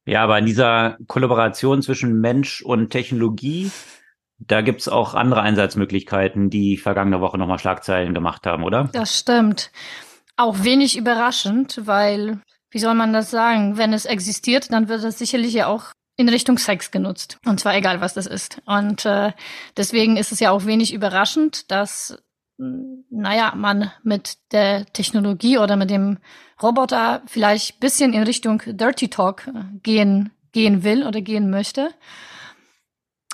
Ja, 0.06 0.22
aber 0.24 0.38
in 0.38 0.46
dieser 0.46 0.96
Kollaboration 1.06 1.82
zwischen 1.82 2.20
Mensch 2.20 2.62
und 2.62 2.90
Technologie, 2.90 3.70
da 4.46 4.62
gibt's 4.62 4.88
auch 4.88 5.14
andere 5.14 5.42
Einsatzmöglichkeiten, 5.42 6.50
die 6.50 6.76
vergangene 6.76 7.20
Woche 7.20 7.38
nochmal 7.38 7.58
Schlagzeilen 7.58 8.14
gemacht 8.14 8.46
haben, 8.46 8.64
oder? 8.64 8.88
Das 8.92 9.18
stimmt. 9.18 9.70
Auch 10.36 10.64
wenig 10.64 10.96
überraschend, 10.96 11.82
weil 11.84 12.40
wie 12.70 12.78
soll 12.78 12.94
man 12.94 13.12
das 13.12 13.30
sagen? 13.30 13.76
Wenn 13.76 13.92
es 13.92 14.04
existiert, 14.04 14.72
dann 14.72 14.88
wird 14.88 15.02
es 15.02 15.18
sicherlich 15.18 15.52
ja 15.52 15.66
auch 15.66 15.86
in 16.16 16.28
Richtung 16.28 16.58
Sex 16.58 16.90
genutzt. 16.90 17.38
Und 17.44 17.60
zwar 17.60 17.74
egal, 17.74 18.00
was 18.00 18.14
das 18.14 18.26
ist. 18.26 18.60
Und 18.66 19.04
äh, 19.06 19.32
deswegen 19.76 20.16
ist 20.16 20.32
es 20.32 20.40
ja 20.40 20.50
auch 20.50 20.66
wenig 20.66 20.92
überraschend, 20.92 21.70
dass, 21.70 22.22
naja, 22.58 23.54
man 23.56 23.90
mit 24.02 24.36
der 24.52 24.86
Technologie 24.86 25.58
oder 25.58 25.76
mit 25.76 25.90
dem 25.90 26.18
Roboter 26.62 27.22
vielleicht 27.26 27.80
bisschen 27.80 28.12
in 28.12 28.22
Richtung 28.22 28.62
Dirty 28.66 29.08
Talk 29.08 29.48
äh, 29.48 29.64
gehen, 29.82 30.30
gehen 30.52 30.84
will 30.84 31.06
oder 31.06 31.20
gehen 31.22 31.50
möchte. 31.50 31.90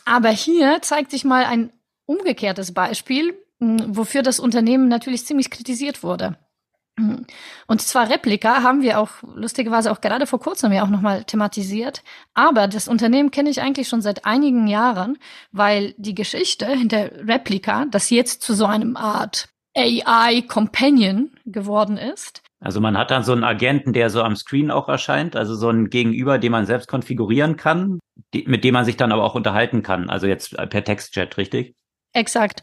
Aber 0.07 0.31
hier 0.31 0.81
zeigt 0.81 1.11
sich 1.11 1.25
mal 1.25 1.45
ein 1.45 1.73
umgekehrtes 2.07 2.73
Beispiel, 2.73 3.37
wofür 3.59 4.23
das 4.23 4.41
Unternehmen 4.41 4.89
natürlich 4.89 5.27
ziemlich 5.27 5.51
kritisiert 5.51 6.03
wurde. 6.03 6.39
Mhm. 6.97 7.27
Und 7.67 7.83
zwar 7.83 8.09
Replika 8.09 8.63
haben 8.63 8.83
wir 8.83 9.01
auch 9.01 9.11
lustigerweise 9.35 9.91
auch 9.91 10.01
gerade 10.01 10.27
vor 10.27 10.41
kurzem 10.41 10.73
ja 10.73 10.85
auch 10.85 10.89
nochmal 10.89 11.25
thematisiert. 11.25 12.03
Aber 12.35 12.69
das 12.69 12.89
Unternehmen 12.89 13.31
kenne 13.31 13.51
ich 13.51 13.61
eigentlich 13.61 13.89
schon 13.89 14.01
seit 14.01 14.25
einigen 14.25 14.67
Jahren, 14.69 15.19
weil 15.53 15.95
die 15.99 16.15
Geschichte 16.15 16.67
hinter 16.67 17.11
Replika, 17.27 17.87
das 17.91 18.11
jetzt 18.11 18.43
zu 18.43 18.55
so 18.55 18.65
einem 18.65 18.97
Art 18.97 19.49
AI 19.77 20.43
Companion 20.43 21.33
geworden 21.45 21.99
ist. 21.99 22.43
Also 22.61 22.81
man 22.81 22.97
hat 22.97 23.11
dann 23.11 23.23
so 23.23 23.33
einen 23.33 23.45
Agenten, 23.45 23.93
der 23.93 24.11
so 24.11 24.23
am 24.23 24.37
Screen 24.37 24.71
auch 24.71 24.89
erscheint, 24.89 25.37
also 25.37 25.55
so 25.55 25.69
ein 25.69 25.91
Gegenüber, 25.91 26.39
den 26.39 26.53
man 26.53 26.67
selbst 26.67 26.89
konfigurieren 26.89 27.57
kann, 27.57 28.01
mit 28.33 28.65
dem 28.65 28.73
man 28.73 28.85
sich 28.85 28.97
dann 28.97 29.13
aber 29.13 29.25
auch 29.25 29.35
unterhalten 29.35 29.83
kann. 29.83 30.09
Also 30.09 30.27
jetzt 30.27 30.57
per 30.71 30.85
Textchat, 30.85 31.37
richtig? 31.37 31.75
Exakt. 32.13 32.63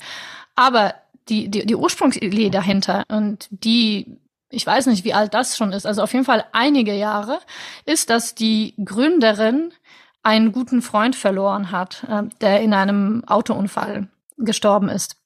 Aber 0.56 0.96
die, 1.30 1.50
die, 1.50 1.66
die 1.66 1.76
Ursprungsidee 1.76 2.50
dahinter 2.50 3.04
und 3.08 3.48
die 3.52 4.20
ich 4.54 4.68
weiß 4.68 4.86
nicht, 4.86 5.04
wie 5.04 5.14
alt 5.14 5.34
das 5.34 5.58
schon 5.58 5.74
ist, 5.74 5.86
also 5.86 6.04
auf 6.04 6.14
jeden 6.14 6.26
Fall 6.26 6.46
einige 6.52 6.94
Jahre, 6.94 7.40
ist, 7.86 8.10
dass 8.10 8.36
die 8.36 8.76
Gründerin 8.84 9.74
einen 10.22 10.52
guten 10.52 10.82
Freund 10.82 11.16
verloren 11.16 11.72
hat, 11.72 12.06
äh, 12.08 12.24
der 12.40 12.62
in 12.62 12.74
einem 12.74 13.24
Autounfall 13.26 14.10
gestorben 14.38 14.90
ist. 14.90 15.18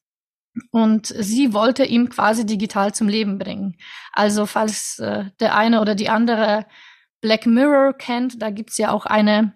Und 0.71 1.07
sie 1.07 1.53
wollte 1.53 1.83
ihm 1.85 2.09
quasi 2.09 2.45
digital 2.45 2.93
zum 2.93 3.07
Leben 3.07 3.37
bringen. 3.37 3.77
Also 4.13 4.45
falls 4.45 4.99
äh, 4.99 5.25
der 5.39 5.55
eine 5.55 5.81
oder 5.81 5.95
die 5.95 6.09
andere 6.09 6.65
Black 7.21 7.45
Mirror 7.45 7.93
kennt, 7.93 8.41
da 8.41 8.49
gibt's 8.49 8.77
ja 8.77 8.91
auch 8.91 9.05
eine 9.05 9.53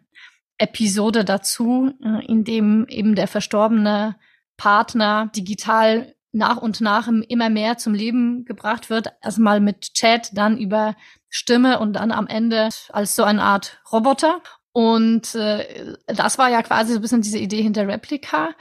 Episode 0.57 1.25
dazu, 1.25 1.93
äh, 2.03 2.25
in 2.25 2.43
dem 2.43 2.85
eben 2.87 3.15
der 3.15 3.27
verstorbene 3.27 4.15
Partner 4.57 5.31
digital 5.35 6.15
nach 6.33 6.57
und 6.57 6.81
nach 6.81 7.09
immer 7.27 7.49
mehr 7.49 7.77
zum 7.77 7.93
Leben 7.93 8.45
gebracht 8.45 8.89
wird. 8.89 9.07
Erstmal 9.21 9.59
mit 9.59 9.93
Chat, 9.93 10.29
dann 10.33 10.57
über 10.57 10.95
Stimme 11.29 11.79
und 11.79 11.93
dann 11.93 12.11
am 12.11 12.27
Ende 12.27 12.69
als 12.89 13.15
so 13.15 13.23
eine 13.23 13.43
Art 13.43 13.81
Roboter. 13.91 14.41
Und 14.73 15.35
äh, 15.35 15.95
das 16.07 16.37
war 16.37 16.49
ja 16.49 16.61
quasi 16.61 16.93
so 16.93 16.99
ein 16.99 17.01
bisschen 17.01 17.21
diese 17.21 17.39
Idee 17.39 17.61
hinter 17.61 17.87
Replika. 17.87 18.51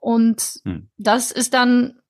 Und 0.00 0.60
hm. 0.64 0.88
das 0.96 1.32
ist 1.32 1.54
dann 1.54 2.00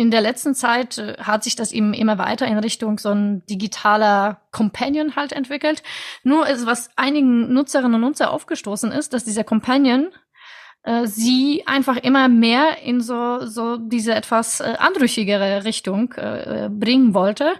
in 0.00 0.10
der 0.10 0.22
letzten 0.22 0.54
Zeit 0.54 0.96
äh, 0.96 1.16
hat 1.18 1.44
sich 1.44 1.56
das 1.56 1.72
eben 1.72 1.92
immer 1.92 2.16
weiter 2.16 2.46
in 2.46 2.58
Richtung 2.58 2.98
so 2.98 3.10
ein 3.10 3.44
digitaler 3.46 4.40
Companion 4.50 5.14
halt 5.14 5.32
entwickelt. 5.32 5.82
Nur 6.22 6.48
ist, 6.48 6.64
was 6.64 6.88
einigen 6.96 7.52
Nutzerinnen 7.52 7.94
und 7.94 8.00
Nutzer 8.00 8.30
aufgestoßen 8.30 8.92
ist, 8.92 9.12
dass 9.12 9.24
dieser 9.24 9.44
Companion 9.44 10.08
äh, 10.84 11.06
sie 11.06 11.64
einfach 11.66 11.98
immer 11.98 12.28
mehr 12.28 12.82
in 12.82 13.02
so, 13.02 13.44
so 13.44 13.76
diese 13.76 14.14
etwas 14.14 14.60
äh, 14.60 14.76
anrüchigere 14.78 15.64
Richtung 15.64 16.14
äh, 16.14 16.70
bringen 16.72 17.12
wollte. 17.12 17.52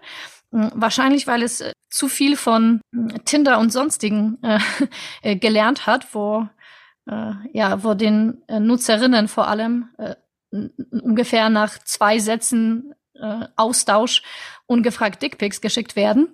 Hm, 0.50 0.70
wahrscheinlich, 0.74 1.26
weil 1.26 1.42
es 1.42 1.60
äh, 1.60 1.72
zu 1.90 2.08
viel 2.08 2.36
von 2.36 2.80
hm, 2.94 3.24
Tinder 3.26 3.58
und 3.58 3.70
sonstigen 3.70 4.38
äh, 5.22 5.36
gelernt 5.36 5.86
hat, 5.86 6.14
wo 6.14 6.48
äh, 7.10 7.32
ja, 7.52 7.82
wo 7.82 7.94
den 7.94 8.42
äh, 8.46 8.60
Nutzerinnen 8.60 9.28
vor 9.28 9.48
allem 9.48 9.88
äh, 9.98 10.14
ungefähr 11.02 11.50
nach 11.50 11.78
zwei 11.78 12.18
Sätzen 12.18 12.94
äh, 13.14 13.46
Austausch 13.56 14.22
ungefragt 14.66 15.22
Dickpics 15.22 15.60
geschickt 15.60 15.96
werden. 15.96 16.28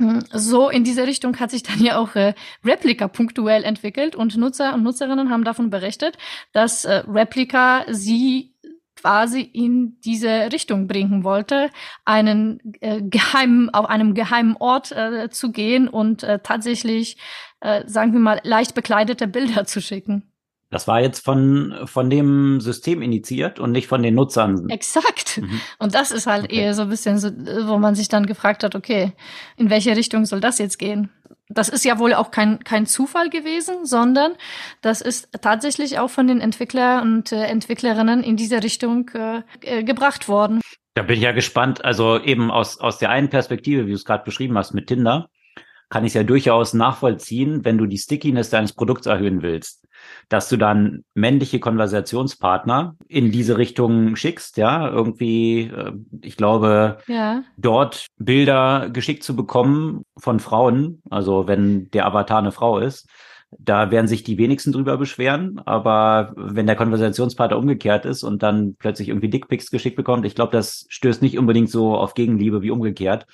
Hm, 0.00 0.24
so 0.32 0.68
in 0.68 0.84
diese 0.84 1.06
Richtung 1.06 1.38
hat 1.40 1.50
sich 1.50 1.62
dann 1.62 1.82
ja 1.82 1.98
auch 1.98 2.14
äh, 2.16 2.34
Replika 2.64 3.08
punktuell 3.08 3.64
entwickelt 3.64 4.14
und 4.14 4.36
Nutzer 4.36 4.74
und 4.74 4.82
Nutzerinnen 4.82 5.30
haben 5.30 5.44
davon 5.44 5.70
berichtet, 5.70 6.18
dass 6.52 6.84
äh, 6.84 7.02
Replika 7.06 7.84
sie 7.88 8.54
quasi 8.96 9.40
in 9.40 9.98
diese 10.00 10.52
Richtung 10.52 10.86
bringen 10.86 11.24
wollte, 11.24 11.70
einen 12.04 12.60
äh, 12.80 13.00
geheimen, 13.00 13.70
auf 13.70 13.86
einem 13.86 14.14
geheimen 14.14 14.56
Ort 14.58 14.92
äh, 14.92 15.30
zu 15.30 15.52
gehen 15.52 15.88
und 15.88 16.22
äh, 16.22 16.40
tatsächlich 16.42 17.16
äh, 17.60 17.82
sagen 17.86 18.12
wir 18.12 18.20
mal, 18.20 18.40
leicht 18.42 18.74
bekleidete 18.74 19.28
Bilder 19.28 19.64
zu 19.64 19.80
schicken. 19.80 20.30
Das 20.70 20.86
war 20.86 21.00
jetzt 21.00 21.24
von, 21.24 21.74
von 21.86 22.10
dem 22.10 22.60
System 22.60 23.02
initiiert 23.02 23.58
und 23.58 23.72
nicht 23.72 23.88
von 23.88 24.04
den 24.04 24.14
Nutzern. 24.14 24.68
Exakt. 24.70 25.38
Mhm. 25.38 25.60
Und 25.80 25.96
das 25.96 26.12
ist 26.12 26.28
halt 26.28 26.44
okay. 26.44 26.60
eher 26.60 26.74
so 26.74 26.82
ein 26.82 26.88
bisschen 26.88 27.18
so, 27.18 27.28
wo 27.66 27.78
man 27.78 27.96
sich 27.96 28.08
dann 28.08 28.24
gefragt 28.24 28.62
hat, 28.62 28.76
okay, 28.76 29.12
in 29.56 29.68
welche 29.68 29.96
Richtung 29.96 30.26
soll 30.26 30.40
das 30.40 30.58
jetzt 30.58 30.78
gehen? 30.78 31.10
Das 31.48 31.68
ist 31.68 31.84
ja 31.84 31.98
wohl 31.98 32.14
auch 32.14 32.30
kein, 32.30 32.62
kein 32.62 32.86
Zufall 32.86 33.30
gewesen, 33.30 33.84
sondern 33.84 34.34
das 34.80 35.00
ist 35.00 35.30
tatsächlich 35.42 35.98
auch 35.98 36.08
von 36.08 36.28
den 36.28 36.40
Entwickler 36.40 37.02
und 37.02 37.32
äh, 37.32 37.46
Entwicklerinnen 37.46 38.22
in 38.22 38.36
diese 38.36 38.62
Richtung 38.62 39.10
äh, 39.14 39.42
äh 39.62 39.82
gebracht 39.82 40.28
worden. 40.28 40.60
Da 40.94 41.02
bin 41.02 41.16
ich 41.16 41.22
ja 41.22 41.32
gespannt. 41.32 41.84
Also 41.84 42.20
eben 42.20 42.52
aus, 42.52 42.78
aus 42.78 42.98
der 42.98 43.10
einen 43.10 43.28
Perspektive, 43.28 43.86
wie 43.86 43.90
du 43.90 43.96
es 43.96 44.04
gerade 44.04 44.22
beschrieben 44.22 44.56
hast 44.56 44.74
mit 44.74 44.86
Tinder, 44.86 45.28
kann 45.90 46.04
ich 46.04 46.14
ja 46.14 46.22
durchaus 46.22 46.72
nachvollziehen, 46.72 47.64
wenn 47.64 47.76
du 47.76 47.86
die 47.86 47.98
Stickiness 47.98 48.48
deines 48.48 48.72
Produkts 48.72 49.06
erhöhen 49.06 49.42
willst, 49.42 49.86
dass 50.28 50.48
du 50.48 50.56
dann 50.56 51.04
männliche 51.14 51.58
Konversationspartner 51.58 52.96
in 53.08 53.32
diese 53.32 53.58
Richtung 53.58 54.14
schickst, 54.16 54.56
ja, 54.56 54.88
irgendwie, 54.88 55.62
äh, 55.62 55.92
ich 56.22 56.36
glaube, 56.36 56.98
ja. 57.08 57.42
dort 57.56 58.06
Bilder 58.18 58.88
geschickt 58.90 59.24
zu 59.24 59.34
bekommen 59.34 60.04
von 60.16 60.38
Frauen, 60.38 61.02
also 61.10 61.48
wenn 61.48 61.90
der 61.90 62.06
Avatar 62.06 62.38
eine 62.38 62.52
Frau 62.52 62.78
ist, 62.78 63.08
da 63.58 63.90
werden 63.90 64.06
sich 64.06 64.22
die 64.22 64.38
wenigsten 64.38 64.70
drüber 64.70 64.96
beschweren, 64.96 65.60
aber 65.64 66.32
wenn 66.36 66.68
der 66.68 66.76
Konversationspartner 66.76 67.58
umgekehrt 67.58 68.04
ist 68.04 68.22
und 68.22 68.44
dann 68.44 68.76
plötzlich 68.78 69.08
irgendwie 69.08 69.28
Dickpics 69.28 69.72
geschickt 69.72 69.96
bekommt, 69.96 70.24
ich 70.24 70.36
glaube, 70.36 70.52
das 70.52 70.86
stößt 70.88 71.20
nicht 71.20 71.36
unbedingt 71.36 71.68
so 71.68 71.96
auf 71.96 72.14
Gegenliebe 72.14 72.62
wie 72.62 72.70
umgekehrt. 72.70 73.26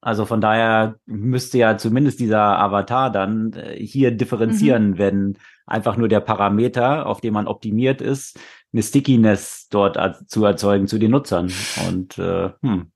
Also 0.00 0.26
von 0.26 0.40
daher 0.40 0.96
müsste 1.06 1.58
ja 1.58 1.76
zumindest 1.76 2.20
dieser 2.20 2.58
Avatar 2.58 3.10
dann 3.10 3.52
äh, 3.52 3.74
hier 3.76 4.12
differenzieren, 4.12 4.90
mhm. 4.90 4.98
wenn 4.98 5.38
einfach 5.66 5.96
nur 5.96 6.08
der 6.08 6.20
Parameter, 6.20 7.06
auf 7.06 7.20
dem 7.20 7.34
man 7.34 7.46
optimiert 7.46 8.00
ist, 8.00 8.38
eine 8.72 8.82
Stickiness 8.82 9.68
dort 9.70 9.98
zu 10.28 10.44
erzeugen 10.44 10.86
zu 10.86 10.98
den 10.98 11.10
Nutzern. 11.10 11.52
Und 11.88 12.18
äh, 12.18 12.50
hm, 12.62 12.92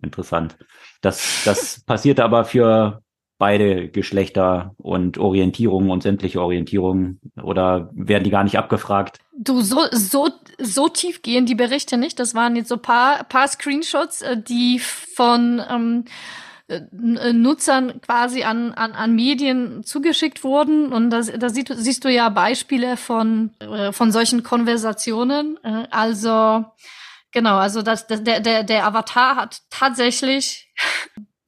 interessant. 0.00 0.56
Das, 1.00 1.42
das 1.44 1.80
passiert 1.86 2.20
aber 2.20 2.44
für 2.44 3.02
beide 3.38 3.88
Geschlechter 3.88 4.74
und 4.78 5.18
Orientierungen 5.18 5.90
und 5.90 6.02
sämtliche 6.02 6.40
Orientierungen 6.40 7.20
oder 7.42 7.90
werden 7.92 8.24
die 8.24 8.30
gar 8.30 8.44
nicht 8.44 8.58
abgefragt? 8.58 9.18
Du, 9.36 9.60
so, 9.60 9.80
so, 9.90 10.28
so 10.58 10.88
tief 10.88 11.22
gehen 11.22 11.44
die 11.44 11.56
Berichte 11.56 11.96
nicht. 11.96 12.20
Das 12.20 12.34
waren 12.34 12.54
jetzt 12.54 12.68
so 12.68 12.76
paar, 12.76 13.24
paar 13.24 13.48
Screenshots, 13.48 14.22
äh, 14.22 14.40
die 14.40 14.78
von 14.78 15.60
ähm, 15.68 16.04
äh, 16.06 16.43
Nutzern 16.68 18.00
quasi 18.00 18.44
an, 18.44 18.72
an, 18.72 18.92
an 18.92 19.14
Medien 19.14 19.84
zugeschickt 19.84 20.44
wurden. 20.44 20.92
Und 20.92 21.10
da 21.10 21.20
das 21.20 21.54
sieht, 21.54 21.70
siehst 21.74 22.04
du 22.04 22.08
ja 22.08 22.28
Beispiele 22.30 22.96
von, 22.96 23.50
äh, 23.58 23.92
von 23.92 24.12
solchen 24.12 24.42
Konversationen. 24.42 25.58
Äh, 25.62 25.86
also 25.90 26.64
genau, 27.32 27.56
also 27.56 27.82
das, 27.82 28.06
der, 28.06 28.40
der, 28.40 28.62
der 28.62 28.86
Avatar 28.86 29.36
hat 29.36 29.60
tatsächlich 29.68 30.72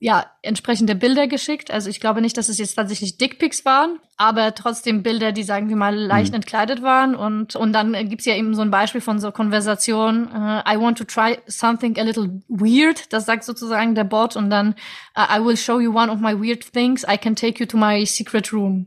ja, 0.06 0.24
entsprechende 0.42 0.94
Bilder 0.94 1.26
geschickt. 1.26 1.72
Also 1.72 1.90
ich 1.90 1.98
glaube 1.98 2.20
nicht, 2.20 2.36
dass 2.36 2.48
es 2.48 2.58
jetzt 2.58 2.76
tatsächlich 2.76 3.18
Dickpics 3.18 3.64
waren, 3.64 3.98
aber 4.16 4.54
trotzdem 4.54 5.02
Bilder, 5.02 5.32
die, 5.32 5.42
sagen 5.42 5.68
wir 5.68 5.74
mal, 5.74 5.96
leicht 5.96 6.30
mhm. 6.30 6.36
entkleidet 6.36 6.80
waren. 6.80 7.16
Und, 7.16 7.56
und 7.56 7.72
dann 7.72 7.92
gibt's 8.08 8.24
ja 8.24 8.36
eben 8.36 8.54
so 8.54 8.62
ein 8.62 8.70
Beispiel 8.70 9.00
von 9.00 9.18
so 9.18 9.32
Konversation, 9.32 10.28
uh, 10.28 10.60
I 10.64 10.78
want 10.78 10.96
to 10.98 11.04
try 11.04 11.38
something 11.48 11.98
a 11.98 12.04
little 12.04 12.40
weird. 12.46 13.12
Das 13.12 13.26
sagt 13.26 13.42
sozusagen 13.42 13.96
der 13.96 14.04
Bot. 14.04 14.36
Und 14.36 14.48
dann, 14.48 14.76
uh, 15.18 15.22
I 15.22 15.44
will 15.44 15.56
show 15.56 15.80
you 15.80 15.92
one 15.92 16.12
of 16.12 16.20
my 16.20 16.40
weird 16.40 16.72
things. 16.72 17.02
I 17.02 17.18
can 17.18 17.34
take 17.34 17.58
you 17.58 17.66
to 17.66 17.76
my 17.76 18.06
secret 18.06 18.52
room. 18.52 18.86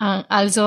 Uh, 0.00 0.22
also 0.28 0.60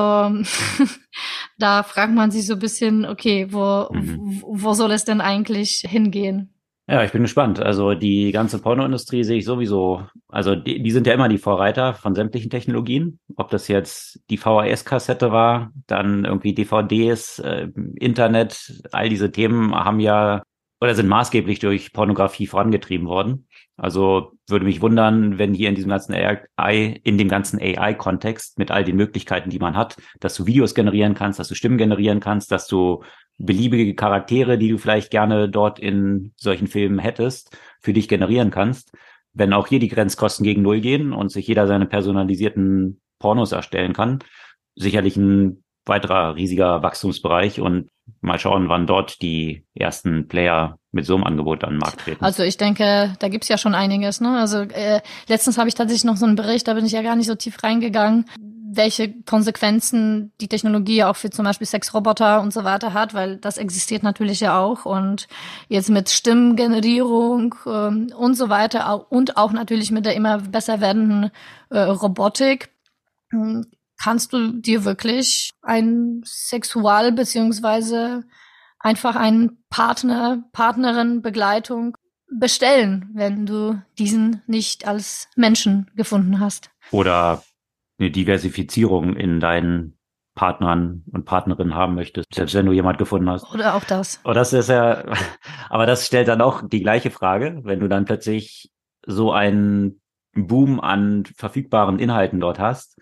da 1.58 1.82
fragt 1.82 2.12
man 2.12 2.30
sich 2.30 2.46
so 2.46 2.52
ein 2.52 2.58
bisschen, 2.58 3.06
okay, 3.06 3.46
wo, 3.50 3.88
mhm. 3.90 4.42
wo 4.46 4.74
soll 4.74 4.92
es 4.92 5.06
denn 5.06 5.22
eigentlich 5.22 5.86
hingehen? 5.88 6.52
Ja, 6.90 7.04
ich 7.04 7.12
bin 7.12 7.20
gespannt. 7.20 7.60
Also 7.60 7.92
die 7.92 8.32
ganze 8.32 8.60
Pornoindustrie 8.62 9.22
sehe 9.22 9.36
ich 9.36 9.44
sowieso, 9.44 10.06
also 10.26 10.54
die, 10.54 10.82
die 10.82 10.90
sind 10.90 11.06
ja 11.06 11.12
immer 11.12 11.28
die 11.28 11.36
Vorreiter 11.36 11.92
von 11.92 12.14
sämtlichen 12.14 12.48
Technologien. 12.48 13.18
Ob 13.36 13.50
das 13.50 13.68
jetzt 13.68 14.20
die 14.30 14.38
VHS-Kassette 14.38 15.30
war, 15.30 15.70
dann 15.86 16.24
irgendwie 16.24 16.54
DVDs, 16.54 17.40
äh, 17.40 17.68
Internet, 17.96 18.82
all 18.90 19.10
diese 19.10 19.30
Themen 19.30 19.74
haben 19.74 20.00
ja 20.00 20.42
oder 20.80 20.94
sind 20.94 21.08
maßgeblich 21.08 21.58
durch 21.58 21.92
Pornografie 21.92 22.46
vorangetrieben 22.46 23.06
worden. 23.06 23.47
Also 23.78 24.32
würde 24.48 24.64
mich 24.64 24.82
wundern, 24.82 25.38
wenn 25.38 25.54
hier 25.54 25.68
in 25.68 25.76
diesem 25.76 25.90
ganzen 25.90 26.12
AI, 26.12 27.00
in 27.04 27.16
dem 27.16 27.28
ganzen 27.28 27.60
AI-Kontext 27.60 28.58
mit 28.58 28.72
all 28.72 28.82
den 28.82 28.96
Möglichkeiten, 28.96 29.50
die 29.50 29.60
man 29.60 29.76
hat, 29.76 29.96
dass 30.18 30.34
du 30.34 30.46
Videos 30.46 30.74
generieren 30.74 31.14
kannst, 31.14 31.38
dass 31.38 31.46
du 31.46 31.54
Stimmen 31.54 31.78
generieren 31.78 32.18
kannst, 32.18 32.50
dass 32.50 32.66
du 32.66 33.04
beliebige 33.38 33.94
Charaktere, 33.94 34.58
die 34.58 34.68
du 34.70 34.78
vielleicht 34.78 35.12
gerne 35.12 35.48
dort 35.48 35.78
in 35.78 36.32
solchen 36.36 36.66
Filmen 36.66 36.98
hättest, 36.98 37.56
für 37.80 37.92
dich 37.92 38.08
generieren 38.08 38.50
kannst. 38.50 38.92
Wenn 39.32 39.52
auch 39.52 39.68
hier 39.68 39.78
die 39.78 39.88
Grenzkosten 39.88 40.42
gegen 40.42 40.62
Null 40.62 40.80
gehen 40.80 41.12
und 41.12 41.30
sich 41.30 41.46
jeder 41.46 41.68
seine 41.68 41.86
personalisierten 41.86 43.00
Pornos 43.20 43.52
erstellen 43.52 43.92
kann, 43.92 44.18
sicherlich 44.74 45.16
ein 45.16 45.62
weiterer 45.84 46.34
riesiger 46.34 46.82
Wachstumsbereich 46.82 47.60
und 47.60 47.90
mal 48.20 48.38
schauen, 48.38 48.68
wann 48.68 48.86
dort 48.86 49.22
die 49.22 49.64
ersten 49.74 50.28
Player 50.28 50.78
mit 50.92 51.06
so 51.06 51.14
einem 51.14 51.24
Angebot 51.24 51.64
an 51.64 51.74
den 51.74 51.78
Markt 51.78 52.00
treten. 52.00 52.24
Also 52.24 52.42
ich 52.42 52.56
denke, 52.56 53.14
da 53.18 53.28
gibt's 53.28 53.48
ja 53.48 53.58
schon 53.58 53.74
einiges. 53.74 54.20
Ne? 54.20 54.38
Also 54.38 54.60
äh, 54.60 55.00
letztens 55.28 55.58
habe 55.58 55.68
ich 55.68 55.74
tatsächlich 55.74 56.04
noch 56.04 56.16
so 56.16 56.26
einen 56.26 56.36
Bericht, 56.36 56.66
da 56.66 56.74
bin 56.74 56.86
ich 56.86 56.92
ja 56.92 57.02
gar 57.02 57.16
nicht 57.16 57.26
so 57.26 57.34
tief 57.34 57.62
reingegangen, 57.62 58.24
welche 58.70 59.12
Konsequenzen 59.22 60.32
die 60.40 60.48
Technologie 60.48 61.04
auch 61.04 61.16
für 61.16 61.30
zum 61.30 61.44
Beispiel 61.44 61.66
Sexroboter 61.66 62.40
und 62.40 62.52
so 62.52 62.64
weiter 62.64 62.92
hat, 62.92 63.14
weil 63.14 63.36
das 63.36 63.58
existiert 63.58 64.02
natürlich 64.02 64.40
ja 64.40 64.58
auch. 64.58 64.84
Und 64.84 65.28
jetzt 65.68 65.90
mit 65.90 66.08
Stimmengenerierung 66.10 67.54
ähm, 67.66 68.12
und 68.16 68.34
so 68.34 68.48
weiter 68.48 69.10
und 69.10 69.36
auch 69.36 69.52
natürlich 69.52 69.90
mit 69.90 70.06
der 70.06 70.14
immer 70.14 70.38
besser 70.38 70.80
werdenden 70.80 71.30
äh, 71.70 71.80
Robotik 71.80 72.70
kannst 74.02 74.32
du 74.32 74.52
dir 74.52 74.84
wirklich 74.84 75.50
ein 75.62 76.22
Sexual 76.24 77.12
beziehungsweise 77.12 78.24
einfach 78.78 79.16
einen 79.16 79.64
Partner, 79.70 80.44
Partnerin, 80.52 81.22
Begleitung 81.22 81.96
bestellen, 82.30 83.10
wenn 83.14 83.46
du 83.46 83.80
diesen 83.98 84.42
nicht 84.46 84.86
als 84.86 85.28
Menschen 85.36 85.90
gefunden 85.96 86.40
hast. 86.40 86.70
Oder 86.90 87.42
eine 87.98 88.10
Diversifizierung 88.10 89.16
in 89.16 89.40
deinen 89.40 89.98
Partnern 90.34 91.02
und 91.12 91.24
Partnerinnen 91.24 91.74
haben 91.74 91.96
möchtest, 91.96 92.32
selbst 92.32 92.54
wenn 92.54 92.66
du 92.66 92.72
jemand 92.72 92.98
gefunden 92.98 93.28
hast. 93.28 93.52
Oder 93.52 93.74
auch 93.74 93.82
das. 93.82 94.20
Und 94.22 94.34
das 94.34 94.52
ist 94.52 94.68
ja, 94.68 95.02
aber 95.68 95.84
das 95.86 96.06
stellt 96.06 96.28
dann 96.28 96.40
auch 96.40 96.62
die 96.66 96.80
gleiche 96.80 97.10
Frage, 97.10 97.60
wenn 97.64 97.80
du 97.80 97.88
dann 97.88 98.04
plötzlich 98.04 98.70
so 99.04 99.32
einen 99.32 100.00
Boom 100.34 100.78
an 100.78 101.24
verfügbaren 101.36 101.98
Inhalten 101.98 102.38
dort 102.38 102.60
hast. 102.60 103.00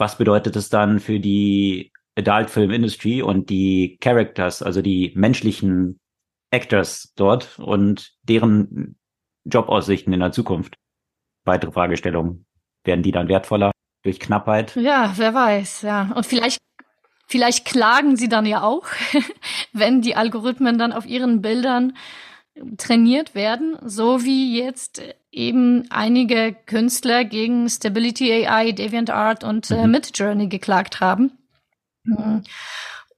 Was 0.00 0.16
bedeutet 0.16 0.56
es 0.56 0.70
dann 0.70 0.98
für 0.98 1.20
die 1.20 1.92
Adult 2.16 2.50
Film 2.50 2.70
Industry 2.70 3.22
und 3.22 3.50
die 3.50 3.98
Characters, 4.00 4.62
also 4.62 4.82
die 4.82 5.12
menschlichen 5.14 6.00
Actors 6.50 7.12
dort 7.16 7.58
und 7.58 8.12
deren 8.22 8.96
Jobaussichten 9.44 10.12
in 10.12 10.20
der 10.20 10.32
Zukunft? 10.32 10.74
Weitere 11.44 11.72
Fragestellungen. 11.72 12.46
Werden 12.84 13.02
die 13.02 13.12
dann 13.12 13.28
wertvoller? 13.28 13.72
durch 14.02 14.20
Knappheit. 14.20 14.76
Ja, 14.76 15.12
wer 15.16 15.34
weiß, 15.34 15.82
ja. 15.82 16.12
Und 16.14 16.26
vielleicht, 16.26 16.58
vielleicht 17.26 17.64
klagen 17.64 18.16
sie 18.16 18.28
dann 18.28 18.46
ja 18.46 18.62
auch, 18.62 18.86
wenn 19.72 20.00
die 20.00 20.16
Algorithmen 20.16 20.78
dann 20.78 20.92
auf 20.92 21.06
ihren 21.06 21.42
Bildern 21.42 21.96
trainiert 22.76 23.34
werden, 23.34 23.76
so 23.84 24.24
wie 24.24 24.58
jetzt 24.58 25.02
eben 25.30 25.86
einige 25.90 26.56
Künstler 26.66 27.24
gegen 27.24 27.68
Stability 27.68 28.46
AI, 28.46 28.72
DeviantArt 28.72 29.44
und 29.44 29.70
äh, 29.70 29.86
mhm. 29.86 29.92
Midjourney 29.92 30.48
geklagt 30.48 31.00
haben. 31.00 31.32
Mhm. 32.04 32.42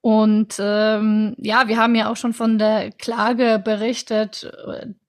Und 0.03 0.57
ähm, 0.59 1.37
ja, 1.39 1.69
wir 1.69 1.77
haben 1.77 1.95
ja 1.95 2.11
auch 2.11 2.17
schon 2.17 2.33
von 2.33 2.59
der 2.59 2.91
Klage 2.91 3.63
berichtet 3.65 4.53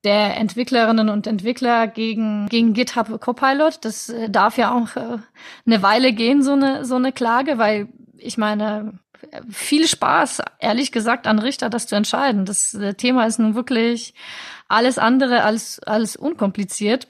der 0.03 0.37
Entwicklerinnen 0.37 1.09
und 1.09 1.25
Entwickler 1.25 1.87
gegen, 1.87 2.47
gegen 2.47 2.73
GitHub 2.73 3.19
Copilot. 3.19 3.83
Das 3.83 4.09
äh, 4.09 4.29
darf 4.29 4.57
ja 4.57 4.71
auch 4.71 4.95
äh, 4.95 5.17
eine 5.65 5.81
Weile 5.81 6.13
gehen, 6.13 6.43
so 6.43 6.51
eine, 6.51 6.85
so 6.85 6.95
eine 6.95 7.11
Klage, 7.11 7.57
weil 7.57 7.87
ich 8.23 8.37
meine, 8.37 8.99
viel 9.49 9.87
Spaß, 9.87 10.41
ehrlich 10.59 10.91
gesagt, 10.91 11.27
an 11.27 11.39
Richter, 11.39 11.69
das 11.69 11.87
zu 11.87 11.95
entscheiden. 11.95 12.45
Das 12.45 12.73
äh, 12.73 12.93
Thema 12.93 13.25
ist 13.25 13.39
nun 13.39 13.55
wirklich 13.55 14.13
alles 14.67 14.97
andere 14.97 15.43
als, 15.43 15.79
als 15.79 16.15
unkompliziert. 16.15 17.07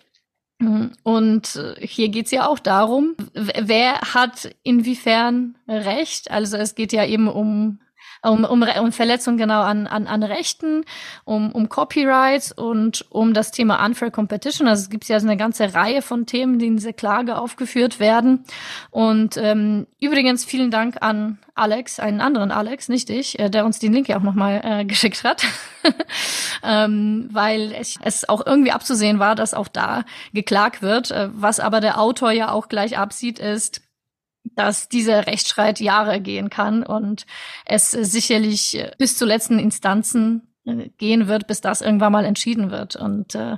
Und 1.03 1.55
äh, 1.55 1.86
hier 1.86 2.09
geht's 2.09 2.32
ja 2.32 2.47
auch 2.47 2.59
darum, 2.59 3.16
wer 3.34 3.99
hat 4.14 4.55
inwiefern 4.64 5.57
Recht. 5.68 6.32
Also 6.32 6.57
es 6.57 6.76
geht 6.76 6.93
ja 6.93 7.05
eben 7.05 7.28
um 7.28 7.80
um, 8.24 8.45
um, 8.45 8.63
um 8.63 8.91
Verletzungen 8.91 9.38
genau 9.38 9.61
an, 9.61 9.86
an, 9.86 10.07
an 10.07 10.24
Rechten, 10.24 10.86
um, 11.26 11.51
um 11.51 11.69
Copyrights 11.69 12.51
und 12.51 13.05
um 13.09 13.34
das 13.34 13.51
Thema 13.51 13.86
Unfair 13.86 14.11
Competition. 14.11 14.67
Also 14.67 14.84
es 14.84 14.89
gibt 14.89 15.07
ja 15.07 15.17
eine 15.17 15.38
ganze 15.38 15.74
Reihe 15.74 16.01
von 16.01 16.26
Themen, 16.26 16.57
die 16.57 16.67
in 16.67 16.78
dieser 16.78 16.93
Klage 16.93 17.38
aufgeführt 17.38 17.99
werden. 17.99 18.45
Und 18.91 19.38
ähm, 19.38 19.88
übrigens 19.99 20.45
vielen 20.45 20.71
Dank 20.71 20.97
an 21.01 21.38
Alex, 21.55 21.99
einen 21.99 22.19
anderen 22.19 22.51
Alex, 22.51 22.89
nicht 22.89 23.09
ich, 23.11 23.38
äh, 23.38 23.49
der 23.49 23.65
uns 23.65 23.78
den 23.78 23.93
Link 23.93 24.07
ja 24.07 24.17
auch 24.17 24.24
nochmal 24.24 24.61
äh, 24.63 24.86
geschickt 24.93 25.24
hat, 25.24 25.43
ähm, 26.63 27.30
weil 27.32 27.74
es, 27.74 27.99
es 28.01 28.28
auch 28.28 28.45
irgendwie 28.45 28.71
abzusehen 28.71 29.19
war, 29.19 29.36
dass 29.36 29.53
auch 29.53 29.67
da 29.67 30.03
geklagt 30.34 30.82
wird. 30.82 31.11
Äh, 31.11 31.30
was 31.34 31.59
aber 31.59 31.80
der 31.80 31.99
Autor 31.99 32.32
ja 32.32 32.51
auch 32.51 32.69
gleich 32.69 32.97
absieht, 32.97 33.38
ist, 33.38 33.83
dass 34.56 34.89
dieser 34.89 35.28
Rechtsstreit 35.28 35.80
Jahre 35.80 36.22
gehen 36.22 36.49
kann 36.49 36.84
und 36.84 37.26
es 37.66 37.91
sicherlich 37.91 38.78
äh, 38.78 38.91
bis 38.97 39.18
zu 39.18 39.26
letzten 39.26 39.60
Instanzen 39.60 40.54
äh, 40.66 40.89
gehen 40.97 41.28
wird, 41.28 41.47
bis 41.47 41.62
das 41.62 41.82
irgendwann 41.82 42.14
mal 42.14 42.26
entschieden 42.26 42.72
wird. 42.72 42.95
Und 42.95 43.36
äh, 43.36 43.58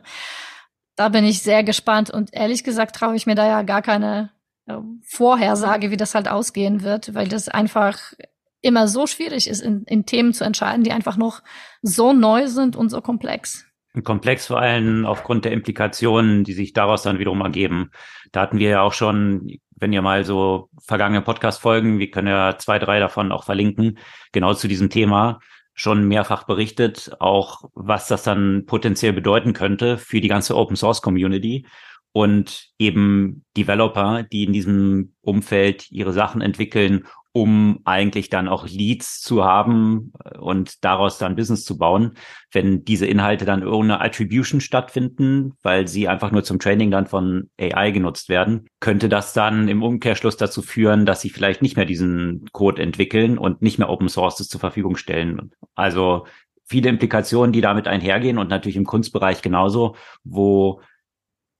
da 0.95 1.09
bin 1.09 1.25
ich 1.25 1.41
sehr 1.41 1.63
gespannt. 1.63 2.09
Und 2.09 2.33
ehrlich 2.33 2.63
gesagt 2.63 2.95
traue 2.95 3.15
ich 3.15 3.25
mir 3.25 3.35
da 3.35 3.47
ja 3.47 3.61
gar 3.61 3.81
keine 3.81 4.31
äh, 4.67 4.77
Vorhersage, 5.03 5.91
wie 5.91 5.97
das 5.97 6.15
halt 6.15 6.27
ausgehen 6.27 6.83
wird, 6.83 7.13
weil 7.13 7.27
das 7.27 7.49
einfach 7.49 8.13
immer 8.61 8.87
so 8.87 9.05
schwierig 9.05 9.47
ist, 9.47 9.61
in, 9.61 9.83
in 9.83 10.05
Themen 10.05 10.33
zu 10.33 10.43
entscheiden, 10.43 10.83
die 10.83 10.91
einfach 10.91 11.17
noch 11.17 11.43
so 11.81 12.13
neu 12.13 12.47
sind 12.47 12.75
und 12.75 12.89
so 12.89 13.01
komplex. 13.01 13.65
Komplex 14.03 14.47
vor 14.47 14.59
allem 14.59 15.05
aufgrund 15.05 15.45
der 15.45 15.53
Implikationen, 15.53 16.43
die 16.43 16.53
sich 16.53 16.73
daraus 16.73 17.03
dann 17.03 17.19
wiederum 17.19 17.41
ergeben. 17.41 17.91
Da 18.31 18.41
hatten 18.41 18.57
wir 18.57 18.69
ja 18.69 18.81
auch 18.81 18.91
schon 18.91 19.59
wenn 19.75 19.93
ihr 19.93 20.01
mal 20.01 20.25
so 20.25 20.69
vergangene 20.85 21.21
Podcast-Folgen, 21.21 21.99
wir 21.99 22.11
können 22.11 22.27
ja 22.27 22.57
zwei, 22.57 22.79
drei 22.79 22.99
davon 22.99 23.31
auch 23.31 23.43
verlinken, 23.43 23.97
genau 24.31 24.53
zu 24.53 24.67
diesem 24.67 24.89
Thema 24.89 25.39
schon 25.73 26.07
mehrfach 26.07 26.43
berichtet, 26.43 27.11
auch 27.19 27.69
was 27.73 28.07
das 28.07 28.23
dann 28.23 28.65
potenziell 28.65 29.11
bedeuten 29.11 29.53
könnte 29.53 29.97
für 29.97 30.21
die 30.21 30.29
ganze 30.29 30.55
Open 30.55 30.77
Source 30.77 31.01
Community 31.01 31.65
und 32.13 32.69
eben 32.79 33.43
Developer, 33.57 34.23
die 34.23 34.45
in 34.45 34.53
diesem 34.53 35.15
Umfeld 35.21 35.91
ihre 35.91 36.13
Sachen 36.13 36.39
entwickeln 36.39 37.05
um 37.35 37.81
eigentlich 37.83 38.29
dann 38.29 38.47
auch 38.47 38.65
Leads 38.65 39.19
zu 39.19 39.43
haben 39.43 40.13
äh, 40.23 40.37
und 40.37 40.85
daraus 40.85 41.17
dann 41.17 41.35
Business 41.35 41.65
zu 41.65 41.77
bauen. 41.77 42.13
Wenn 42.49 42.85
diese 42.85 43.07
Inhalte 43.07 43.43
dann 43.43 43.67
ohne 43.67 43.99
Attribution 43.99 44.61
stattfinden, 44.61 45.51
weil 45.61 45.85
sie 45.85 46.07
einfach 46.07 46.31
nur 46.31 46.45
zum 46.45 46.59
Training 46.59 46.91
dann 46.91 47.07
von 47.07 47.49
AI 47.59 47.91
genutzt 47.91 48.29
werden, 48.29 48.69
könnte 48.79 49.09
das 49.09 49.33
dann 49.33 49.67
im 49.67 49.83
Umkehrschluss 49.83 50.37
dazu 50.37 50.61
führen, 50.61 51.05
dass 51.05 51.19
sie 51.19 51.29
vielleicht 51.29 51.61
nicht 51.61 51.75
mehr 51.75 51.85
diesen 51.85 52.45
Code 52.53 52.81
entwickeln 52.81 53.37
und 53.37 53.61
nicht 53.61 53.79
mehr 53.79 53.89
Open 53.89 54.07
Sources 54.07 54.47
zur 54.47 54.61
Verfügung 54.61 54.95
stellen. 54.95 55.51
Also 55.75 56.27
viele 56.63 56.87
Implikationen, 56.87 57.51
die 57.51 57.59
damit 57.59 57.85
einhergehen 57.85 58.37
und 58.37 58.49
natürlich 58.49 58.77
im 58.77 58.85
Kunstbereich 58.85 59.41
genauso, 59.41 59.97
wo 60.23 60.79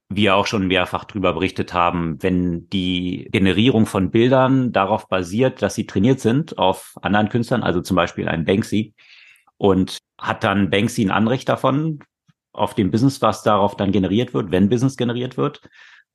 wir 0.10 0.36
auch 0.36 0.46
schon 0.46 0.68
mehrfach 0.68 1.06
drüber 1.06 1.34
berichtet 1.34 1.74
haben, 1.74 2.22
wenn 2.22 2.70
die 2.70 3.28
Generierung 3.32 3.86
von 3.86 4.12
Bildern 4.12 4.72
darauf 4.72 5.08
basiert, 5.08 5.62
dass 5.62 5.76
sie 5.76 5.88
trainiert 5.88 6.20
sind 6.20 6.58
auf 6.58 6.96
anderen 7.02 7.30
Künstlern, 7.30 7.64
also 7.64 7.82
zum 7.82 7.96
Beispiel 7.96 8.28
ein 8.28 8.46
Banksy, 8.46 8.94
und 9.58 9.98
hat 10.20 10.44
dann 10.44 10.70
Banksy 10.70 11.04
ein 11.04 11.12
Anrecht 11.12 11.50
davon 11.50 12.00
auf 12.54 12.76
dem 12.76 12.92
Business, 12.92 13.22
was 13.22 13.44
darauf 13.44 13.76
dann 13.76 13.92
generiert 13.92 14.34
wird, 14.34 14.52
wenn 14.52 14.70
Business 14.70 14.96
generiert 14.96 15.38
wird, 15.38 15.62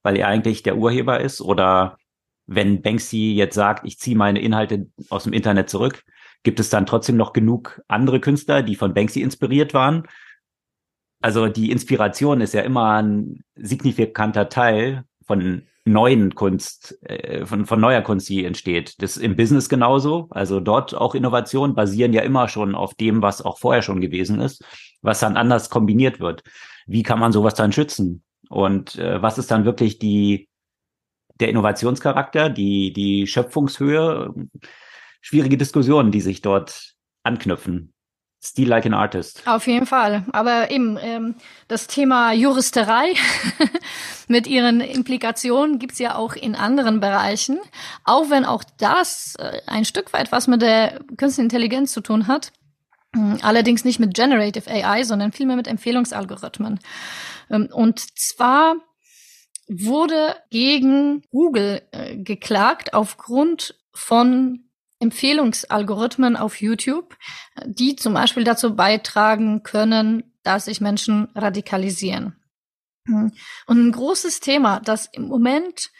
weil 0.03 0.16
er 0.16 0.28
eigentlich 0.28 0.62
der 0.62 0.76
Urheber 0.76 1.20
ist? 1.20 1.41
Oder 1.41 1.97
wenn 2.47 2.82
Banksy 2.82 3.34
jetzt 3.34 3.55
sagt, 3.55 3.86
ich 3.86 3.99
ziehe 3.99 4.16
meine 4.16 4.41
Inhalte 4.41 4.86
aus 5.09 5.24
dem 5.24 5.32
Internet 5.32 5.68
zurück, 5.68 6.05
gibt 6.43 6.61
es 6.61 6.70
dann 6.70 6.86
trotzdem 6.86 7.16
noch 7.16 7.32
genug 7.32 7.82
andere 7.88 8.20
Künstler, 8.20 8.62
die 8.62 8.76
von 8.76 8.95
Banksy 8.95 9.20
inspiriert 9.20 9.74
waren 9.74 10.07
also 11.21 11.49
die 11.49 11.71
Inspiration 11.71 12.41
ist 12.41 12.55
ja 12.55 12.62
immer 12.62 13.03
ein 13.03 13.45
signifikanter 13.55 14.49
Teil 14.49 15.05
von 15.27 15.62
neuen 15.85 16.35
Kunst, 16.35 16.99
äh, 17.05 17.45
von, 17.47 17.66
von 17.66 17.81
neuer 17.81 18.03
Kunst, 18.03 18.29
die 18.29 18.45
entsteht. 18.45 19.01
Das 19.03 19.16
im 19.16 19.37
Business 19.37 19.68
genauso. 19.68 20.29
Also 20.31 20.61
dort 20.61 20.95
auch 20.95 21.14
Innovationen 21.14 21.75
basieren 21.75 22.12
ja 22.12 22.23
immer 22.23 22.49
schon 22.49 22.75
auf 22.75 22.95
dem, 22.95 23.23
was 23.23 23.43
auch 23.43 23.59
vorher 23.59 23.83
schon 23.83 24.01
gewesen 24.01 24.41
ist, 24.41 24.64
was 25.03 25.21
dann 25.21 25.37
anders 25.37 25.71
kombiniert 25.71 26.21
wird. 26.21 26.43
Wie 26.87 27.03
kann 27.03 27.18
man 27.18 27.33
sowas 27.33 27.55
dann 27.55 27.73
schützen? 27.73 28.23
Und 28.49 28.97
äh, 28.97 29.23
was 29.23 29.39
ist 29.39 29.51
dann 29.51 29.64
wirklich 29.64 29.99
die, 29.99 30.49
der 31.39 31.49
Innovationscharakter, 31.49 32.51
die, 32.51 32.93
die 32.93 33.27
Schöpfungshöhe? 33.27 34.35
Schwierige 35.21 35.59
Diskussionen, 35.59 36.12
die 36.12 36.21
sich 36.21 36.41
dort 36.41 36.95
anknüpfen. 37.23 37.93
Still 38.43 38.68
like 38.68 38.86
an 38.86 38.95
artist. 38.95 39.43
Auf 39.47 39.66
jeden 39.66 39.84
Fall. 39.84 40.24
Aber 40.32 40.70
eben 40.70 40.99
ähm, 40.99 41.34
das 41.68 41.86
Thema 41.86 42.32
Juristerei 42.32 43.12
mit 44.28 44.47
ihren 44.47 44.80
Implikationen 44.80 45.78
gibt's 45.78 45.99
ja 45.99 46.14
auch 46.14 46.34
in 46.34 46.55
anderen 46.55 47.01
Bereichen. 47.01 47.61
Auch 48.05 48.30
wenn 48.30 48.47
auch 48.47 48.64
das 48.78 49.34
äh, 49.38 49.61
ein 49.66 49.84
Stück 49.84 50.14
weit 50.14 50.32
was 50.32 50.47
mit 50.47 50.62
der 50.62 51.01
künstlichen 51.18 51.51
Intelligenz 51.51 51.93
zu 51.93 52.01
tun 52.01 52.28
hat. 52.28 52.51
Hm, 53.14 53.41
allerdings 53.43 53.84
nicht 53.84 54.01
mit 54.01 54.14
Generative 54.14 54.70
AI, 54.70 55.03
sondern 55.03 55.32
vielmehr 55.32 55.57
mit 55.57 55.68
Empfehlungsalgorithmen. 55.68 56.80
Ähm, 57.51 57.68
und 57.70 58.01
zwar 58.18 58.76
wurde 59.68 60.34
gegen 60.51 61.24
Google 61.30 61.82
äh, 61.93 62.16
geklagt 62.16 62.95
aufgrund 62.95 63.74
von 63.93 64.70
Empfehlungsalgorithmen 65.01 66.37
auf 66.37 66.61
YouTube, 66.61 67.17
die 67.65 67.97
zum 67.97 68.15
Beispiel 68.15 68.45
dazu 68.45 68.77
beitragen 68.77 69.63
können, 69.63 70.33
dass 70.43 70.67
sich 70.67 70.81
Menschen 70.81 71.29
radikalisieren. 71.35 72.37
Und 73.07 73.33
ein 73.69 73.93
großes 73.93 74.41
Thema, 74.41 74.81
das 74.81 75.07
im 75.07 75.27
Moment 75.27 75.91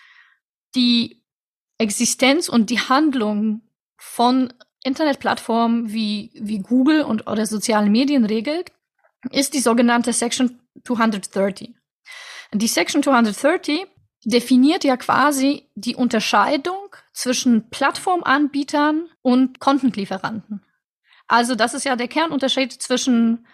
die 0.75 1.23
Existenz 1.79 2.49
und 2.49 2.71
die 2.71 2.79
Handlung 2.79 3.63
von 3.97 4.53
Internetplattformen 4.85 5.93
wie, 5.93 6.31
wie 6.35 6.59
Google 6.59 7.03
und 7.03 7.27
oder 7.27 7.47
sozialen 7.47 7.91
Medien 7.91 8.25
regelt, 8.25 8.73
ist 9.31 9.55
die 9.55 9.61
sogenannte 9.61 10.13
Section 10.13 10.61
230. 10.85 11.75
Die 12.53 12.67
Section 12.67 13.03
230 13.03 13.87
definiert 14.25 14.85
ja 14.85 14.97
quasi 14.97 15.69
die 15.75 15.97
Unterscheidung 15.97 16.95
zwischen 17.21 17.69
Plattformanbietern 17.69 19.09
und 19.21 19.61
Contentlieferanten. 19.61 20.63
Also 21.29 21.55
das 21.55 21.75
ist 21.75 21.85
ja 21.85 21.95
der 21.95 22.09
Kernunterschied 22.09 22.73
zwischen 22.73 23.47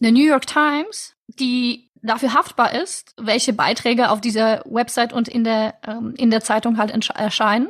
der 0.00 0.12
New 0.12 0.24
York 0.24 0.46
Times, 0.46 1.14
die 1.26 1.90
dafür 2.02 2.32
haftbar 2.32 2.72
ist, 2.72 3.12
welche 3.18 3.52
Beiträge 3.52 4.08
auf 4.08 4.22
dieser 4.22 4.62
Website 4.64 5.12
und 5.12 5.28
in 5.28 5.44
der, 5.44 5.74
ähm, 5.86 6.14
in 6.16 6.30
der 6.30 6.40
Zeitung 6.40 6.78
halt 6.78 6.90
erscheinen. 7.10 7.68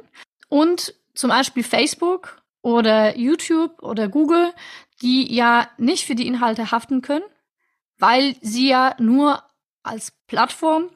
Und 0.48 0.94
zum 1.14 1.30
Beispiel 1.30 1.64
Facebook 1.64 2.40
oder 2.62 3.18
YouTube 3.18 3.82
oder 3.82 4.08
Google, 4.08 4.52
die 5.02 5.34
ja 5.34 5.68
nicht 5.78 6.06
für 6.06 6.14
die 6.14 6.28
Inhalte 6.28 6.70
haften 6.70 7.02
können, 7.02 7.24
weil 7.98 8.36
sie 8.40 8.68
ja 8.68 8.94
nur 9.00 9.42
als 9.82 10.12
Plattform 10.28 10.90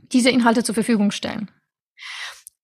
diese 0.00 0.30
Inhalte 0.30 0.64
zur 0.64 0.74
Verfügung 0.74 1.10
stellen. 1.10 1.50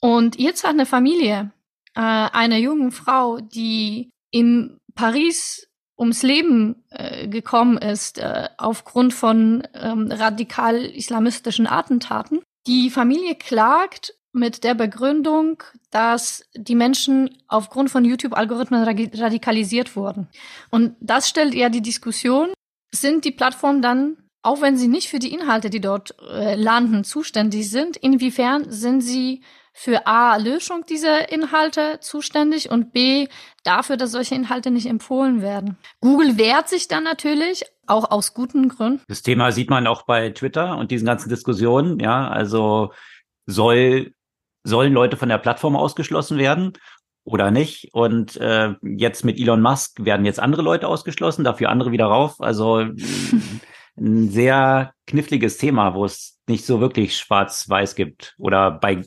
Und 0.00 0.38
jetzt 0.38 0.64
hat 0.64 0.70
eine 0.70 0.86
Familie 0.86 1.52
äh, 1.94 2.00
einer 2.00 2.56
jungen 2.56 2.90
Frau, 2.90 3.40
die 3.40 4.10
in 4.30 4.78
Paris 4.94 5.68
ums 5.98 6.22
Leben 6.22 6.82
äh, 6.90 7.28
gekommen 7.28 7.76
ist 7.76 8.18
äh, 8.18 8.48
aufgrund 8.56 9.12
von 9.12 9.66
ähm, 9.74 10.10
radikal-islamistischen 10.10 11.66
Attentaten. 11.66 12.40
Die 12.66 12.90
Familie 12.90 13.34
klagt 13.34 14.14
mit 14.32 14.64
der 14.64 14.74
Begründung, 14.74 15.62
dass 15.90 16.44
die 16.54 16.74
Menschen 16.74 17.36
aufgrund 17.48 17.90
von 17.90 18.04
YouTube-Algorithmen 18.04 18.84
radikalisiert 18.84 19.96
wurden. 19.96 20.28
Und 20.70 20.96
das 21.00 21.28
stellt 21.28 21.54
ja 21.54 21.68
die 21.68 21.82
Diskussion, 21.82 22.52
sind 22.92 23.24
die 23.24 23.32
Plattformen 23.32 23.82
dann, 23.82 24.16
auch 24.42 24.62
wenn 24.62 24.76
sie 24.76 24.88
nicht 24.88 25.08
für 25.08 25.18
die 25.18 25.34
Inhalte, 25.34 25.68
die 25.68 25.80
dort 25.80 26.14
äh, 26.30 26.54
landen, 26.54 27.04
zuständig 27.04 27.70
sind, 27.70 27.96
inwiefern 27.96 28.70
sind 28.70 29.02
sie 29.02 29.42
für 29.72 30.06
A, 30.06 30.36
Löschung 30.36 30.84
dieser 30.86 31.30
Inhalte 31.32 31.98
zuständig 32.00 32.70
und 32.70 32.92
B, 32.92 33.28
dafür, 33.64 33.96
dass 33.96 34.12
solche 34.12 34.34
Inhalte 34.34 34.70
nicht 34.70 34.86
empfohlen 34.86 35.42
werden. 35.42 35.78
Google 36.00 36.36
wehrt 36.38 36.68
sich 36.68 36.88
dann 36.88 37.04
natürlich, 37.04 37.64
auch 37.86 38.10
aus 38.10 38.34
guten 38.34 38.68
Gründen. 38.68 39.02
Das 39.08 39.22
Thema 39.22 39.52
sieht 39.52 39.70
man 39.70 39.86
auch 39.86 40.02
bei 40.02 40.30
Twitter 40.30 40.76
und 40.76 40.90
diesen 40.90 41.06
ganzen 41.06 41.28
Diskussionen, 41.28 41.98
ja, 41.98 42.28
also 42.28 42.92
soll, 43.46 44.14
sollen 44.64 44.92
Leute 44.92 45.16
von 45.16 45.28
der 45.28 45.38
Plattform 45.38 45.76
ausgeschlossen 45.76 46.38
werden? 46.38 46.72
Oder 47.24 47.50
nicht? 47.50 47.90
Und 47.92 48.36
äh, 48.38 48.74
jetzt 48.82 49.24
mit 49.24 49.38
Elon 49.38 49.60
Musk 49.60 50.04
werden 50.04 50.24
jetzt 50.24 50.40
andere 50.40 50.62
Leute 50.62 50.88
ausgeschlossen, 50.88 51.44
dafür 51.44 51.68
andere 51.68 51.92
wieder 51.92 52.06
rauf. 52.06 52.40
Also 52.40 52.78
ein 53.96 54.30
sehr 54.30 54.92
kniffliges 55.06 55.58
Thema, 55.58 55.94
wo 55.94 56.04
es 56.04 56.40
nicht 56.48 56.64
so 56.64 56.80
wirklich 56.80 57.16
schwarz-weiß 57.16 57.94
gibt. 57.94 58.34
Oder 58.38 58.70
bei 58.70 59.02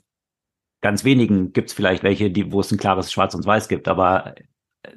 ganz 0.83 1.03
wenigen 1.03 1.53
gibt 1.53 1.69
es 1.69 1.73
vielleicht 1.73 2.03
welche, 2.03 2.29
die, 2.29 2.51
wo 2.51 2.59
es 2.59 2.71
ein 2.71 2.77
klares 2.77 3.11
Schwarz 3.11 3.33
und 3.33 3.45
Weiß 3.45 3.67
gibt, 3.67 3.87
aber 3.87 4.35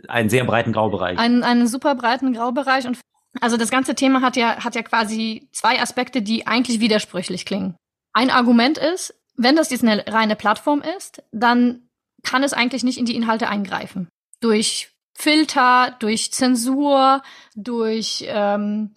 einen 0.08 0.28
sehr 0.28 0.44
breiten 0.44 0.72
Graubereich. 0.72 1.18
Einen, 1.18 1.42
einen 1.44 1.66
super 1.66 1.94
breiten 1.94 2.34
Graubereich 2.34 2.86
und 2.86 2.98
also 3.40 3.56
das 3.56 3.70
ganze 3.70 3.94
Thema 3.94 4.20
hat 4.20 4.36
ja, 4.36 4.64
hat 4.64 4.74
ja 4.74 4.82
quasi 4.82 5.48
zwei 5.52 5.80
Aspekte, 5.80 6.22
die 6.22 6.46
eigentlich 6.46 6.80
widersprüchlich 6.80 7.46
klingen. 7.46 7.76
Ein 8.12 8.30
Argument 8.30 8.78
ist, 8.78 9.14
wenn 9.36 9.56
das 9.56 9.70
jetzt 9.70 9.84
eine 9.84 10.06
reine 10.06 10.36
Plattform 10.36 10.82
ist, 10.96 11.22
dann 11.32 11.88
kann 12.22 12.42
es 12.42 12.52
eigentlich 12.52 12.82
nicht 12.82 12.98
in 12.98 13.04
die 13.04 13.14
Inhalte 13.14 13.48
eingreifen. 13.48 14.08
Durch 14.40 14.90
Filter, 15.14 15.94
durch 16.00 16.32
Zensur, 16.32 17.22
durch 17.54 18.24
ähm, 18.26 18.94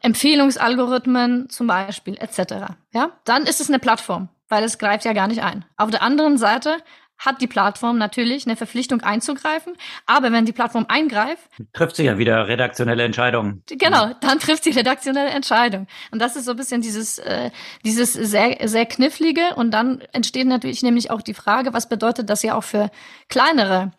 Empfehlungsalgorithmen 0.00 1.50
zum 1.50 1.66
Beispiel, 1.66 2.16
etc. 2.16 2.74
Ja, 2.92 3.12
dann 3.24 3.42
ist 3.42 3.60
es 3.60 3.68
eine 3.68 3.78
Plattform 3.78 4.30
weil 4.48 4.64
es 4.64 4.78
greift 4.78 5.04
ja 5.04 5.12
gar 5.12 5.28
nicht 5.28 5.42
ein. 5.42 5.64
Auf 5.76 5.90
der 5.90 6.02
anderen 6.02 6.38
Seite 6.38 6.76
hat 7.18 7.40
die 7.40 7.46
Plattform 7.46 7.98
natürlich 7.98 8.46
eine 8.46 8.56
Verpflichtung 8.56 9.00
einzugreifen, 9.00 9.74
aber 10.04 10.32
wenn 10.32 10.44
die 10.44 10.52
Plattform 10.52 10.86
eingreift, 10.88 11.48
trifft 11.72 11.96
sie 11.96 12.04
ja 12.04 12.18
wieder 12.18 12.46
redaktionelle 12.46 13.04
Entscheidungen. 13.04 13.62
Genau, 13.68 14.12
dann 14.20 14.38
trifft 14.38 14.64
sie 14.64 14.70
redaktionelle 14.70 15.30
Entscheidung. 15.30 15.86
Und 16.10 16.20
das 16.20 16.36
ist 16.36 16.44
so 16.44 16.50
ein 16.50 16.56
bisschen 16.56 16.82
dieses 16.82 17.18
äh, 17.18 17.50
dieses 17.84 18.12
sehr 18.12 18.68
sehr 18.68 18.86
knifflige 18.86 19.54
und 19.56 19.70
dann 19.70 20.02
entsteht 20.12 20.46
natürlich 20.46 20.82
nämlich 20.82 21.10
auch 21.10 21.22
die 21.22 21.34
Frage, 21.34 21.72
was 21.72 21.88
bedeutet 21.88 22.28
das 22.28 22.42
ja 22.42 22.54
auch 22.54 22.64
für 22.64 22.90
kleinere 23.28 23.92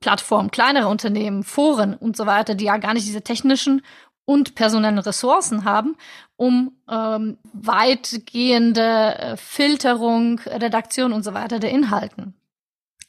Plattformen, 0.00 0.50
kleinere 0.50 0.88
Unternehmen, 0.88 1.44
Foren 1.44 1.94
und 1.94 2.14
so 2.14 2.26
weiter, 2.26 2.54
die 2.54 2.66
ja 2.66 2.76
gar 2.76 2.92
nicht 2.92 3.06
diese 3.06 3.22
technischen 3.22 3.82
und 4.24 4.54
personellen 4.54 4.98
Ressourcen 4.98 5.64
haben, 5.64 5.96
um 6.36 6.72
ähm, 6.90 7.38
weitgehende 7.52 9.18
äh, 9.18 9.36
Filterung, 9.36 10.40
Redaktion 10.40 11.12
und 11.12 11.22
so 11.22 11.34
weiter 11.34 11.58
der 11.58 11.70
Inhalten. 11.70 12.34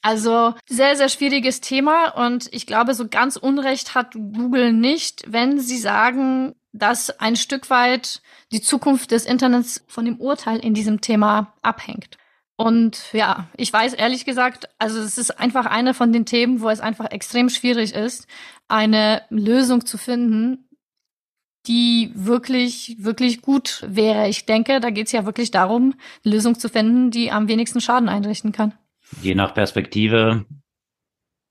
Also 0.01 0.53
sehr, 0.67 0.95
sehr 0.95 1.09
schwieriges 1.09 1.61
Thema 1.61 2.09
und 2.09 2.47
ich 2.53 2.67
glaube, 2.67 2.93
so 2.93 3.07
ganz 3.07 3.37
Unrecht 3.37 3.95
hat 3.95 4.13
Google 4.13 4.71
nicht, 4.71 5.23
wenn 5.27 5.59
sie 5.59 5.79
sagen, 5.79 6.53
dass 6.73 7.09
ein 7.19 7.35
Stück 7.35 7.69
weit 7.69 8.21
die 8.51 8.61
Zukunft 8.61 9.09
des 9.11 9.25
Internets 9.25 9.83
von 9.87 10.05
dem 10.05 10.17
Urteil 10.17 10.59
in 10.59 10.75
diesem 10.75 11.01
Thema 11.01 11.53
abhängt. 11.63 12.17
Und 12.57 13.11
ja, 13.13 13.47
ich 13.57 13.71
weiß 13.71 13.93
ehrlich 13.93 14.25
gesagt, 14.25 14.69
also 14.77 14.99
es 14.99 15.17
ist 15.17 15.39
einfach 15.39 15.65
eine 15.65 15.93
von 15.93 16.13
den 16.13 16.25
Themen, 16.25 16.61
wo 16.61 16.69
es 16.69 16.79
einfach 16.79 17.11
extrem 17.11 17.49
schwierig 17.49 17.93
ist, 17.93 18.27
eine 18.67 19.23
Lösung 19.29 19.85
zu 19.85 19.97
finden, 19.97 20.69
die 21.67 22.11
wirklich, 22.15 22.95
wirklich 22.99 23.41
gut 23.41 23.83
wäre. 23.87 24.27
Ich 24.27 24.45
denke, 24.45 24.79
da 24.79 24.89
geht 24.89 25.07
es 25.07 25.11
ja 25.11 25.25
wirklich 25.25 25.51
darum, 25.51 25.95
eine 26.23 26.35
Lösung 26.35 26.57
zu 26.57 26.69
finden, 26.69 27.11
die 27.11 27.31
am 27.31 27.47
wenigsten 27.47 27.81
Schaden 27.81 28.09
einrichten 28.09 28.51
kann. 28.51 28.73
Je 29.21 29.35
nach 29.35 29.53
Perspektive 29.53 30.45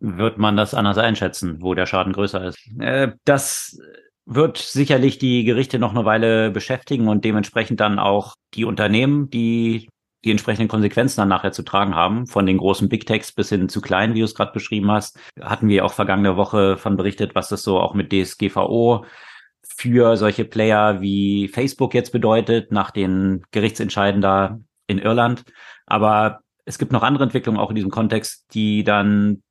wird 0.00 0.38
man 0.38 0.56
das 0.56 0.74
anders 0.74 0.98
einschätzen, 0.98 1.58
wo 1.60 1.74
der 1.74 1.86
Schaden 1.86 2.12
größer 2.12 2.44
ist. 2.44 2.58
Äh, 2.78 3.12
das 3.24 3.78
wird 4.26 4.58
sicherlich 4.58 5.18
die 5.18 5.44
Gerichte 5.44 5.78
noch 5.78 5.94
eine 5.94 6.04
Weile 6.04 6.50
beschäftigen 6.50 7.08
und 7.08 7.24
dementsprechend 7.24 7.80
dann 7.80 7.98
auch 7.98 8.34
die 8.54 8.64
Unternehmen, 8.64 9.30
die 9.30 9.88
die 10.24 10.30
entsprechenden 10.30 10.68
Konsequenzen 10.68 11.20
dann 11.20 11.28
nachher 11.28 11.52
zu 11.52 11.62
tragen 11.62 11.94
haben, 11.94 12.26
von 12.26 12.46
den 12.46 12.56
großen 12.56 12.88
Big 12.88 13.06
Techs 13.06 13.32
bis 13.32 13.50
hin 13.50 13.68
zu 13.68 13.80
kleinen, 13.80 14.14
wie 14.14 14.20
du 14.20 14.24
es 14.24 14.34
gerade 14.34 14.52
beschrieben 14.52 14.90
hast, 14.90 15.18
hatten 15.38 15.68
wir 15.68 15.84
auch 15.84 15.92
vergangene 15.92 16.36
Woche 16.36 16.78
von 16.78 16.96
berichtet, 16.96 17.34
was 17.34 17.50
das 17.50 17.62
so 17.62 17.78
auch 17.78 17.94
mit 17.94 18.10
DSGVO 18.10 19.04
für 19.76 20.16
solche 20.16 20.44
Player 20.44 21.00
wie 21.00 21.48
Facebook 21.48 21.94
jetzt 21.94 22.12
bedeutet, 22.12 22.72
nach 22.72 22.90
den 22.90 23.42
Gerichtsentscheiden 23.50 24.20
da 24.20 24.60
in 24.86 24.98
Irland. 24.98 25.44
Aber 25.86 26.40
es 26.64 26.78
gibt 26.78 26.92
noch 26.92 27.02
andere 27.02 27.24
Entwicklungen 27.24 27.58
auch 27.58 27.70
in 27.70 27.76
diesem 27.76 27.90
Kontext, 27.90 28.46
die 28.54 28.84
dann 28.84 29.42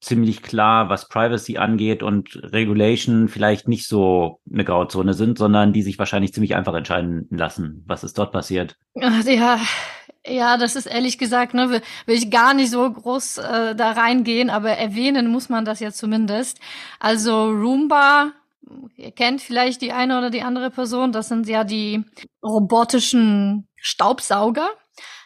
ziemlich 0.00 0.42
klar, 0.42 0.88
was 0.88 1.08
Privacy 1.08 1.58
angeht 1.58 2.02
und 2.02 2.36
Regulation 2.52 3.28
vielleicht 3.28 3.68
nicht 3.68 3.86
so 3.86 4.40
eine 4.52 4.64
Grauzone 4.64 5.14
sind, 5.14 5.38
sondern 5.38 5.72
die 5.72 5.82
sich 5.82 5.98
wahrscheinlich 5.98 6.34
ziemlich 6.34 6.56
einfach 6.56 6.74
entscheiden 6.74 7.28
lassen. 7.30 7.84
Was 7.86 8.02
ist 8.02 8.18
dort 8.18 8.32
passiert? 8.32 8.76
Ja, 8.94 9.60
ja, 10.26 10.56
das 10.56 10.76
ist 10.76 10.86
ehrlich 10.86 11.18
gesagt, 11.18 11.54
ne, 11.54 11.70
will, 11.70 11.82
will 12.06 12.16
ich 12.16 12.30
gar 12.30 12.54
nicht 12.54 12.70
so 12.70 12.90
groß 12.90 13.38
äh, 13.38 13.74
da 13.74 13.92
reingehen, 13.92 14.50
aber 14.50 14.70
erwähnen 14.70 15.28
muss 15.28 15.48
man 15.48 15.64
das 15.64 15.80
ja 15.80 15.92
zumindest. 15.92 16.60
Also 17.00 17.50
Roomba 17.50 18.32
ihr 18.96 19.12
kennt 19.12 19.40
vielleicht 19.40 19.82
die 19.82 19.92
eine 19.92 20.18
oder 20.18 20.30
die 20.30 20.42
andere 20.42 20.70
Person, 20.70 21.12
das 21.12 21.28
sind 21.28 21.48
ja 21.48 21.64
die 21.64 22.04
robotischen 22.42 23.68
Staubsauger, 23.76 24.68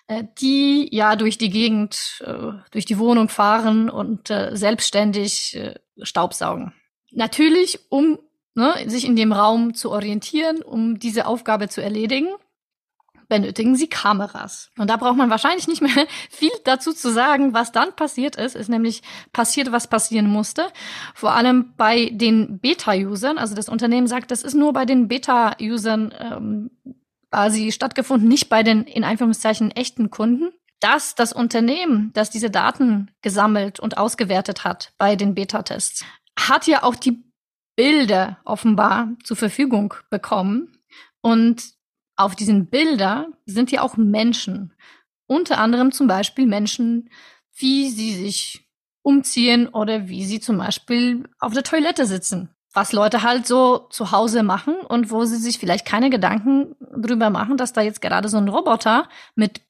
äh, 0.09 0.25
die 0.41 0.89
ja 0.95 1.17
durch 1.17 1.39
die 1.39 1.51
Gegend, 1.51 2.23
äh, 2.25 2.53
durch 2.71 2.85
die 2.85 2.99
Wohnung 2.99 3.29
fahren 3.29 3.91
und 3.91 4.31
äh, 4.31 4.57
selbstständig 4.57 5.59
Staubsaugen. 6.03 6.73
Natürlich, 7.11 7.81
um 7.91 8.19
ne, 8.55 8.75
sich 8.87 9.05
in 9.05 9.17
dem 9.17 9.33
Raum 9.33 9.75
zu 9.75 9.91
orientieren, 9.91 10.63
um 10.63 10.99
diese 10.99 11.27
Aufgabe 11.27 11.69
zu 11.69 11.83
erledigen, 11.83 12.29
benötigen 13.29 13.77
sie 13.77 13.89
Kameras. 13.89 14.71
Und 14.79 14.89
da 14.89 14.97
braucht 14.97 15.17
man 15.17 15.31
wahrscheinlich 15.31 15.69
nicht 15.69 15.83
mehr 15.83 16.07
viel 16.31 16.51
dazu 16.65 16.93
zu 16.93 17.11
sagen. 17.11 17.55
Was 17.55 17.73
dann 17.73 17.95
passiert 17.95 18.37
ist, 18.37 18.57
ist 18.57 18.69
nämlich 18.69 19.03
passiert, 19.33 19.73
was 19.73 19.89
passieren 19.89 20.29
musste. 20.29 20.67
Vor 21.15 21.33
allem 21.33 21.75
bei 21.77 22.11
den 22.13 22.59
Beta-Usern. 22.59 23.39
Also 23.39 23.55
das 23.55 23.69
Unternehmen 23.69 24.07
sagt, 24.07 24.31
das 24.31 24.43
ist 24.43 24.55
nur 24.55 24.73
bei 24.73 24.85
den 24.85 25.09
Beta-Usern 25.09 26.15
ähm, 26.19 26.71
quasi 27.31 27.73
stattgefunden, 27.73 28.29
nicht 28.29 28.49
bei 28.49 28.63
den 28.63 28.85
in 28.85 29.05
Anführungszeichen 29.05 29.71
echten 29.71 30.11
Kunden. 30.11 30.51
Dass 30.81 31.15
das 31.15 31.33
Unternehmen, 31.33 32.11
das 32.13 32.29
diese 32.29 32.51
Daten 32.51 33.11
gesammelt 33.23 33.81
und 33.81 33.97
ausgewertet 33.97 34.65
hat 34.65 34.93
bei 34.99 35.17
den 35.17 35.35
Beta-Tests, 35.35 36.05
hat 36.39 36.67
ja 36.67 36.83
auch 36.83 36.95
die 36.95 37.25
Bilder 37.77 38.39
offenbar 38.45 39.09
zur 39.23 39.37
Verfügung 39.37 39.95
bekommen. 40.11 40.73
Und 41.21 41.76
auf 42.17 42.35
diesen 42.35 42.67
Bildern 42.67 43.35
sind 43.45 43.71
ja 43.71 43.83
auch 43.83 43.97
Menschen. 43.97 44.73
Unter 45.27 45.59
anderem 45.59 45.93
zum 45.93 46.07
Beispiel 46.07 46.47
Menschen, 46.47 47.11
wie 47.55 47.91
sie 47.91 48.13
sich 48.15 48.69
umziehen 49.03 49.69
oder 49.69 50.09
wie 50.09 50.25
sie 50.25 50.41
zum 50.41 50.59
Beispiel 50.59 51.29
auf 51.39 51.53
der 51.53 51.63
Toilette 51.63 52.07
sitzen. 52.07 52.51
Was 52.73 52.93
Leute 52.93 53.23
halt 53.23 53.47
so 53.47 53.79
zu 53.91 54.11
Hause 54.11 54.43
machen 54.43 54.75
und 54.75 55.11
wo 55.11 55.25
sie 55.25 55.37
sich 55.37 55.59
vielleicht 55.59 55.87
keine 55.87 56.11
Gedanken 56.11 56.75
drüber 56.95 57.31
machen, 57.31 57.57
dass 57.57 57.73
da 57.73 57.81
jetzt 57.81 58.03
gerade 58.03 58.29
so 58.29 58.37
ein 58.37 58.49
Roboter 58.49 59.09
mit 59.35 59.63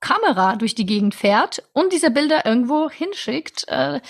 Kamera 0.00 0.56
durch 0.56 0.74
die 0.74 0.86
Gegend 0.86 1.14
fährt 1.14 1.62
und 1.72 1.92
diese 1.92 2.10
Bilder 2.10 2.46
irgendwo 2.46 2.88
hinschickt, 2.88 3.68
äh, 3.68 4.00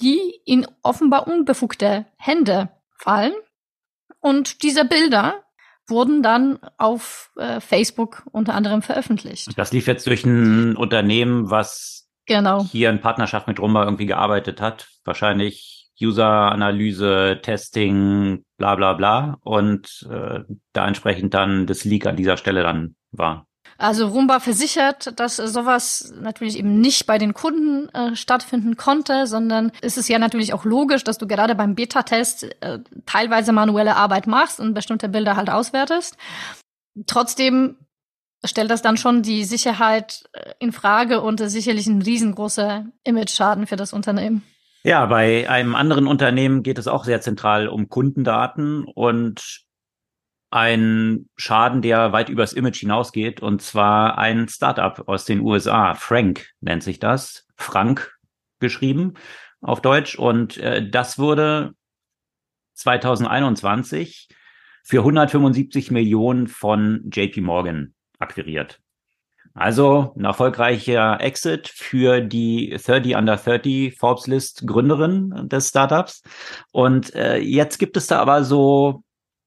die 0.00 0.40
in 0.44 0.66
offenbar 0.82 1.26
unbefugte 1.26 2.06
Hände 2.16 2.70
fallen. 2.96 3.34
Und 4.20 4.62
diese 4.62 4.84
Bilder 4.84 5.42
wurden 5.90 6.22
dann 6.22 6.58
auf 6.78 7.30
äh, 7.36 7.60
Facebook 7.60 8.22
unter 8.32 8.54
anderem 8.54 8.82
veröffentlicht. 8.82 9.56
Das 9.56 9.72
lief 9.72 9.86
jetzt 9.86 10.06
durch 10.06 10.24
ein 10.24 10.76
Unternehmen, 10.76 11.50
was 11.50 12.08
genau. 12.26 12.64
hier 12.64 12.90
in 12.90 13.00
Partnerschaft 13.00 13.46
mit 13.46 13.60
Rumba 13.60 13.84
irgendwie 13.84 14.06
gearbeitet 14.06 14.60
hat. 14.60 14.88
Wahrscheinlich 15.04 15.90
User-Analyse, 16.00 17.40
Testing, 17.42 18.44
bla 18.56 18.74
bla 18.74 18.94
bla. 18.94 19.38
Und 19.42 20.08
äh, 20.10 20.40
da 20.72 20.88
entsprechend 20.88 21.34
dann 21.34 21.66
das 21.66 21.84
Leak 21.84 22.06
an 22.06 22.16
dieser 22.16 22.36
Stelle 22.36 22.62
dann 22.62 22.94
war. 23.10 23.46
Also 23.80 24.08
Rumba 24.08 24.40
versichert, 24.40 25.18
dass 25.18 25.36
sowas 25.36 26.12
natürlich 26.20 26.58
eben 26.58 26.80
nicht 26.82 27.06
bei 27.06 27.16
den 27.16 27.32
Kunden 27.32 27.88
äh, 27.94 28.14
stattfinden 28.14 28.76
konnte, 28.76 29.26
sondern 29.26 29.72
ist 29.80 29.96
es 29.96 30.06
ja 30.06 30.18
natürlich 30.18 30.52
auch 30.52 30.66
logisch, 30.66 31.02
dass 31.02 31.16
du 31.16 31.26
gerade 31.26 31.54
beim 31.54 31.74
Beta-Test 31.74 32.44
äh, 32.60 32.80
teilweise 33.06 33.52
manuelle 33.52 33.96
Arbeit 33.96 34.26
machst 34.26 34.60
und 34.60 34.74
bestimmte 34.74 35.08
Bilder 35.08 35.34
halt 35.36 35.48
auswertest. 35.48 36.18
Trotzdem 37.06 37.76
stellt 38.44 38.70
das 38.70 38.82
dann 38.82 38.98
schon 38.98 39.22
die 39.22 39.44
Sicherheit 39.44 40.24
äh, 40.32 40.52
in 40.58 40.72
Frage 40.72 41.22
und 41.22 41.40
ist 41.40 41.52
sicherlich 41.52 41.86
ein 41.86 42.02
riesengroßer 42.02 42.84
Image-Schaden 43.04 43.66
für 43.66 43.76
das 43.76 43.94
Unternehmen. 43.94 44.42
Ja, 44.84 45.06
bei 45.06 45.48
einem 45.48 45.74
anderen 45.74 46.06
Unternehmen 46.06 46.62
geht 46.62 46.78
es 46.78 46.86
auch 46.86 47.04
sehr 47.04 47.22
zentral 47.22 47.68
um 47.68 47.88
Kundendaten 47.88 48.84
und 48.84 49.62
ein 50.50 51.28
Schaden, 51.36 51.80
der 51.80 52.12
weit 52.12 52.28
übers 52.28 52.52
Image 52.52 52.80
hinausgeht, 52.80 53.40
und 53.40 53.62
zwar 53.62 54.18
ein 54.18 54.48
Startup 54.48 55.08
aus 55.08 55.24
den 55.24 55.40
USA. 55.40 55.94
Frank 55.94 56.48
nennt 56.60 56.82
sich 56.82 56.98
das. 56.98 57.46
Frank 57.56 58.16
geschrieben 58.58 59.14
auf 59.60 59.80
Deutsch. 59.80 60.16
Und 60.18 60.56
äh, 60.58 60.88
das 60.88 61.18
wurde 61.18 61.72
2021 62.74 64.28
für 64.82 64.98
175 64.98 65.90
Millionen 65.90 66.46
von 66.46 67.08
JP 67.12 67.42
Morgan 67.42 67.94
akquiriert. 68.18 68.80
Also 69.52 70.14
ein 70.16 70.24
erfolgreicher 70.24 71.20
Exit 71.20 71.68
für 71.68 72.20
die 72.20 72.70
30 72.70 73.16
Under 73.16 73.36
30 73.36 73.96
Forbes 73.96 74.26
List 74.26 74.66
Gründerin 74.66 75.48
des 75.48 75.68
Startups. 75.68 76.22
Und 76.72 77.14
äh, 77.14 77.38
jetzt 77.38 77.78
gibt 77.78 77.96
es 77.96 78.06
da 78.06 78.20
aber 78.20 78.44
so 78.44 79.02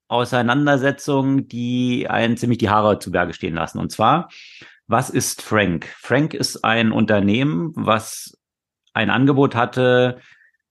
Auseinandersetzungen, 0.07 1.47
die 1.47 2.07
einen 2.09 2.37
ziemlich 2.37 2.59
die 2.59 2.69
Haare 2.69 2.99
zu 2.99 3.11
Berge 3.11 3.33
stehen 3.33 3.55
lassen. 3.55 3.79
Und 3.79 3.91
zwar, 3.91 4.29
was 4.87 5.09
ist 5.09 5.41
Frank? 5.41 5.87
Frank 5.97 6.33
ist 6.33 6.63
ein 6.63 6.91
Unternehmen, 6.91 7.71
was 7.75 8.37
ein 8.93 9.09
Angebot 9.09 9.55
hatte, 9.55 10.19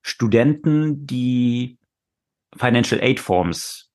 Studenten, 0.01 1.05
die 1.05 1.77
Financial 2.55 3.01
Aid 3.01 3.19
Forms 3.19 3.91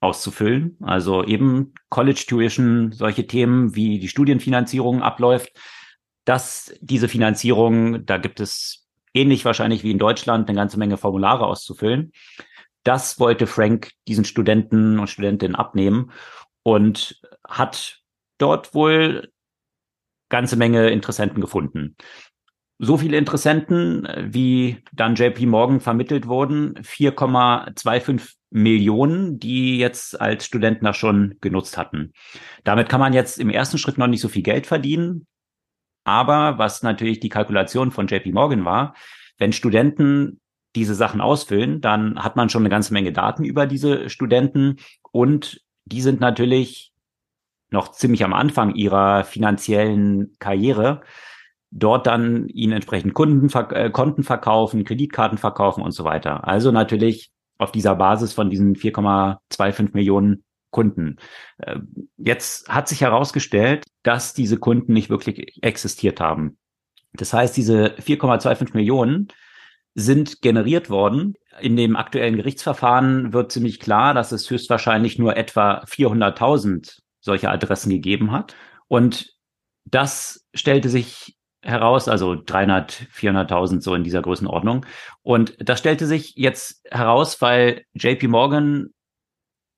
auszufüllen. 0.00 0.76
Also 0.80 1.24
eben 1.24 1.74
College 1.88 2.24
Tuition, 2.26 2.92
solche 2.92 3.26
Themen, 3.26 3.74
wie 3.74 3.98
die 3.98 4.08
Studienfinanzierung 4.08 5.02
abläuft. 5.02 5.50
Dass 6.24 6.74
diese 6.80 7.08
Finanzierung, 7.08 8.04
da 8.04 8.18
gibt 8.18 8.40
es 8.40 8.86
ähnlich 9.14 9.44
wahrscheinlich 9.44 9.82
wie 9.82 9.90
in 9.90 9.98
Deutschland 9.98 10.48
eine 10.48 10.56
ganze 10.56 10.78
Menge 10.78 10.96
Formulare 10.96 11.46
auszufüllen. 11.46 12.12
Das 12.90 13.20
wollte 13.20 13.46
Frank 13.46 13.92
diesen 14.08 14.24
Studenten 14.24 14.98
und 14.98 15.06
Studentinnen 15.06 15.54
abnehmen 15.54 16.10
und 16.64 17.20
hat 17.46 18.00
dort 18.36 18.74
wohl 18.74 19.30
ganze 20.28 20.56
Menge 20.56 20.90
Interessenten 20.90 21.40
gefunden. 21.40 21.94
So 22.80 22.98
viele 22.98 23.16
Interessenten, 23.16 24.08
wie 24.32 24.82
dann 24.92 25.14
JP 25.14 25.46
Morgan 25.46 25.78
vermittelt 25.78 26.26
wurden, 26.26 26.74
4,25 26.78 28.34
Millionen, 28.50 29.38
die 29.38 29.78
jetzt 29.78 30.20
als 30.20 30.44
Studenten 30.44 30.84
da 30.84 30.92
schon 30.92 31.36
genutzt 31.40 31.78
hatten. 31.78 32.12
Damit 32.64 32.88
kann 32.88 32.98
man 32.98 33.12
jetzt 33.12 33.38
im 33.38 33.50
ersten 33.50 33.78
Schritt 33.78 33.98
noch 33.98 34.08
nicht 34.08 34.20
so 34.20 34.28
viel 34.28 34.42
Geld 34.42 34.66
verdienen. 34.66 35.28
Aber 36.02 36.58
was 36.58 36.82
natürlich 36.82 37.20
die 37.20 37.28
Kalkulation 37.28 37.92
von 37.92 38.08
JP 38.08 38.32
Morgan 38.32 38.64
war, 38.64 38.96
wenn 39.38 39.52
Studenten 39.52 40.40
diese 40.74 40.94
Sachen 40.94 41.20
ausfüllen, 41.20 41.80
dann 41.80 42.22
hat 42.22 42.36
man 42.36 42.48
schon 42.48 42.62
eine 42.62 42.70
ganze 42.70 42.92
Menge 42.92 43.12
Daten 43.12 43.44
über 43.44 43.66
diese 43.66 44.08
Studenten 44.08 44.76
und 45.10 45.62
die 45.84 46.00
sind 46.00 46.20
natürlich 46.20 46.92
noch 47.70 47.92
ziemlich 47.92 48.24
am 48.24 48.32
Anfang 48.32 48.74
ihrer 48.74 49.24
finanziellen 49.24 50.32
Karriere. 50.38 51.02
Dort 51.70 52.06
dann 52.06 52.48
ihnen 52.48 52.72
entsprechend 52.72 53.14
Kunden, 53.14 53.48
äh, 53.72 53.90
Konten 53.90 54.24
verkaufen, 54.24 54.84
Kreditkarten 54.84 55.38
verkaufen 55.38 55.82
und 55.82 55.92
so 55.92 56.04
weiter. 56.04 56.46
Also 56.46 56.72
natürlich 56.72 57.30
auf 57.58 57.70
dieser 57.70 57.94
Basis 57.94 58.32
von 58.32 58.50
diesen 58.50 58.74
4,25 58.74 59.90
Millionen 59.92 60.44
Kunden. 60.70 61.16
Äh, 61.58 61.78
jetzt 62.16 62.68
hat 62.68 62.88
sich 62.88 63.02
herausgestellt, 63.02 63.84
dass 64.02 64.34
diese 64.34 64.56
Kunden 64.56 64.92
nicht 64.92 65.10
wirklich 65.10 65.62
existiert 65.62 66.20
haben. 66.20 66.58
Das 67.12 67.32
heißt, 67.32 67.56
diese 67.56 67.94
4,25 67.98 68.74
Millionen 68.74 69.28
sind 69.94 70.40
generiert 70.42 70.90
worden. 70.90 71.34
In 71.60 71.76
dem 71.76 71.96
aktuellen 71.96 72.36
Gerichtsverfahren 72.36 73.32
wird 73.32 73.52
ziemlich 73.52 73.80
klar, 73.80 74.14
dass 74.14 74.32
es 74.32 74.48
höchstwahrscheinlich 74.48 75.18
nur 75.18 75.36
etwa 75.36 75.82
400.000 75.84 77.00
solche 77.20 77.50
Adressen 77.50 77.90
gegeben 77.90 78.32
hat. 78.32 78.54
Und 78.88 79.34
das 79.84 80.46
stellte 80.54 80.88
sich 80.88 81.36
heraus, 81.62 82.08
also 82.08 82.34
300, 82.34 83.06
400.000 83.12 83.82
so 83.82 83.94
in 83.94 84.04
dieser 84.04 84.22
Größenordnung. 84.22 84.86
Und 85.22 85.54
das 85.58 85.78
stellte 85.78 86.06
sich 86.06 86.34
jetzt 86.36 86.82
heraus, 86.90 87.40
weil 87.42 87.84
JP 87.94 88.28
Morgan, 88.28 88.88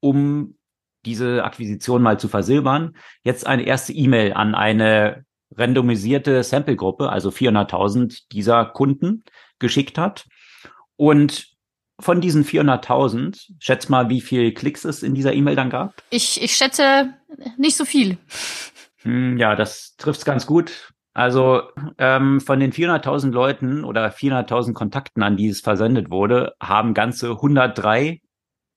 um 0.00 0.56
diese 1.04 1.42
Akquisition 1.44 2.02
mal 2.02 2.20
zu 2.20 2.28
versilbern, 2.28 2.96
jetzt 3.24 3.46
eine 3.46 3.64
erste 3.64 3.92
E-Mail 3.92 4.34
an 4.34 4.54
eine 4.54 5.24
randomisierte 5.56 6.42
Sample-Gruppe, 6.42 7.10
also 7.10 7.30
400.000 7.30 8.22
dieser 8.30 8.64
Kunden, 8.66 9.24
geschickt 9.62 9.96
hat. 9.96 10.26
Und 10.96 11.46
von 11.98 12.20
diesen 12.20 12.44
400.000, 12.44 13.52
schätz 13.60 13.88
mal, 13.88 14.10
wie 14.10 14.20
viel 14.20 14.52
Klicks 14.52 14.84
es 14.84 15.02
in 15.02 15.14
dieser 15.14 15.32
E-Mail 15.32 15.56
dann 15.56 15.70
gab? 15.70 15.94
Ich, 16.10 16.42
ich 16.42 16.54
schätze 16.54 17.14
nicht 17.56 17.76
so 17.76 17.86
viel. 17.86 18.18
Hm, 18.98 19.38
ja, 19.38 19.56
das 19.56 19.96
trifft's 19.96 20.24
ganz 20.24 20.46
gut. 20.46 20.92
Also 21.14 21.62
ähm, 21.98 22.40
von 22.40 22.58
den 22.58 22.72
400.000 22.72 23.30
Leuten 23.30 23.84
oder 23.84 24.08
400.000 24.08 24.72
Kontakten, 24.72 25.22
an 25.22 25.36
die 25.36 25.48
es 25.48 25.60
versendet 25.60 26.10
wurde, 26.10 26.54
haben 26.60 26.94
ganze 26.94 27.30
103 27.30 28.20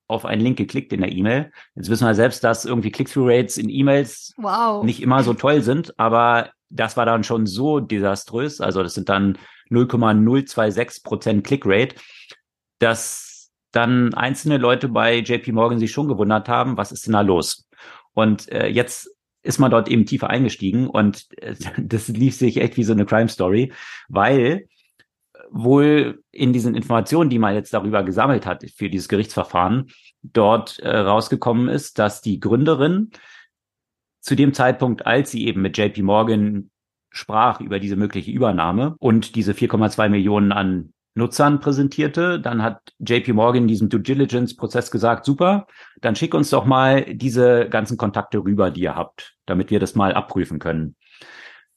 auf 0.08 0.26
einen 0.26 0.42
Link 0.42 0.58
geklickt 0.58 0.94
in 0.94 1.02
der 1.02 1.12
E-Mail. 1.12 1.52
Jetzt 1.76 1.90
wissen 1.90 2.06
wir 2.06 2.14
selbst, 2.14 2.44
dass 2.44 2.66
irgendwie 2.66 2.92
Click-through-Rates 2.92 3.58
in 3.58 3.70
E-Mails 3.70 4.34
wow. 4.38 4.84
nicht 4.84 5.02
immer 5.02 5.24
so 5.24 5.34
toll 5.34 5.62
sind, 5.62 5.98
aber 5.98 6.52
das 6.70 6.98
war 6.98 7.06
dann 7.06 7.24
schon 7.24 7.48
so 7.48 7.80
desaströs. 7.80 8.62
Also 8.62 8.84
das 8.84 8.94
sind 8.94 9.10
dann 9.10 9.38
0,026 9.70 11.04
Prozent 11.04 11.46
Click-Rate, 11.46 11.96
dass 12.80 13.52
dann 13.72 14.14
einzelne 14.14 14.58
Leute 14.58 14.88
bei 14.88 15.18
JP 15.18 15.52
Morgan 15.52 15.80
sich 15.80 15.92
schon 15.92 16.08
gewundert 16.08 16.48
haben, 16.48 16.78
was 16.78 16.92
ist 16.92 17.06
denn 17.06 17.14
da 17.14 17.22
los? 17.22 17.68
Und 18.14 18.50
äh, 18.52 18.68
jetzt 18.68 19.10
ist 19.44 19.60
man 19.60 19.70
dort 19.70 19.90
eben 19.90 20.06
tiefer 20.06 20.30
eingestiegen 20.30 20.88
und 20.88 21.28
äh, 21.42 21.56
das 21.78 22.08
lief 22.08 22.36
sich 22.36 22.58
echt 22.58 22.78
wie 22.78 22.84
so 22.84 22.94
eine 22.94 23.06
Crime 23.06 23.30
Story, 23.30 23.74
weil 24.08 24.68
wohl 25.52 26.24
in 26.32 26.54
diesen 26.54 26.76
Informationen, 26.76 27.30
die 27.30 27.40
man 27.40 27.54
jetzt 27.54 27.74
darüber 27.74 28.04
gesammelt 28.04 28.46
hat 28.46 28.66
für 28.76 28.90
dieses 28.90 29.08
Gerichtsverfahren, 29.08 29.92
dort 30.24 30.80
äh, 30.80 30.98
rausgekommen 30.98 31.70
ist, 31.70 32.00
dass 32.00 32.22
die 32.22 32.40
Gründerin 32.40 33.12
zu 34.22 34.36
dem 34.36 34.54
Zeitpunkt, 34.54 35.06
als 35.06 35.32
sie 35.32 35.46
eben 35.46 35.62
mit 35.62 35.78
JP 35.78 36.02
Morgan 36.02 36.72
sprach 37.16 37.62
über 37.62 37.80
diese 37.80 37.96
mögliche 37.96 38.32
Übernahme 38.32 38.96
und 39.00 39.36
diese 39.36 39.54
4,2 39.54 40.10
Millionen 40.10 40.52
an 40.52 40.94
Nutzern 41.18 41.62
präsentierte, 41.62 42.42
dann 42.42 42.62
hat 42.62 42.82
JP 43.00 43.34
Morgan 43.34 43.64
in 43.64 43.68
diesem 43.70 43.88
Due 43.88 44.02
Diligence 44.02 44.56
Prozess 44.56 44.92
gesagt, 44.92 45.24
super, 45.24 45.66
dann 46.02 46.16
schick 46.16 46.34
uns 46.34 46.50
doch 46.50 46.66
mal 46.66 47.06
diese 47.06 47.70
ganzen 47.70 47.98
Kontakte 47.98 48.40
rüber, 48.40 48.70
die 48.70 48.82
ihr 48.82 48.96
habt, 48.96 49.36
damit 49.46 49.72
wir 49.72 49.80
das 49.80 49.96
mal 49.96 50.14
abprüfen 50.14 50.60
können. 50.60 50.98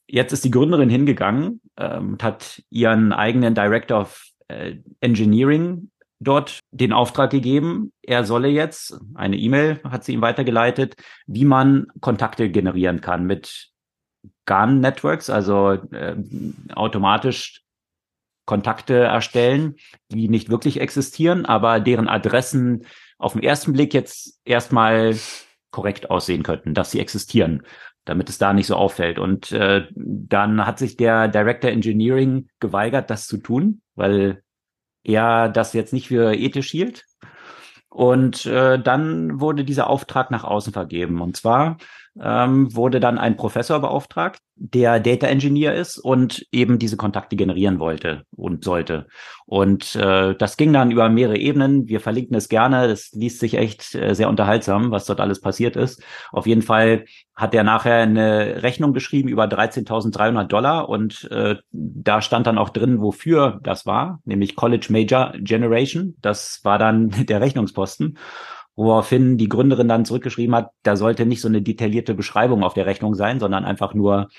Jetzt 0.07 0.33
ist 0.33 0.43
die 0.43 0.51
Gründerin 0.51 0.89
hingegangen 0.89 1.61
ähm, 1.77 2.13
und 2.13 2.23
hat 2.23 2.61
ihren 2.69 3.13
eigenen 3.13 3.55
Director 3.55 4.01
of 4.01 4.25
äh, 4.49 4.75
Engineering 4.99 5.89
dort 6.19 6.59
den 6.71 6.91
Auftrag 6.91 7.29
gegeben, 7.29 7.93
er 8.01 8.25
solle 8.25 8.49
jetzt, 8.49 8.99
eine 9.15 9.37
E-Mail 9.37 9.79
hat 9.83 10.03
sie 10.03 10.13
ihm 10.13 10.21
weitergeleitet, 10.21 10.95
wie 11.27 11.45
man 11.45 11.87
Kontakte 12.01 12.49
generieren 12.49 12.99
kann 12.99 13.25
mit 13.25 13.68
GAN 14.49 14.79
Networks, 14.79 15.29
also 15.29 15.73
äh, 15.91 16.15
automatisch 16.73 17.61
Kontakte 18.47 18.95
erstellen, 18.95 19.75
die 20.11 20.27
nicht 20.27 20.49
wirklich 20.49 20.81
existieren, 20.81 21.45
aber 21.45 21.79
deren 21.79 22.09
Adressen 22.09 22.87
auf 23.19 23.33
den 23.33 23.43
ersten 23.43 23.73
Blick 23.73 23.93
jetzt 23.93 24.41
erstmal 24.45 25.15
korrekt 25.69 26.09
aussehen 26.09 26.41
könnten, 26.41 26.73
dass 26.73 26.89
sie 26.89 26.99
existieren, 26.99 27.61
damit 28.05 28.27
es 28.27 28.39
da 28.39 28.53
nicht 28.53 28.65
so 28.65 28.75
auffällt. 28.75 29.19
Und 29.19 29.51
äh, 29.51 29.85
dann 29.93 30.65
hat 30.65 30.79
sich 30.79 30.97
der 30.97 31.27
Director 31.27 31.69
Engineering 31.69 32.49
geweigert, 32.59 33.11
das 33.11 33.27
zu 33.27 33.37
tun, 33.37 33.81
weil 33.93 34.41
er 35.03 35.47
das 35.49 35.73
jetzt 35.73 35.93
nicht 35.93 36.07
für 36.07 36.33
ethisch 36.33 36.71
hielt. 36.71 37.05
Und 37.87 38.47
äh, 38.47 38.81
dann 38.81 39.39
wurde 39.39 39.63
dieser 39.63 39.87
Auftrag 39.91 40.31
nach 40.31 40.43
außen 40.43 40.73
vergeben. 40.73 41.21
Und 41.21 41.37
zwar 41.37 41.77
ähm, 42.21 42.75
wurde 42.75 42.99
dann 42.99 43.17
ein 43.17 43.37
Professor 43.37 43.79
beauftragt, 43.79 44.39
der 44.55 44.99
Data 44.99 45.27
Engineer 45.27 45.73
ist 45.73 45.97
und 45.97 46.45
eben 46.51 46.79
diese 46.79 46.97
Kontakte 46.97 47.37
generieren 47.37 47.79
wollte 47.79 48.23
und 48.35 48.65
sollte. 48.65 49.07
Und 49.45 49.95
äh, 49.95 50.35
das 50.35 50.57
ging 50.57 50.73
dann 50.73 50.91
über 50.91 51.07
mehrere 51.09 51.37
Ebenen. 51.37 51.87
Wir 51.87 52.01
verlinken 52.01 52.35
es 52.35 52.49
gerne. 52.49 52.87
Das 52.89 53.11
liest 53.13 53.39
sich 53.39 53.55
echt 53.55 53.95
äh, 53.95 54.13
sehr 54.13 54.27
unterhaltsam, 54.27 54.91
was 54.91 55.05
dort 55.05 55.21
alles 55.21 55.39
passiert 55.39 55.77
ist. 55.77 56.03
Auf 56.31 56.45
jeden 56.45 56.61
Fall 56.61 57.05
hat 57.35 57.55
er 57.55 57.63
nachher 57.63 57.95
eine 57.95 58.61
Rechnung 58.61 58.91
geschrieben 58.91 59.29
über 59.29 59.45
13.300 59.45 60.43
Dollar 60.43 60.89
und 60.89 61.23
äh, 61.31 61.55
da 61.71 62.21
stand 62.21 62.47
dann 62.47 62.57
auch 62.57 62.69
drin, 62.69 62.99
wofür 62.99 63.59
das 63.63 63.85
war, 63.85 64.19
nämlich 64.25 64.57
College 64.57 64.87
Major 64.89 65.33
Generation. 65.39 66.15
Das 66.21 66.59
war 66.63 66.77
dann 66.77 67.09
der 67.27 67.39
Rechnungsposten 67.39 68.17
woraufhin 68.79 69.37
die 69.37 69.49
Gründerin 69.49 69.89
dann 69.89 70.05
zurückgeschrieben 70.05 70.55
hat, 70.55 70.71
da 70.83 70.95
sollte 70.95 71.25
nicht 71.25 71.41
so 71.41 71.49
eine 71.49 71.61
detaillierte 71.61 72.13
Beschreibung 72.13 72.63
auf 72.63 72.73
der 72.73 72.85
Rechnung 72.85 73.13
sein, 73.13 73.41
sondern 73.41 73.65
einfach 73.65 73.93
nur 73.93 74.29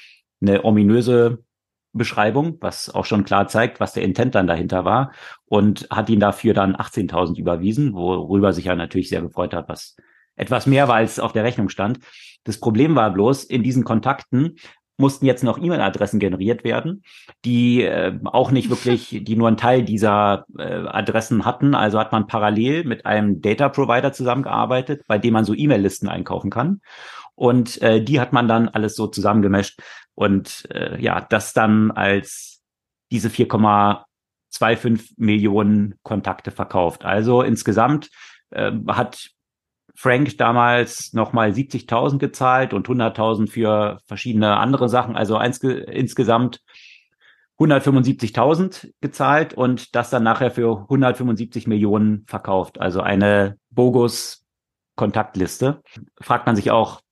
eine 0.41 0.65
ominöse 0.65 1.45
Beschreibung, 1.93 2.57
was 2.61 2.89
auch 2.89 3.05
schon 3.05 3.25
klar 3.25 3.49
zeigt, 3.49 3.81
was 3.81 3.93
der 3.93 4.03
Intent 4.03 4.35
dann 4.35 4.47
dahinter 4.47 4.87
war 4.87 5.13
und 5.45 5.89
hat 5.91 6.09
ihn 6.09 6.21
dafür 6.21 6.55
dann 6.55 6.75
18.000 6.75 7.39
überwiesen, 7.39 7.93
worüber 7.93 8.55
sich 8.55 8.67
er 8.67 8.77
natürlich 8.77 9.11
sehr 9.11 9.21
gefreut 9.21 9.53
hat, 9.53 9.69
was 9.69 9.97
etwas 10.37 10.67
mehr 10.67 10.89
war, 10.89 10.97
als 10.97 11.21
auf 11.21 11.33
der 11.33 11.45
Rechnung 11.45 11.69
stand. 11.69 11.99
Das 12.45 12.59
Problem 12.59 12.95
war 12.95 13.13
bloß, 13.13 13.45
in 13.45 13.63
diesen 13.63 13.85
Kontakten 13.85 14.57
mussten 15.01 15.27
jetzt 15.27 15.43
noch 15.43 15.59
E-Mail-Adressen 15.59 16.21
generiert 16.21 16.63
werden, 16.65 17.03
die 17.45 17.83
äh, 17.83 18.19
auch 18.25 18.51
nicht 18.51 18.71
wirklich, 18.71 19.09
die 19.23 19.37
nur 19.37 19.49
einen 19.49 19.57
Teil 19.57 19.83
dieser 19.83 20.45
äh, 20.57 20.63
Adressen 20.63 21.45
hatten. 21.45 21.75
Also 21.75 21.99
hat 21.99 22.13
man 22.13 22.27
parallel 22.27 22.85
mit 22.85 23.07
einem 23.07 23.41
Data 23.41 23.69
Provider 23.69 24.13
zusammengearbeitet, 24.13 25.03
bei 25.07 25.19
dem 25.19 25.33
man 25.33 25.45
so 25.45 25.55
E-Mail-Listen 25.55 26.09
einkaufen 26.09 26.51
kann. 26.51 26.81
Und 27.35 27.81
äh, 27.83 28.03
die 28.03 28.21
hat 28.21 28.33
man 28.33 28.49
dann 28.49 28.69
alles 28.69 28.95
so 28.97 29.07
zusammengemescht 29.07 29.81
und 30.15 30.69
äh, 30.71 31.01
ja, 31.01 31.21
das 31.23 31.55
dann 31.55 31.91
als 31.91 32.61
diese 33.11 33.29
4,25 33.29 35.15
Millionen 35.17 35.95
Kontakte 36.03 36.51
verkauft. 36.51 37.05
Also 37.05 37.43
insgesamt 37.43 38.11
äh, 38.51 38.73
hat 38.89 39.31
Frank 40.03 40.39
damals 40.39 41.13
nochmal 41.13 41.51
70.000 41.51 42.17
gezahlt 42.17 42.73
und 42.73 42.89
100.000 42.89 43.51
für 43.51 43.99
verschiedene 44.07 44.57
andere 44.57 44.89
Sachen. 44.89 45.15
Also 45.15 45.39
insgesamt 45.39 46.63
175.000 47.59 48.95
gezahlt 49.03 49.53
und 49.53 49.95
das 49.95 50.09
dann 50.09 50.23
nachher 50.23 50.51
für 50.51 50.81
175 50.85 51.67
Millionen 51.67 52.25
verkauft. 52.27 52.81
Also 52.81 53.03
eine 53.03 53.59
bogus 53.69 54.47
Kontaktliste. 54.97 55.83
Fragt 56.19 56.47
man 56.47 56.57
sich 56.57 56.71
auch, 56.71 57.03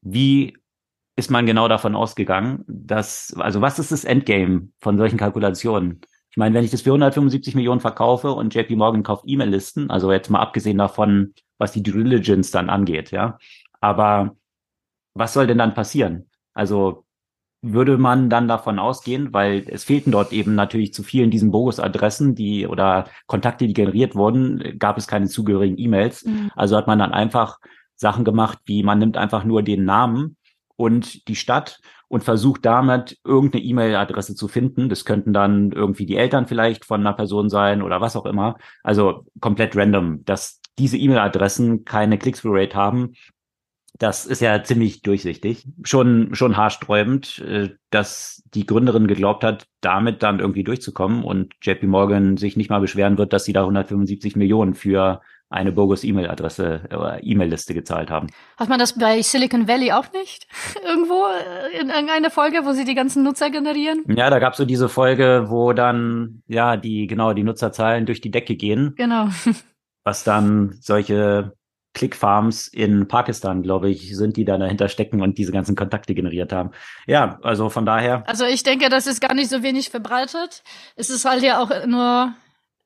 wie 0.00 0.56
ist 1.16 1.30
man 1.30 1.44
genau 1.44 1.68
davon 1.68 1.94
ausgegangen, 1.94 2.64
dass, 2.66 3.34
also 3.36 3.60
was 3.60 3.78
ist 3.78 3.92
das 3.92 4.04
Endgame 4.04 4.70
von 4.80 4.96
solchen 4.96 5.18
Kalkulationen? 5.18 6.00
Ich 6.30 6.38
meine, 6.38 6.54
wenn 6.54 6.64
ich 6.64 6.70
das 6.70 6.80
für 6.80 6.90
175 6.90 7.54
Millionen 7.54 7.80
verkaufe 7.80 8.32
und 8.32 8.54
JP 8.54 8.76
Morgan 8.76 9.02
kauft 9.02 9.24
E-Mail-Listen, 9.26 9.90
also 9.90 10.10
jetzt 10.10 10.30
mal 10.30 10.40
abgesehen 10.40 10.78
davon, 10.78 11.34
was 11.58 11.72
die 11.72 11.82
Due 11.82 12.04
Diligence 12.04 12.50
dann 12.50 12.70
angeht, 12.70 13.10
ja. 13.10 13.38
Aber 13.80 14.36
was 15.14 15.32
soll 15.32 15.46
denn 15.46 15.58
dann 15.58 15.74
passieren? 15.74 16.28
Also 16.52 17.04
würde 17.62 17.96
man 17.96 18.28
dann 18.28 18.46
davon 18.46 18.78
ausgehen, 18.78 19.32
weil 19.32 19.64
es 19.68 19.84
fehlten 19.84 20.10
dort 20.12 20.32
eben 20.32 20.54
natürlich 20.54 20.92
zu 20.92 21.02
vielen 21.02 21.30
diesen 21.30 21.50
Bogus-Adressen, 21.50 22.34
die 22.34 22.66
oder 22.66 23.06
Kontakte, 23.26 23.66
die 23.66 23.72
generiert 23.72 24.14
wurden, 24.14 24.78
gab 24.78 24.98
es 24.98 25.06
keine 25.06 25.28
zugehörigen 25.28 25.78
E-Mails. 25.78 26.24
Mhm. 26.24 26.50
Also 26.54 26.76
hat 26.76 26.86
man 26.86 26.98
dann 26.98 27.12
einfach 27.12 27.58
Sachen 27.94 28.24
gemacht, 28.24 28.58
wie 28.66 28.82
man 28.82 28.98
nimmt 28.98 29.16
einfach 29.16 29.44
nur 29.44 29.62
den 29.62 29.84
Namen 29.84 30.36
und 30.76 31.26
die 31.28 31.36
Stadt 31.36 31.80
und 32.08 32.22
versucht 32.22 32.66
damit 32.66 33.18
irgendeine 33.24 33.64
E-Mail-Adresse 33.64 34.34
zu 34.34 34.46
finden. 34.46 34.90
Das 34.90 35.06
könnten 35.06 35.32
dann 35.32 35.72
irgendwie 35.72 36.04
die 36.04 36.16
Eltern 36.16 36.46
vielleicht 36.46 36.84
von 36.84 37.00
einer 37.00 37.14
Person 37.14 37.48
sein 37.48 37.80
oder 37.80 38.00
was 38.02 38.14
auch 38.14 38.26
immer. 38.26 38.56
Also 38.82 39.26
komplett 39.40 39.74
random, 39.74 40.24
dass 40.24 40.60
diese 40.78 40.96
E-Mail-Adressen 40.96 41.84
keine 41.84 42.18
Click-Through-Rate 42.18 42.74
haben. 42.76 43.14
Das 43.96 44.26
ist 44.26 44.40
ja 44.40 44.64
ziemlich 44.64 45.02
durchsichtig. 45.02 45.68
Schon, 45.84 46.34
schon 46.34 46.56
haarsträubend, 46.56 47.38
äh, 47.38 47.70
dass 47.90 48.42
die 48.52 48.66
Gründerin 48.66 49.06
geglaubt 49.06 49.44
hat, 49.44 49.68
damit 49.80 50.22
dann 50.22 50.40
irgendwie 50.40 50.64
durchzukommen 50.64 51.22
und 51.22 51.54
JP 51.62 51.86
Morgan 51.86 52.36
sich 52.36 52.56
nicht 52.56 52.70
mal 52.70 52.80
beschweren 52.80 53.18
wird, 53.18 53.32
dass 53.32 53.44
sie 53.44 53.52
da 53.52 53.60
175 53.60 54.34
Millionen 54.34 54.74
für 54.74 55.20
eine 55.54 55.70
bogus 55.70 56.02
E-Mail-Adresse 56.02 56.82
oder 56.90 57.22
äh, 57.22 57.24
E-Mail-Liste 57.24 57.74
gezahlt 57.74 58.10
haben. 58.10 58.26
Hat 58.56 58.68
man 58.68 58.80
das 58.80 58.98
bei 58.98 59.22
Silicon 59.22 59.68
Valley 59.68 59.92
auch 59.92 60.10
nicht? 60.12 60.48
Irgendwo 60.84 61.26
äh, 61.26 61.80
in 61.80 61.90
irgendeiner 61.90 62.30
Folge, 62.30 62.62
wo 62.64 62.72
sie 62.72 62.84
die 62.84 62.96
ganzen 62.96 63.22
Nutzer 63.22 63.50
generieren? 63.50 64.02
Ja, 64.08 64.30
da 64.30 64.40
gab 64.40 64.54
es 64.54 64.56
so 64.56 64.64
diese 64.64 64.88
Folge, 64.88 65.44
wo 65.48 65.72
dann, 65.72 66.42
ja, 66.48 66.76
die, 66.76 67.06
genau, 67.06 67.32
die 67.32 67.44
Nutzerzahlen 67.44 68.06
durch 68.06 68.20
die 68.20 68.32
Decke 68.32 68.56
gehen. 68.56 68.94
Genau. 68.96 69.28
was 70.04 70.22
dann 70.22 70.76
solche 70.80 71.54
Clickfarms 71.94 72.66
in 72.68 73.08
Pakistan, 73.08 73.62
glaube 73.62 73.88
ich, 73.88 74.16
sind, 74.16 74.36
die 74.36 74.44
da 74.44 74.58
dahinter 74.58 74.88
stecken 74.88 75.22
und 75.22 75.38
diese 75.38 75.52
ganzen 75.52 75.76
Kontakte 75.76 76.14
generiert 76.14 76.52
haben. 76.52 76.70
Ja, 77.06 77.38
also 77.42 77.70
von 77.70 77.86
daher. 77.86 78.24
Also 78.26 78.44
ich 78.44 78.64
denke, 78.64 78.88
das 78.88 79.06
ist 79.06 79.20
gar 79.20 79.32
nicht 79.32 79.48
so 79.48 79.62
wenig 79.62 79.90
verbreitet. 79.90 80.62
Es 80.96 81.08
ist 81.08 81.24
halt 81.24 81.42
ja 81.42 81.62
auch 81.62 81.86
nur, 81.86 82.34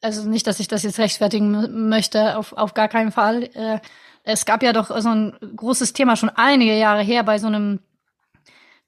also 0.02 0.28
nicht, 0.28 0.46
dass 0.46 0.60
ich 0.60 0.68
das 0.68 0.82
jetzt 0.82 0.98
rechtfertigen 0.98 1.88
möchte, 1.88 2.36
auf, 2.36 2.52
auf 2.52 2.74
gar 2.74 2.88
keinen 2.88 3.10
Fall. 3.10 3.44
Äh, 3.54 3.80
es 4.24 4.44
gab 4.44 4.62
ja 4.62 4.74
doch 4.74 4.94
so 5.00 5.08
ein 5.08 5.34
großes 5.56 5.94
Thema 5.94 6.14
schon 6.14 6.28
einige 6.28 6.78
Jahre 6.78 7.02
her 7.02 7.22
bei 7.24 7.38
so 7.38 7.46
einem 7.46 7.80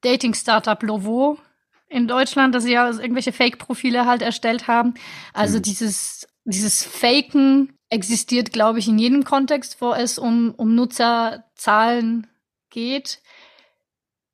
Dating-Startup 0.03 0.83
Lovo 0.83 1.39
in 1.89 2.07
Deutschland, 2.07 2.55
dass 2.55 2.64
sie 2.64 2.72
ja 2.72 2.91
irgendwelche 2.91 3.33
Fake-Profile 3.33 4.05
halt 4.05 4.20
erstellt 4.20 4.68
haben. 4.68 4.95
Also 5.33 5.57
hm. 5.57 5.62
dieses, 5.62 6.28
dieses 6.45 6.85
Faken 6.85 7.72
existiert, 7.91 8.53
glaube 8.53 8.78
ich, 8.78 8.88
in 8.88 8.99
jedem 8.99 9.24
Kontext, 9.24 9.80
wo 9.80 9.93
es 9.93 10.18
um, 10.18 10.55
um 10.57 10.74
Nutzerzahlen 10.74 12.28
geht. 12.70 13.20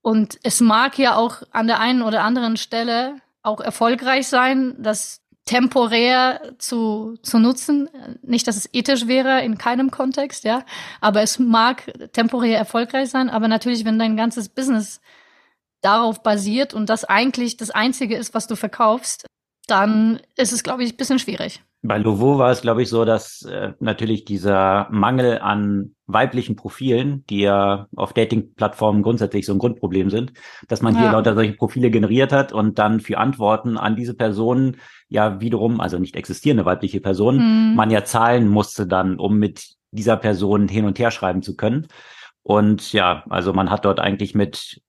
Und 0.03 0.39
es 0.43 0.61
mag 0.61 0.99
ja 0.99 1.17
auch 1.17 1.43
an 1.51 1.67
der 1.67 1.81
einen 1.81 2.03
oder 2.03 2.23
anderen 2.23 2.57
Stelle 2.57 3.21
auch 3.43 3.61
erfolgreich 3.61 4.29
sein, 4.29 4.77
das 4.79 5.23
temporär 5.47 6.55
zu, 6.59 7.17
zu 7.23 7.39
nutzen. 7.39 7.89
Nicht, 8.23 8.47
dass 8.47 8.57
es 8.57 8.69
ethisch 8.73 9.07
wäre 9.07 9.43
in 9.43 9.59
keinem 9.59 9.91
Kontext, 9.91 10.45
ja. 10.45 10.65
Aber 11.01 11.23
es 11.23 11.39
mag 11.39 11.93
temporär 12.13 12.59
erfolgreich 12.59 13.09
sein. 13.09 13.31
Aber 13.31 13.49
natürlich, 13.49 13.85
wenn 13.85 13.99
dein 13.99 14.17
ganzes 14.17 14.49
Business 14.49 15.01
darauf 15.81 16.23
basiert 16.23 16.75
und 16.75 16.91
das 16.91 17.05
eigentlich 17.05 17.57
das 17.57 17.71
einzige 17.71 18.17
ist, 18.17 18.35
was 18.35 18.47
du 18.47 18.57
verkaufst, 18.57 19.27
dann 19.67 20.21
ist 20.37 20.53
es, 20.53 20.63
glaube 20.63 20.85
ich, 20.85 20.93
ein 20.93 20.97
bisschen 20.97 21.19
schwierig. 21.19 21.63
Bei 21.87 21.99
Lovo 21.99 22.39
war 22.39 22.51
es, 22.51 22.63
glaube 22.63 22.83
ich, 22.83 22.89
so, 22.89 23.05
dass 23.05 23.43
äh, 23.43 23.73
natürlich 23.81 24.25
dieser 24.25 24.89
Mangel 24.91 25.39
an 25.39 25.95
weiblichen 26.07 26.57
Profilen, 26.57 27.25
die 27.27 27.41
ja 27.41 27.87
auf 27.95 28.13
Dating-Plattformen 28.13 29.03
grundsätzlich 29.03 29.47
so 29.47 29.53
ein 29.53 29.59
Grundproblem 29.59 30.11
sind, 30.11 30.33
dass 30.69 30.83
man 30.83 30.95
ja. 30.95 31.01
hier 31.01 31.13
lauter 31.13 31.35
solche 31.35 31.55
Profile 31.55 31.91
generiert 31.91 32.33
hat 32.33 32.53
und 32.53 32.79
dann 32.79 33.01
für 33.01 33.19
Antworten 33.19 33.77
an 33.77 33.97
diese 33.97 34.15
Personen 34.15 34.77
ja 35.09 35.41
wiederum, 35.41 35.81
also 35.81 35.99
nicht 35.99 36.17
existierende 36.17 36.65
weibliche 36.65 37.01
Personen, 37.01 37.71
mhm. 37.71 37.77
man 37.77 37.91
ja 37.91 38.05
zahlen 38.05 38.49
musste 38.49 38.87
dann, 38.87 39.19
um 39.19 39.39
mit 39.39 39.77
dieser 39.91 40.17
Person 40.17 40.69
hin 40.69 40.85
und 40.85 40.99
her 40.99 41.11
schreiben 41.11 41.43
zu 41.43 41.57
können. 41.57 41.87
Und 42.43 42.93
ja, 42.93 43.25
also 43.29 43.53
man 43.53 43.71
hat 43.71 43.85
dort 43.85 44.01
eigentlich 44.01 44.35
mit 44.35 44.81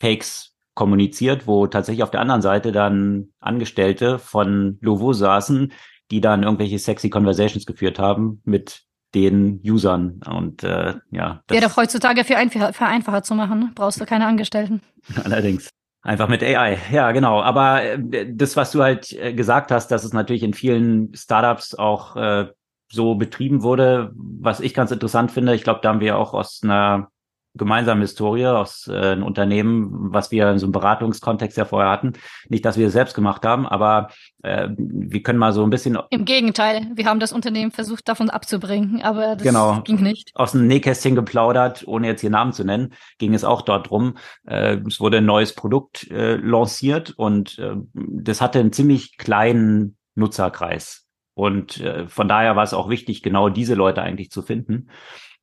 Fakes 0.00 0.52
kommuniziert, 0.74 1.46
wo 1.46 1.66
tatsächlich 1.66 2.02
auf 2.02 2.10
der 2.10 2.20
anderen 2.20 2.42
Seite 2.42 2.72
dann 2.72 3.28
Angestellte 3.40 4.18
von 4.18 4.78
Lovo 4.80 5.12
saßen, 5.12 5.72
die 6.10 6.20
dann 6.20 6.42
irgendwelche 6.42 6.78
sexy 6.78 7.10
Conversations 7.10 7.66
geführt 7.66 7.98
haben 7.98 8.42
mit 8.44 8.82
den 9.14 9.60
Usern 9.64 10.20
und 10.26 10.62
äh, 10.62 10.94
ja. 11.10 11.42
Das 11.46 11.54
Wäre 11.54 11.68
doch 11.68 11.76
heutzutage 11.76 12.24
für 12.24 12.36
einfacher 12.36 13.22
zu 13.22 13.34
machen, 13.34 13.72
brauchst 13.74 14.00
du 14.00 14.06
keine 14.06 14.26
Angestellten. 14.26 14.80
Allerdings. 15.24 15.68
Einfach 16.04 16.28
mit 16.28 16.42
AI, 16.42 16.78
ja 16.90 17.12
genau. 17.12 17.40
Aber 17.40 17.82
äh, 17.84 18.26
das, 18.34 18.56
was 18.56 18.72
du 18.72 18.82
halt 18.82 19.12
äh, 19.12 19.34
gesagt 19.34 19.70
hast, 19.70 19.88
dass 19.88 20.02
es 20.02 20.12
natürlich 20.12 20.42
in 20.42 20.52
vielen 20.52 21.14
Startups 21.14 21.74
auch 21.76 22.16
äh, 22.16 22.48
so 22.90 23.14
betrieben 23.14 23.62
wurde, 23.62 24.12
was 24.14 24.60
ich 24.60 24.74
ganz 24.74 24.90
interessant 24.90 25.30
finde, 25.30 25.54
ich 25.54 25.62
glaube, 25.62 25.80
da 25.82 25.90
haben 25.90 26.00
wir 26.00 26.18
auch 26.18 26.34
aus 26.34 26.60
einer 26.64 27.11
gemeinsame 27.54 28.00
Historie 28.00 28.46
aus 28.46 28.88
äh, 28.88 28.92
einem 28.92 29.22
Unternehmen, 29.22 30.12
was 30.12 30.30
wir 30.30 30.50
in 30.50 30.58
so 30.58 30.66
einem 30.66 30.72
Beratungskontext 30.72 31.56
ja 31.56 31.64
vorher 31.64 31.90
hatten. 31.90 32.14
Nicht, 32.48 32.64
dass 32.64 32.78
wir 32.78 32.86
es 32.86 32.92
selbst 32.92 33.14
gemacht 33.14 33.44
haben, 33.44 33.66
aber 33.66 34.08
äh, 34.42 34.68
wir 34.76 35.22
können 35.22 35.38
mal 35.38 35.52
so 35.52 35.62
ein 35.62 35.70
bisschen. 35.70 35.98
Im 36.10 36.24
Gegenteil, 36.24 36.90
wir 36.94 37.06
haben 37.06 37.20
das 37.20 37.32
Unternehmen 37.32 37.70
versucht, 37.70 38.08
davon 38.08 38.30
abzubringen, 38.30 39.02
aber 39.02 39.36
das 39.36 39.42
genau, 39.42 39.80
ging 39.82 40.02
nicht. 40.02 40.30
Aus 40.34 40.52
dem 40.52 40.66
Nähkästchen 40.66 41.14
geplaudert, 41.14 41.84
ohne 41.86 42.06
jetzt 42.06 42.20
hier 42.20 42.30
Namen 42.30 42.52
zu 42.52 42.64
nennen, 42.64 42.94
ging 43.18 43.34
es 43.34 43.44
auch 43.44 43.62
dort 43.62 43.90
drum. 43.90 44.16
Äh, 44.46 44.78
es 44.86 45.00
wurde 45.00 45.18
ein 45.18 45.26
neues 45.26 45.54
Produkt 45.54 46.10
äh, 46.10 46.36
lanciert 46.36 47.10
und 47.10 47.58
äh, 47.58 47.74
das 47.94 48.40
hatte 48.40 48.60
einen 48.60 48.72
ziemlich 48.72 49.18
kleinen 49.18 49.96
Nutzerkreis. 50.14 51.06
Und 51.34 51.80
äh, 51.80 52.08
von 52.08 52.28
daher 52.28 52.56
war 52.56 52.64
es 52.64 52.74
auch 52.74 52.88
wichtig, 52.88 53.22
genau 53.22 53.48
diese 53.48 53.74
Leute 53.74 54.02
eigentlich 54.02 54.30
zu 54.30 54.42
finden. 54.42 54.88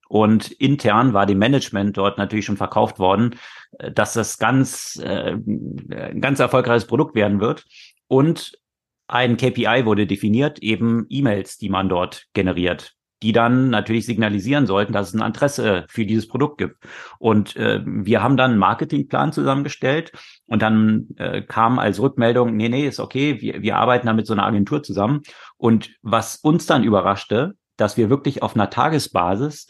Und 0.09 0.51
intern 0.51 1.13
war 1.13 1.25
dem 1.25 1.37
Management 1.37 1.95
dort 1.95 2.17
natürlich 2.17 2.45
schon 2.45 2.57
verkauft 2.57 2.99
worden, 2.99 3.35
äh, 3.77 3.91
dass 3.91 4.13
das 4.13 4.37
ganz, 4.37 4.99
äh, 5.01 5.33
ein 5.33 6.19
ganz 6.19 6.39
erfolgreiches 6.39 6.87
Produkt 6.87 7.15
werden 7.15 7.39
wird. 7.39 7.63
Und 8.07 8.59
ein 9.07 9.37
KPI 9.37 9.85
wurde 9.85 10.07
definiert, 10.07 10.59
eben 10.59 11.05
E-Mails, 11.09 11.57
die 11.57 11.69
man 11.69 11.87
dort 11.87 12.25
generiert 12.33 12.95
die 13.21 13.33
dann 13.33 13.69
natürlich 13.69 14.05
signalisieren 14.05 14.65
sollten, 14.65 14.93
dass 14.93 15.09
es 15.09 15.13
ein 15.13 15.25
Interesse 15.25 15.85
für 15.89 16.05
dieses 16.05 16.27
Produkt 16.27 16.57
gibt. 16.57 16.77
Und 17.17 17.55
äh, 17.57 17.81
wir 17.85 18.23
haben 18.23 18.37
dann 18.37 18.51
einen 18.51 18.59
Marketingplan 18.59 19.33
zusammengestellt 19.33 20.13
und 20.45 20.61
dann 20.61 21.07
äh, 21.17 21.41
kam 21.41 21.79
als 21.79 21.99
Rückmeldung, 21.99 22.55
nee, 22.55 22.69
nee, 22.69 22.87
ist 22.87 22.99
okay, 22.99 23.41
wir, 23.41 23.61
wir 23.61 23.75
arbeiten 23.75 24.07
da 24.07 24.13
mit 24.13 24.25
so 24.25 24.33
einer 24.33 24.45
Agentur 24.45 24.83
zusammen. 24.83 25.21
Und 25.57 25.91
was 26.01 26.37
uns 26.37 26.65
dann 26.65 26.83
überraschte, 26.83 27.55
dass 27.75 27.97
wir 27.97 28.09
wirklich 28.09 28.41
auf 28.41 28.55
einer 28.55 28.69
Tagesbasis 28.69 29.67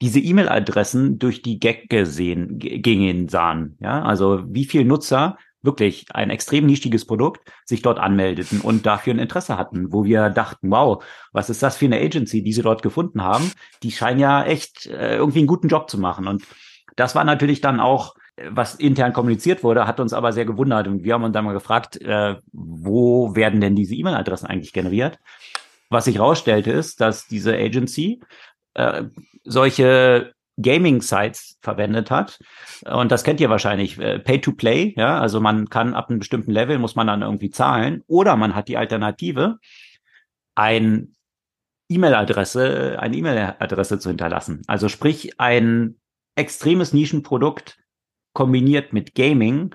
diese 0.00 0.20
E-Mail-Adressen 0.20 1.18
durch 1.18 1.42
die 1.42 1.58
Gecke 1.58 2.06
sehen, 2.06 2.58
gingen 2.58 3.28
sahen. 3.28 3.76
Ja, 3.80 4.02
also 4.02 4.44
wie 4.46 4.64
viel 4.64 4.84
Nutzer 4.84 5.38
wirklich 5.62 6.06
ein 6.14 6.30
extrem 6.30 6.66
nischiges 6.66 7.04
Produkt 7.04 7.40
sich 7.64 7.82
dort 7.82 7.98
anmeldeten 7.98 8.60
und 8.60 8.86
dafür 8.86 9.14
ein 9.14 9.18
Interesse 9.18 9.58
hatten, 9.58 9.92
wo 9.92 10.04
wir 10.04 10.30
dachten, 10.30 10.70
wow, 10.70 11.04
was 11.32 11.50
ist 11.50 11.62
das 11.62 11.76
für 11.76 11.86
eine 11.86 11.98
Agency, 11.98 12.42
die 12.42 12.52
sie 12.52 12.62
dort 12.62 12.82
gefunden 12.82 13.22
haben? 13.22 13.50
Die 13.82 13.90
scheinen 13.90 14.20
ja 14.20 14.44
echt 14.44 14.86
äh, 14.86 15.16
irgendwie 15.16 15.40
einen 15.40 15.48
guten 15.48 15.68
Job 15.68 15.90
zu 15.90 15.98
machen. 15.98 16.28
Und 16.28 16.44
das 16.94 17.14
war 17.14 17.24
natürlich 17.24 17.60
dann 17.60 17.80
auch, 17.80 18.14
was 18.50 18.76
intern 18.76 19.12
kommuniziert 19.12 19.64
wurde, 19.64 19.86
hat 19.86 19.98
uns 19.98 20.12
aber 20.12 20.32
sehr 20.32 20.44
gewundert. 20.44 20.86
Und 20.86 21.02
wir 21.02 21.14
haben 21.14 21.24
uns 21.24 21.32
dann 21.32 21.44
mal 21.44 21.52
gefragt, 21.52 22.00
äh, 22.00 22.36
wo 22.52 23.34
werden 23.34 23.60
denn 23.60 23.74
diese 23.74 23.96
E-Mail-Adressen 23.96 24.46
eigentlich 24.46 24.72
generiert? 24.72 25.18
Was 25.90 26.04
sich 26.04 26.16
herausstellte, 26.16 26.70
ist, 26.70 27.00
dass 27.00 27.26
diese 27.26 27.56
Agency 27.56 28.20
äh, 28.78 29.04
solche 29.44 30.32
Gaming-Sites 30.60 31.58
verwendet 31.60 32.10
hat. 32.10 32.38
Und 32.84 33.12
das 33.12 33.24
kennt 33.24 33.40
ihr 33.40 33.50
wahrscheinlich. 33.50 33.98
Äh, 33.98 34.18
Pay-to-Play, 34.18 34.94
ja, 34.96 35.20
also 35.20 35.40
man 35.40 35.68
kann 35.68 35.94
ab 35.94 36.08
einem 36.08 36.18
bestimmten 36.20 36.50
Level 36.50 36.78
muss 36.78 36.96
man 36.96 37.06
dann 37.06 37.22
irgendwie 37.22 37.50
zahlen. 37.50 38.02
Oder 38.06 38.36
man 38.36 38.54
hat 38.54 38.68
die 38.68 38.76
Alternative, 38.76 39.58
ein 40.54 41.14
E-Mail-Adresse, 41.88 42.98
eine 43.00 43.16
E-Mail-Adresse 43.16 43.98
zu 43.98 44.10
hinterlassen. 44.10 44.62
Also 44.66 44.88
sprich, 44.88 45.40
ein 45.40 45.96
extremes 46.34 46.92
Nischenprodukt 46.92 47.78
kombiniert 48.32 48.92
mit 48.92 49.14
Gaming. 49.14 49.74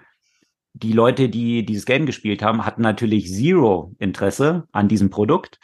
Die 0.73 0.93
Leute, 0.93 1.29
die 1.29 1.65
dieses 1.65 1.85
Game 1.85 2.05
gespielt 2.05 2.41
haben, 2.41 2.65
hatten 2.65 2.81
natürlich 2.81 3.31
zero 3.31 3.93
Interesse 3.99 4.67
an 4.71 4.87
diesem 4.87 5.09
Produkt 5.09 5.59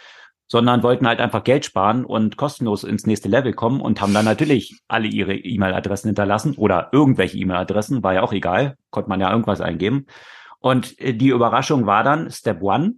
sondern 0.52 0.82
wollten 0.84 1.08
halt 1.08 1.20
einfach 1.20 1.44
Geld 1.44 1.64
sparen 1.64 2.04
und 2.04 2.36
kostenlos 2.36 2.84
ins 2.84 3.06
nächste 3.06 3.30
Level 3.30 3.54
kommen 3.54 3.80
und 3.82 4.02
haben 4.02 4.14
dann 4.14 4.26
natürlich 4.26 4.82
alle 4.88 5.08
ihre 5.08 5.36
E-Mail-Adressen 5.36 6.10
hinterlassen 6.10 6.56
oder 6.56 6.90
irgendwelche 6.92 7.38
E-Mail-Adressen, 7.38 8.04
war 8.04 8.16
ja 8.16 8.24
auch 8.24 8.34
egal, 8.34 8.76
konnte 8.90 9.10
man 9.10 9.22
ja 9.22 9.32
irgendwas 9.32 9.62
eingeben. 9.62 10.08
Und 10.60 11.00
äh, 11.00 11.14
die 11.14 11.30
Überraschung 11.30 11.86
war 11.86 12.04
dann 12.04 12.32
Step 12.32 12.62
One. 12.64 12.96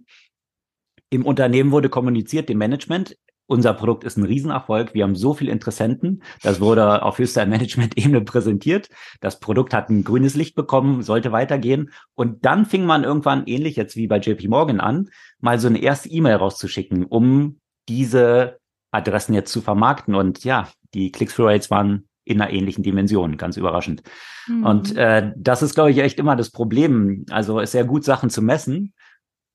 Im 1.10 1.26
Unternehmen 1.26 1.72
wurde 1.72 1.90
kommuniziert, 1.90 2.48
dem 2.48 2.56
Management, 2.56 3.18
unser 3.46 3.74
Produkt 3.74 4.04
ist 4.04 4.16
ein 4.16 4.24
Riesenerfolg. 4.24 4.94
Wir 4.94 5.04
haben 5.04 5.16
so 5.16 5.34
viele 5.34 5.52
Interessenten. 5.52 6.22
Das 6.42 6.60
wurde 6.60 7.02
auf 7.02 7.18
höchster 7.18 7.44
Management-Ebene 7.46 8.22
präsentiert. 8.22 8.88
Das 9.20 9.40
Produkt 9.40 9.74
hat 9.74 9.90
ein 9.90 10.04
grünes 10.04 10.34
Licht 10.34 10.54
bekommen, 10.54 11.02
sollte 11.02 11.32
weitergehen. 11.32 11.90
Und 12.14 12.44
dann 12.44 12.64
fing 12.64 12.84
man 12.84 13.04
irgendwann, 13.04 13.46
ähnlich 13.46 13.76
jetzt 13.76 13.96
wie 13.96 14.06
bei 14.06 14.18
JP 14.18 14.48
Morgan 14.48 14.80
an, 14.80 15.10
mal 15.40 15.58
so 15.58 15.68
eine 15.68 15.82
erste 15.82 16.08
E-Mail 16.08 16.36
rauszuschicken, 16.36 17.04
um 17.04 17.60
diese 17.88 18.58
Adressen 18.90 19.34
jetzt 19.34 19.52
zu 19.52 19.60
vermarkten. 19.60 20.14
Und 20.14 20.44
ja, 20.44 20.68
die 20.94 21.10
Click-Through-Rates 21.10 21.70
waren 21.70 22.08
in 22.24 22.40
einer 22.40 22.52
ähnlichen 22.52 22.84
Dimension, 22.84 23.36
ganz 23.36 23.56
überraschend. 23.56 24.02
Mhm. 24.46 24.64
Und 24.64 24.96
äh, 24.96 25.32
das 25.36 25.62
ist, 25.62 25.74
glaube 25.74 25.90
ich, 25.90 25.98
echt 25.98 26.18
immer 26.18 26.36
das 26.36 26.50
Problem. 26.50 27.26
Also 27.30 27.58
ist 27.58 27.72
sehr 27.72 27.84
gut, 27.84 28.04
Sachen 28.04 28.30
zu 28.30 28.42
messen. 28.42 28.94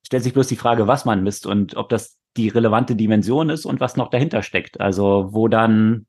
Stellt 0.05 0.23
sich 0.23 0.33
bloß 0.33 0.47
die 0.47 0.55
Frage, 0.55 0.87
was 0.87 1.05
man 1.05 1.23
misst 1.23 1.45
und 1.45 1.75
ob 1.75 1.89
das 1.89 2.17
die 2.37 2.49
relevante 2.49 2.95
Dimension 2.95 3.49
ist 3.49 3.65
und 3.65 3.79
was 3.79 3.97
noch 3.97 4.09
dahinter 4.09 4.43
steckt. 4.43 4.79
Also 4.79 5.29
wo 5.31 5.47
dann 5.47 6.05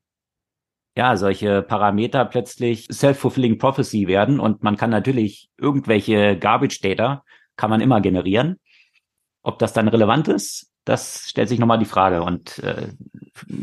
ja 0.96 1.16
solche 1.16 1.62
Parameter 1.62 2.24
plötzlich 2.24 2.88
self-fulfilling 2.90 3.58
prophecy 3.58 4.08
werden 4.08 4.40
und 4.40 4.62
man 4.62 4.76
kann 4.76 4.90
natürlich 4.90 5.48
irgendwelche 5.56 6.36
Garbage 6.36 6.80
Data 6.80 7.24
kann 7.56 7.70
man 7.70 7.80
immer 7.80 8.00
generieren. 8.00 8.58
Ob 9.42 9.58
das 9.58 9.72
dann 9.72 9.88
relevant 9.88 10.28
ist, 10.28 10.70
das 10.84 11.28
stellt 11.28 11.48
sich 11.48 11.58
nochmal 11.58 11.78
die 11.78 11.84
Frage 11.84 12.22
und 12.22 12.58
äh, 12.60 12.88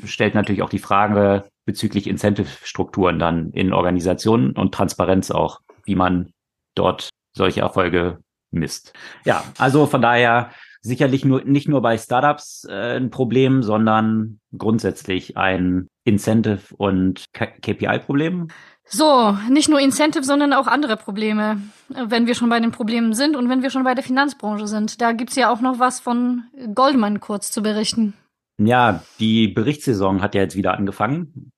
stellt 0.05 0.35
natürlich 0.35 0.61
auch 0.61 0.69
die 0.69 0.79
Frage 0.79 1.49
bezüglich 1.65 2.07
Incentive-Strukturen 2.07 3.19
dann 3.19 3.51
in 3.51 3.73
Organisationen 3.73 4.51
und 4.51 4.73
Transparenz 4.73 5.31
auch, 5.31 5.59
wie 5.83 5.95
man 5.95 6.31
dort 6.75 7.09
solche 7.33 7.61
Erfolge 7.61 8.19
misst. 8.51 8.93
Ja, 9.25 9.43
also 9.57 9.85
von 9.87 10.01
daher 10.01 10.51
sicherlich 10.85 11.25
nur 11.25 11.43
nicht 11.43 11.67
nur 11.67 11.81
bei 11.81 11.97
Startups 11.97 12.65
äh, 12.69 12.97
ein 12.97 13.09
Problem, 13.09 13.63
sondern 13.63 14.39
grundsätzlich 14.57 15.37
ein 15.37 15.87
Incentive- 16.03 16.73
und 16.77 17.25
KPI-Problem. 17.33 18.47
So, 18.87 19.35
nicht 19.49 19.67
nur 19.67 19.79
Incentive, 19.79 20.23
sondern 20.23 20.53
auch 20.53 20.67
andere 20.67 20.95
Probleme, 20.95 21.59
wenn 21.89 22.27
wir 22.27 22.35
schon 22.35 22.49
bei 22.49 22.59
den 22.59 22.71
Problemen 22.71 23.13
sind 23.13 23.35
und 23.35 23.49
wenn 23.49 23.63
wir 23.63 23.71
schon 23.71 23.83
bei 23.83 23.95
der 23.95 24.03
Finanzbranche 24.03 24.67
sind. 24.67 25.01
Da 25.01 25.11
gibt's 25.11 25.35
ja 25.35 25.51
auch 25.51 25.59
noch 25.59 25.79
was 25.79 25.99
von 25.99 26.43
Goldman 26.75 27.19
kurz 27.19 27.51
zu 27.51 27.63
berichten. 27.63 28.13
Ja, 28.57 29.03
die 29.19 29.47
Berichtssaison 29.47 30.21
hat 30.21 30.35
ja 30.35 30.41
jetzt 30.41 30.55
wieder 30.55 30.75
angefangen. 30.75 31.51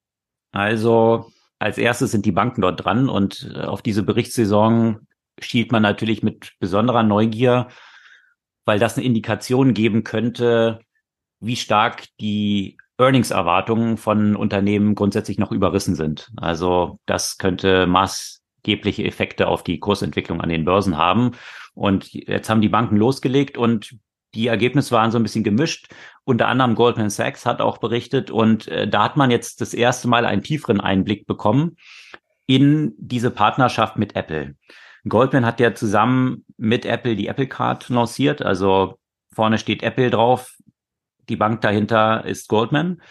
Also 0.51 1.29
als 1.59 1.77
erstes 1.77 2.11
sind 2.11 2.25
die 2.25 2.31
Banken 2.31 2.61
dort 2.61 2.83
dran 2.83 3.09
und 3.09 3.51
äh, 3.53 3.61
auf 3.61 3.81
diese 3.81 4.03
Berichtssaison 4.03 5.07
schielt 5.39 5.71
man 5.71 5.83
natürlich 5.83 6.23
mit 6.23 6.53
besonderer 6.59 7.03
Neugier, 7.03 7.67
weil 8.67 8.79
das 8.79 8.97
eine 8.97 9.05
Indikation 9.05 9.73
geben 9.73 10.03
könnte, 10.03 10.81
wie 11.39 11.55
stark 11.55 12.03
die 12.19 12.77
Earnings-Erwartungen 12.97 13.95
von 13.95 14.35
Unternehmen 14.35 14.93
grundsätzlich 14.93 15.37
noch 15.37 15.53
überrissen 15.53 15.95
sind. 15.95 16.29
Also 16.35 16.99
das 17.05 17.37
könnte 17.37 17.87
maßgebliche 17.87 19.05
Effekte 19.05 19.47
auf 19.47 19.63
die 19.63 19.79
Kursentwicklung 19.79 20.41
an 20.41 20.49
den 20.49 20.65
Börsen 20.65 20.97
haben. 20.97 21.31
Und 21.75 22.11
jetzt 22.11 22.49
haben 22.49 22.59
die 22.59 22.67
Banken 22.67 22.97
losgelegt 22.97 23.57
und 23.57 23.95
die 24.33 24.47
Ergebnisse 24.47 24.91
waren 24.91 25.11
so 25.11 25.17
ein 25.17 25.23
bisschen 25.23 25.45
gemischt. 25.45 25.87
Unter 26.25 26.49
anderem 26.49 26.75
Goldman 26.75 27.09
Sachs 27.09 27.45
hat 27.45 27.61
auch 27.61 27.77
berichtet 27.77 28.31
und 28.31 28.67
äh, 28.67 28.85
da 28.85 29.05
hat 29.05 29.15
man 29.15 29.31
jetzt 29.31 29.61
das 29.61 29.73
erste 29.73 30.09
Mal 30.09 30.25
einen 30.25 30.43
tieferen 30.43 30.81
Einblick 30.81 31.25
bekommen 31.25 31.77
in 32.47 32.93
diese 32.97 33.31
Partnerschaft 33.31 33.95
mit 33.95 34.17
Apple. 34.17 34.55
Goldman 35.09 35.45
hat 35.45 35.59
ja 35.59 35.73
zusammen 35.73 36.45
mit 36.57 36.85
Apple 36.85 37.15
die 37.15 37.27
Apple 37.27 37.47
Card 37.47 37.89
lanciert. 37.89 38.41
Also 38.41 38.97
vorne 39.33 39.57
steht 39.57 39.83
Apple 39.83 40.09
drauf, 40.09 40.55
die 41.29 41.35
Bank 41.35 41.61
dahinter 41.61 42.25
ist 42.25 42.47
Goldman. 42.47 43.01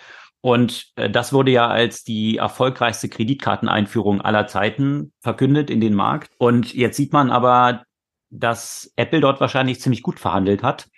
Und 0.40 0.92
äh, 0.96 1.10
das 1.10 1.32
wurde 1.32 1.50
ja 1.50 1.68
als 1.68 2.04
die 2.04 2.36
erfolgreichste 2.36 3.08
Kreditkarteneinführung 3.08 4.20
aller 4.20 4.46
Zeiten 4.46 5.12
verkündet 5.20 5.70
in 5.70 5.80
den 5.80 5.94
Markt. 5.94 6.32
Und 6.38 6.72
jetzt 6.74 6.96
sieht 6.96 7.12
man 7.12 7.30
aber, 7.30 7.82
dass 8.30 8.92
Apple 8.96 9.20
dort 9.20 9.40
wahrscheinlich 9.40 9.80
ziemlich 9.80 10.02
gut 10.02 10.20
verhandelt 10.20 10.62
hat. 10.62 10.88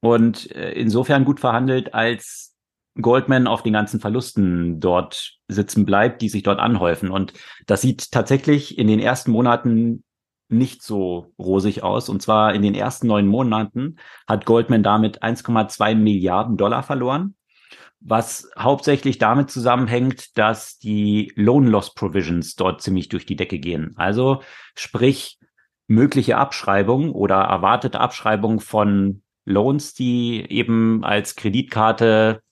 Und 0.00 0.50
äh, 0.54 0.72
insofern 0.72 1.24
gut 1.24 1.40
verhandelt, 1.40 1.92
als 1.94 2.56
Goldman 3.00 3.46
auf 3.46 3.62
den 3.62 3.72
ganzen 3.72 4.00
Verlusten 4.00 4.80
dort 4.80 5.38
sitzen 5.48 5.84
bleibt, 5.84 6.22
die 6.22 6.28
sich 6.28 6.42
dort 6.42 6.58
anhäufen. 6.58 7.10
Und 7.10 7.34
das 7.66 7.82
sieht 7.82 8.10
tatsächlich 8.10 8.78
in 8.78 8.88
den 8.88 8.98
ersten 8.98 9.30
Monaten 9.30 10.04
nicht 10.52 10.82
so 10.82 11.32
rosig 11.38 11.82
aus. 11.82 12.08
Und 12.08 12.22
zwar 12.22 12.54
in 12.54 12.62
den 12.62 12.74
ersten 12.74 13.06
neun 13.06 13.26
Monaten 13.26 13.96
hat 14.26 14.46
Goldman 14.46 14.82
damit 14.82 15.22
1,2 15.22 15.94
Milliarden 15.94 16.56
Dollar 16.56 16.82
verloren, 16.82 17.34
was 18.00 18.50
hauptsächlich 18.58 19.18
damit 19.18 19.50
zusammenhängt, 19.50 20.36
dass 20.38 20.78
die 20.78 21.32
Loan 21.36 21.66
Loss 21.66 21.94
Provisions 21.94 22.56
dort 22.56 22.82
ziemlich 22.82 23.08
durch 23.08 23.26
die 23.26 23.36
Decke 23.36 23.58
gehen. 23.58 23.94
Also 23.96 24.42
sprich 24.74 25.38
mögliche 25.86 26.36
Abschreibung 26.36 27.12
oder 27.12 27.36
erwartete 27.36 28.00
Abschreibung 28.00 28.60
von 28.60 29.22
Loans, 29.44 29.94
die 29.94 30.46
eben 30.48 31.04
als 31.04 31.34
Kreditkarte, 31.34 32.42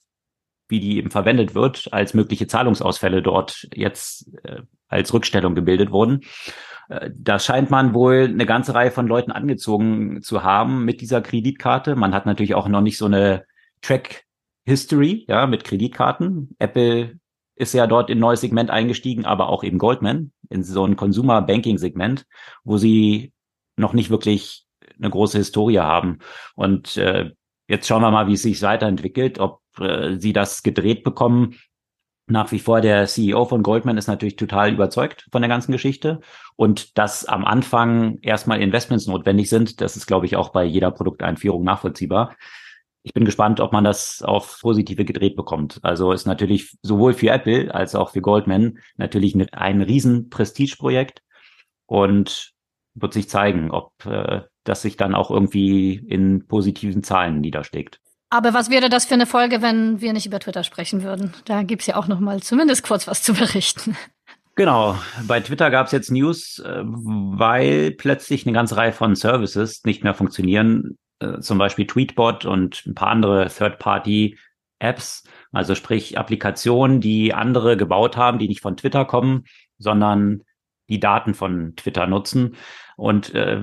wie 0.68 0.80
die 0.80 0.98
eben 0.98 1.10
verwendet 1.10 1.54
wird, 1.54 1.88
als 1.92 2.14
mögliche 2.14 2.46
Zahlungsausfälle 2.46 3.22
dort 3.22 3.68
jetzt 3.72 4.34
äh, 4.44 4.62
als 4.88 5.12
Rückstellung 5.12 5.54
gebildet 5.54 5.90
wurden. 5.90 6.22
Äh, 6.88 7.10
da 7.14 7.38
scheint 7.38 7.70
man 7.70 7.94
wohl 7.94 8.28
eine 8.28 8.46
ganze 8.46 8.74
Reihe 8.74 8.90
von 8.90 9.06
Leuten 9.06 9.32
angezogen 9.32 10.22
zu 10.22 10.42
haben 10.42 10.84
mit 10.84 11.00
dieser 11.00 11.20
Kreditkarte. 11.20 11.96
Man 11.96 12.14
hat 12.14 12.26
natürlich 12.26 12.54
auch 12.54 12.68
noch 12.68 12.80
nicht 12.80 12.98
so 12.98 13.06
eine 13.06 13.44
Track 13.82 14.24
History, 14.64 15.24
ja, 15.28 15.46
mit 15.46 15.64
Kreditkarten. 15.64 16.54
Apple 16.58 17.18
ist 17.56 17.74
ja 17.74 17.86
dort 17.86 18.10
in 18.10 18.18
ein 18.18 18.20
neues 18.20 18.40
Segment 18.40 18.70
eingestiegen, 18.70 19.24
aber 19.24 19.48
auch 19.48 19.64
eben 19.64 19.78
Goldman 19.78 20.32
in 20.50 20.62
so 20.62 20.84
ein 20.84 20.96
Consumer 20.96 21.42
Banking 21.42 21.78
Segment, 21.78 22.26
wo 22.64 22.76
sie 22.76 23.32
noch 23.76 23.94
nicht 23.94 24.10
wirklich 24.10 24.66
eine 24.98 25.10
große 25.10 25.38
Historie 25.38 25.78
haben. 25.78 26.18
Und 26.54 26.96
äh, 26.96 27.30
jetzt 27.66 27.86
schauen 27.86 28.02
wir 28.02 28.10
mal, 28.10 28.26
wie 28.26 28.34
es 28.34 28.42
sich 28.42 28.60
weiterentwickelt, 28.62 29.38
ob 29.38 29.60
äh, 29.80 30.16
sie 30.18 30.32
das 30.32 30.62
gedreht 30.62 31.02
bekommen. 31.02 31.56
Nach 32.30 32.52
wie 32.52 32.58
vor 32.58 32.82
der 32.82 33.06
CEO 33.06 33.46
von 33.46 33.62
Goldman 33.62 33.96
ist 33.96 34.06
natürlich 34.06 34.36
total 34.36 34.72
überzeugt 34.72 35.26
von 35.32 35.40
der 35.40 35.48
ganzen 35.48 35.72
Geschichte 35.72 36.20
und 36.56 36.98
dass 36.98 37.24
am 37.24 37.46
Anfang 37.46 38.18
erstmal 38.20 38.60
Investments 38.60 39.06
notwendig 39.06 39.48
sind, 39.48 39.80
das 39.80 39.96
ist, 39.96 40.06
glaube 40.06 40.26
ich, 40.26 40.36
auch 40.36 40.50
bei 40.50 40.64
jeder 40.64 40.90
Produkteinführung 40.90 41.64
nachvollziehbar. 41.64 42.36
Ich 43.02 43.14
bin 43.14 43.24
gespannt, 43.24 43.60
ob 43.60 43.72
man 43.72 43.84
das 43.84 44.20
auf 44.20 44.58
positive 44.60 45.06
gedreht 45.06 45.36
bekommt. 45.36 45.78
Also 45.82 46.12
ist 46.12 46.26
natürlich 46.26 46.76
sowohl 46.82 47.14
für 47.14 47.30
Apple 47.30 47.74
als 47.74 47.94
auch 47.94 48.10
für 48.10 48.20
Goldman 48.20 48.78
natürlich 48.98 49.34
ein 49.52 49.80
riesen 49.80 50.28
Prestigeprojekt 50.28 51.22
und 51.86 52.52
wird 52.94 53.14
sich 53.14 53.30
zeigen, 53.30 53.70
ob 53.70 53.92
äh, 54.04 54.42
das 54.64 54.82
sich 54.82 54.98
dann 54.98 55.14
auch 55.14 55.30
irgendwie 55.30 55.94
in 55.94 56.46
positiven 56.46 57.02
Zahlen 57.02 57.40
niederschlägt. 57.40 58.00
Aber 58.30 58.52
was 58.52 58.70
wäre 58.70 58.88
das 58.88 59.06
für 59.06 59.14
eine 59.14 59.26
Folge, 59.26 59.62
wenn 59.62 60.00
wir 60.00 60.12
nicht 60.12 60.26
über 60.26 60.38
Twitter 60.38 60.62
sprechen 60.62 61.02
würden? 61.02 61.32
Da 61.46 61.62
gibt's 61.62 61.86
ja 61.86 61.96
auch 61.96 62.08
noch 62.08 62.20
mal 62.20 62.42
zumindest 62.42 62.82
kurz 62.82 63.06
was 63.06 63.22
zu 63.22 63.32
berichten. 63.34 63.96
Genau, 64.54 64.98
bei 65.26 65.40
Twitter 65.40 65.70
gab's 65.70 65.92
jetzt 65.92 66.10
News, 66.10 66.58
äh, 66.58 66.82
weil 66.82 67.92
plötzlich 67.92 68.44
eine 68.44 68.52
ganze 68.52 68.76
Reihe 68.76 68.92
von 68.92 69.14
Services 69.14 69.84
nicht 69.84 70.02
mehr 70.02 70.14
funktionieren, 70.14 70.98
äh, 71.20 71.38
zum 71.38 71.58
Beispiel 71.58 71.86
Tweetbot 71.86 72.44
und 72.44 72.82
ein 72.84 72.96
paar 72.96 73.08
andere 73.10 73.48
Third-Party-Apps, 73.48 75.22
also 75.52 75.76
sprich 75.76 76.18
Applikationen, 76.18 77.00
die 77.00 77.32
andere 77.32 77.76
gebaut 77.76 78.16
haben, 78.16 78.40
die 78.40 78.48
nicht 78.48 78.60
von 78.60 78.76
Twitter 78.76 79.04
kommen, 79.04 79.44
sondern 79.78 80.42
die 80.88 80.98
Daten 80.98 81.34
von 81.34 81.76
Twitter 81.76 82.08
nutzen. 82.08 82.56
Und 82.98 83.32
äh, 83.32 83.62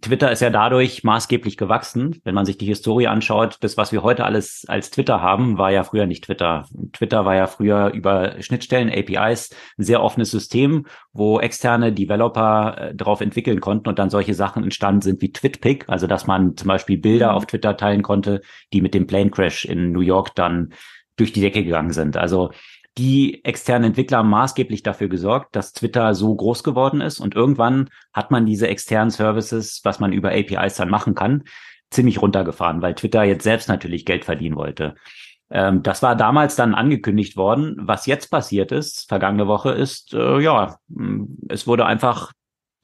Twitter 0.00 0.32
ist 0.32 0.40
ja 0.40 0.48
dadurch 0.48 1.04
maßgeblich 1.04 1.58
gewachsen. 1.58 2.18
Wenn 2.24 2.34
man 2.34 2.46
sich 2.46 2.56
die 2.56 2.64
Historie 2.64 3.08
anschaut, 3.08 3.58
das, 3.60 3.76
was 3.76 3.92
wir 3.92 4.02
heute 4.02 4.24
alles 4.24 4.64
als 4.68 4.90
Twitter 4.90 5.20
haben, 5.20 5.58
war 5.58 5.70
ja 5.70 5.84
früher 5.84 6.06
nicht 6.06 6.24
Twitter. 6.24 6.64
Twitter 6.94 7.26
war 7.26 7.34
ja 7.34 7.46
früher 7.46 7.92
über 7.92 8.40
Schnittstellen, 8.40 8.88
APIs, 8.88 9.50
ein 9.76 9.84
sehr 9.84 10.02
offenes 10.02 10.30
System, 10.30 10.86
wo 11.12 11.40
externe 11.40 11.92
Developer 11.92 12.78
äh, 12.78 12.94
darauf 12.94 13.20
entwickeln 13.20 13.60
konnten 13.60 13.90
und 13.90 13.98
dann 13.98 14.08
solche 14.08 14.32
Sachen 14.32 14.64
entstanden 14.64 15.02
sind 15.02 15.20
wie 15.20 15.30
TwitPic, 15.30 15.84
also 15.86 16.06
dass 16.06 16.26
man 16.26 16.56
zum 16.56 16.68
Beispiel 16.68 16.96
Bilder 16.96 17.32
mhm. 17.32 17.36
auf 17.36 17.44
Twitter 17.44 17.76
teilen 17.76 18.00
konnte, 18.00 18.40
die 18.72 18.80
mit 18.80 18.94
dem 18.94 19.06
Plane 19.06 19.30
Crash 19.30 19.66
in 19.66 19.92
New 19.92 20.00
York 20.00 20.34
dann 20.36 20.72
durch 21.16 21.34
die 21.34 21.42
Decke 21.42 21.62
gegangen 21.62 21.92
sind. 21.92 22.16
Also 22.16 22.50
die 22.98 23.44
externen 23.44 23.88
Entwickler 23.88 24.18
haben 24.18 24.30
maßgeblich 24.30 24.82
dafür 24.82 25.08
gesorgt, 25.08 25.54
dass 25.54 25.72
Twitter 25.72 26.14
so 26.14 26.34
groß 26.34 26.64
geworden 26.64 27.00
ist. 27.00 27.20
Und 27.20 27.34
irgendwann 27.34 27.88
hat 28.12 28.30
man 28.30 28.46
diese 28.46 28.68
externen 28.68 29.10
Services, 29.10 29.80
was 29.84 30.00
man 30.00 30.12
über 30.12 30.30
APIs 30.30 30.76
dann 30.76 30.90
machen 30.90 31.14
kann, 31.14 31.44
ziemlich 31.90 32.20
runtergefahren, 32.20 32.82
weil 32.82 32.94
Twitter 32.94 33.22
jetzt 33.24 33.44
selbst 33.44 33.68
natürlich 33.68 34.04
Geld 34.04 34.24
verdienen 34.24 34.56
wollte. 34.56 34.94
Ähm, 35.50 35.82
das 35.82 36.02
war 36.02 36.16
damals 36.16 36.56
dann 36.56 36.74
angekündigt 36.74 37.36
worden. 37.36 37.76
Was 37.78 38.06
jetzt 38.06 38.30
passiert 38.30 38.72
ist, 38.72 39.08
vergangene 39.08 39.46
Woche, 39.46 39.70
ist, 39.70 40.14
äh, 40.14 40.40
ja, 40.40 40.76
es 41.48 41.66
wurde 41.66 41.86
einfach 41.86 42.32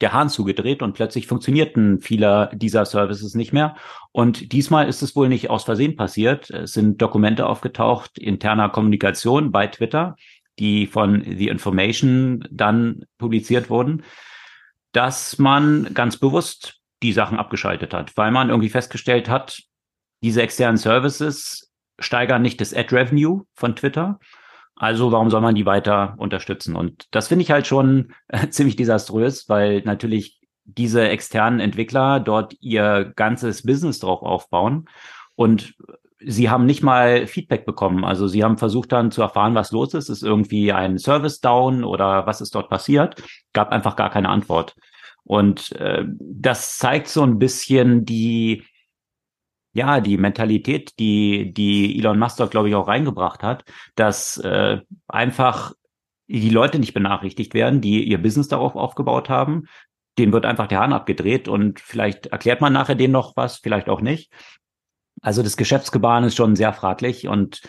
der 0.01 0.13
Hahn 0.13 0.29
zugedreht 0.29 0.81
und 0.81 0.93
plötzlich 0.93 1.27
funktionierten 1.27 1.99
viele 1.99 2.51
dieser 2.53 2.85
Services 2.85 3.33
nicht 3.33 3.53
mehr. 3.53 3.75
Und 4.11 4.51
diesmal 4.51 4.87
ist 4.87 5.01
es 5.01 5.15
wohl 5.15 5.27
nicht 5.27 5.49
aus 5.49 5.63
Versehen 5.63 5.95
passiert. 5.95 6.49
Es 6.49 6.73
sind 6.73 7.01
Dokumente 7.01 7.47
aufgetaucht 7.47 8.17
interner 8.17 8.69
Kommunikation 8.69 9.51
bei 9.51 9.67
Twitter, 9.67 10.15
die 10.59 10.87
von 10.87 11.23
The 11.23 11.47
Information 11.47 12.47
dann 12.51 13.05
publiziert 13.17 13.69
wurden, 13.69 14.03
dass 14.91 15.37
man 15.39 15.93
ganz 15.93 16.17
bewusst 16.17 16.79
die 17.03 17.13
Sachen 17.13 17.37
abgeschaltet 17.37 17.93
hat, 17.93 18.15
weil 18.17 18.31
man 18.31 18.49
irgendwie 18.49 18.69
festgestellt 18.69 19.29
hat, 19.29 19.61
diese 20.23 20.41
externen 20.41 20.77
Services 20.77 21.71
steigern 21.99 22.41
nicht 22.41 22.61
das 22.61 22.73
Ad 22.73 22.95
Revenue 22.95 23.43
von 23.53 23.75
Twitter, 23.75 24.19
also 24.77 25.11
warum 25.11 25.29
soll 25.29 25.41
man 25.41 25.55
die 25.55 25.65
weiter 25.65 26.15
unterstützen? 26.17 26.75
Und 26.75 27.07
das 27.11 27.27
finde 27.27 27.43
ich 27.43 27.51
halt 27.51 27.67
schon 27.67 28.13
äh, 28.27 28.47
ziemlich 28.49 28.75
desaströs, 28.75 29.49
weil 29.49 29.81
natürlich 29.81 30.39
diese 30.63 31.07
externen 31.07 31.59
Entwickler 31.59 32.19
dort 32.19 32.55
ihr 32.59 33.13
ganzes 33.15 33.63
Business 33.63 33.99
drauf 33.99 34.21
aufbauen 34.21 34.85
und 35.35 35.75
sie 36.19 36.49
haben 36.49 36.65
nicht 36.65 36.83
mal 36.83 37.27
Feedback 37.27 37.65
bekommen. 37.65 38.03
Also 38.03 38.27
sie 38.27 38.43
haben 38.43 38.57
versucht 38.57 38.91
dann 38.91 39.11
zu 39.11 39.21
erfahren, 39.21 39.55
was 39.55 39.71
los 39.71 39.93
ist. 39.93 40.09
Ist 40.09 40.23
irgendwie 40.23 40.73
ein 40.73 40.97
Service 40.97 41.39
down 41.39 41.83
oder 41.83 42.25
was 42.25 42.41
ist 42.41 42.55
dort 42.55 42.69
passiert? 42.69 43.23
Gab 43.53 43.71
einfach 43.71 43.95
gar 43.95 44.09
keine 44.09 44.29
Antwort. 44.29 44.75
Und 45.23 45.73
äh, 45.73 46.05
das 46.19 46.77
zeigt 46.77 47.07
so 47.07 47.21
ein 47.21 47.37
bisschen 47.37 48.05
die 48.05 48.63
ja, 49.77 50.01
die 50.01 50.17
Mentalität, 50.17 50.97
die, 50.97 51.53
die 51.53 51.99
Elon 51.99 52.17
Musk 52.17 52.37
dort, 52.37 52.49
glaube 52.49 52.67
ich, 52.67 52.73
auch 52.73 52.87
reingebracht 52.87 53.43
hat, 53.43 53.63
dass 53.93 54.37
äh, 54.37 54.79
einfach 55.07 55.73
die 56.27 56.49
Leute 56.49 56.79
nicht 56.79 56.95
benachrichtigt 56.95 57.53
werden, 57.53 57.79
die 57.79 58.03
ihr 58.03 58.19
Business 58.19 58.47
darauf 58.47 58.75
aufgebaut 58.75 59.29
haben. 59.29 59.67
Den 60.17 60.33
wird 60.33 60.47
einfach 60.47 60.65
der 60.65 60.79
Hahn 60.79 60.93
abgedreht 60.93 61.47
und 61.47 61.79
vielleicht 61.79 62.25
erklärt 62.25 62.59
man 62.59 62.73
nachher 62.73 62.95
denen 62.95 63.13
noch 63.13 63.37
was, 63.37 63.57
vielleicht 63.57 63.87
auch 63.87 64.01
nicht. 64.01 64.33
Also 65.21 65.43
das 65.43 65.57
Geschäftsgebaren 65.57 66.23
ist 66.23 66.35
schon 66.35 66.55
sehr 66.55 66.73
fraglich 66.73 67.27
und 67.27 67.61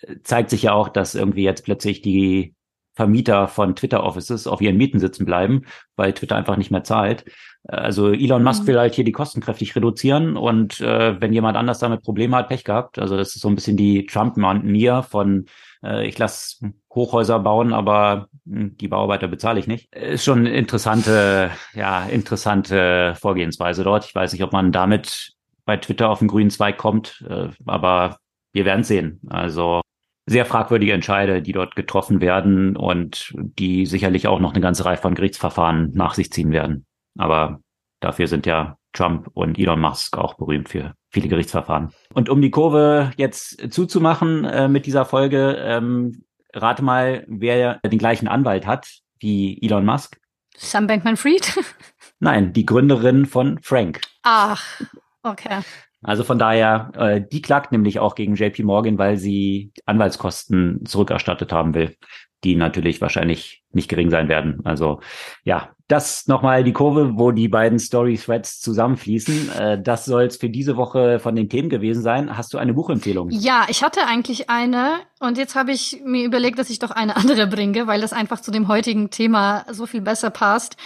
äh, 0.00 0.16
zeigt 0.24 0.50
sich 0.50 0.64
ja 0.64 0.72
auch, 0.72 0.88
dass 0.88 1.14
irgendwie 1.14 1.44
jetzt 1.44 1.64
plötzlich 1.64 2.02
die 2.02 2.56
Vermieter 2.94 3.48
von 3.48 3.74
Twitter-Offices 3.74 4.46
auf 4.46 4.60
ihren 4.60 4.76
Mieten 4.76 4.98
sitzen 4.98 5.24
bleiben, 5.24 5.62
weil 5.96 6.12
Twitter 6.12 6.36
einfach 6.36 6.56
nicht 6.56 6.70
mehr 6.70 6.84
zahlt. 6.84 7.24
Also 7.64 8.12
Elon 8.12 8.42
Musk 8.42 8.62
mhm. 8.62 8.66
will 8.68 8.78
halt 8.78 8.94
hier 8.94 9.04
die 9.04 9.12
Kosten 9.12 9.40
kräftig 9.40 9.74
reduzieren 9.76 10.36
und 10.36 10.80
äh, 10.80 11.20
wenn 11.20 11.32
jemand 11.32 11.56
anders 11.56 11.78
damit 11.78 12.02
Probleme 12.02 12.36
hat, 12.36 12.48
Pech 12.48 12.64
gehabt. 12.64 12.98
Also 12.98 13.16
das 13.16 13.34
ist 13.34 13.42
so 13.42 13.48
ein 13.48 13.54
bisschen 13.54 13.76
die 13.76 14.06
Trump-Manier 14.06 15.02
von 15.02 15.46
äh, 15.82 16.06
ich 16.06 16.18
lasse 16.18 16.72
Hochhäuser 16.94 17.38
bauen, 17.38 17.72
aber 17.72 18.28
hm, 18.46 18.76
die 18.76 18.88
Bauarbeiter 18.88 19.28
bezahle 19.28 19.60
ich 19.60 19.66
nicht. 19.66 19.94
Ist 19.94 20.24
schon 20.24 20.46
interessante, 20.46 21.50
ja, 21.74 22.04
interessante 22.04 23.14
Vorgehensweise 23.20 23.84
dort. 23.84 24.04
Ich 24.04 24.14
weiß 24.14 24.32
nicht, 24.32 24.42
ob 24.42 24.52
man 24.52 24.72
damit 24.72 25.32
bei 25.64 25.76
Twitter 25.76 26.10
auf 26.10 26.18
den 26.18 26.28
grünen 26.28 26.50
Zweig 26.50 26.78
kommt, 26.78 27.24
äh, 27.28 27.48
aber 27.66 28.18
wir 28.52 28.64
werden 28.64 28.84
sehen. 28.84 29.20
Also 29.28 29.81
sehr 30.26 30.46
fragwürdige 30.46 30.92
Entscheide, 30.92 31.42
die 31.42 31.52
dort 31.52 31.74
getroffen 31.74 32.20
werden 32.20 32.76
und 32.76 33.34
die 33.36 33.86
sicherlich 33.86 34.28
auch 34.28 34.40
noch 34.40 34.52
eine 34.52 34.60
ganze 34.60 34.84
Reihe 34.84 34.96
von 34.96 35.14
Gerichtsverfahren 35.14 35.90
nach 35.94 36.14
sich 36.14 36.30
ziehen 36.30 36.52
werden. 36.52 36.86
Aber 37.18 37.60
dafür 38.00 38.28
sind 38.28 38.46
ja 38.46 38.76
Trump 38.92 39.28
und 39.34 39.58
Elon 39.58 39.80
Musk 39.80 40.16
auch 40.16 40.34
berühmt 40.34 40.68
für 40.68 40.94
viele 41.10 41.28
Gerichtsverfahren. 41.28 41.92
Und 42.14 42.28
um 42.28 42.40
die 42.40 42.50
Kurve 42.50 43.10
jetzt 43.16 43.72
zuzumachen 43.72 44.44
äh, 44.44 44.68
mit 44.68 44.86
dieser 44.86 45.04
Folge, 45.04 45.56
ähm, 45.58 46.24
rate 46.52 46.82
mal, 46.82 47.24
wer 47.28 47.80
den 47.80 47.98
gleichen 47.98 48.28
Anwalt 48.28 48.66
hat 48.66 48.88
wie 49.18 49.60
Elon 49.62 49.84
Musk. 49.84 50.20
Sam 50.56 50.86
Bankman-Fried? 50.86 51.58
Nein, 52.20 52.52
die 52.52 52.66
Gründerin 52.66 53.26
von 53.26 53.58
Frank. 53.62 54.00
Ach, 54.22 54.80
okay. 55.22 55.60
Also 56.02 56.24
von 56.24 56.38
daher, 56.38 56.90
äh, 56.96 57.20
die 57.20 57.42
klagt 57.42 57.72
nämlich 57.72 58.00
auch 58.00 58.14
gegen 58.14 58.34
JP 58.34 58.64
Morgan, 58.64 58.98
weil 58.98 59.16
sie 59.16 59.72
Anwaltskosten 59.86 60.84
zurückerstattet 60.84 61.52
haben 61.52 61.74
will, 61.74 61.96
die 62.42 62.56
natürlich 62.56 63.00
wahrscheinlich 63.00 63.62
nicht 63.70 63.88
gering 63.88 64.10
sein 64.10 64.28
werden. 64.28 64.60
Also 64.64 65.00
ja, 65.44 65.70
das 65.86 66.26
nochmal 66.26 66.64
die 66.64 66.72
Kurve, 66.72 67.12
wo 67.14 67.30
die 67.30 67.48
beiden 67.48 67.78
Story-Threads 67.78 68.60
zusammenfließen. 68.60 69.52
Äh, 69.52 69.82
das 69.82 70.04
soll 70.04 70.24
es 70.24 70.38
für 70.38 70.50
diese 70.50 70.76
Woche 70.76 71.20
von 71.20 71.36
den 71.36 71.48
Themen 71.48 71.68
gewesen 71.68 72.02
sein. 72.02 72.36
Hast 72.36 72.52
du 72.52 72.58
eine 72.58 72.74
Buchempfehlung? 72.74 73.30
Ja, 73.30 73.66
ich 73.68 73.84
hatte 73.84 74.06
eigentlich 74.06 74.50
eine 74.50 75.00
und 75.20 75.38
jetzt 75.38 75.54
habe 75.54 75.70
ich 75.70 76.02
mir 76.04 76.24
überlegt, 76.24 76.58
dass 76.58 76.70
ich 76.70 76.80
doch 76.80 76.90
eine 76.90 77.16
andere 77.16 77.46
bringe, 77.46 77.86
weil 77.86 78.00
das 78.00 78.12
einfach 78.12 78.40
zu 78.40 78.50
dem 78.50 78.66
heutigen 78.66 79.10
Thema 79.10 79.64
so 79.70 79.86
viel 79.86 80.00
besser 80.00 80.30
passt 80.30 80.76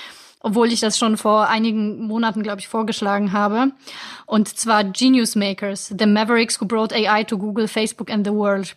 obwohl 0.47 0.73
ich 0.73 0.79
das 0.79 0.97
schon 0.97 1.17
vor 1.17 1.49
einigen 1.49 2.07
Monaten, 2.07 2.45
glaube 2.45 2.61
ich, 2.61 2.69
vorgeschlagen 2.69 3.33
habe. 3.33 3.73
Und 4.27 4.47
zwar 4.47 4.85
Genius 4.85 5.35
Makers, 5.35 5.93
The 5.99 6.07
Mavericks 6.07 6.61
Who 6.61 6.67
Brought 6.67 6.93
AI 6.93 7.25
to 7.25 7.37
Google, 7.37 7.67
Facebook 7.67 8.13
and 8.13 8.25
the 8.25 8.33
World. 8.33 8.77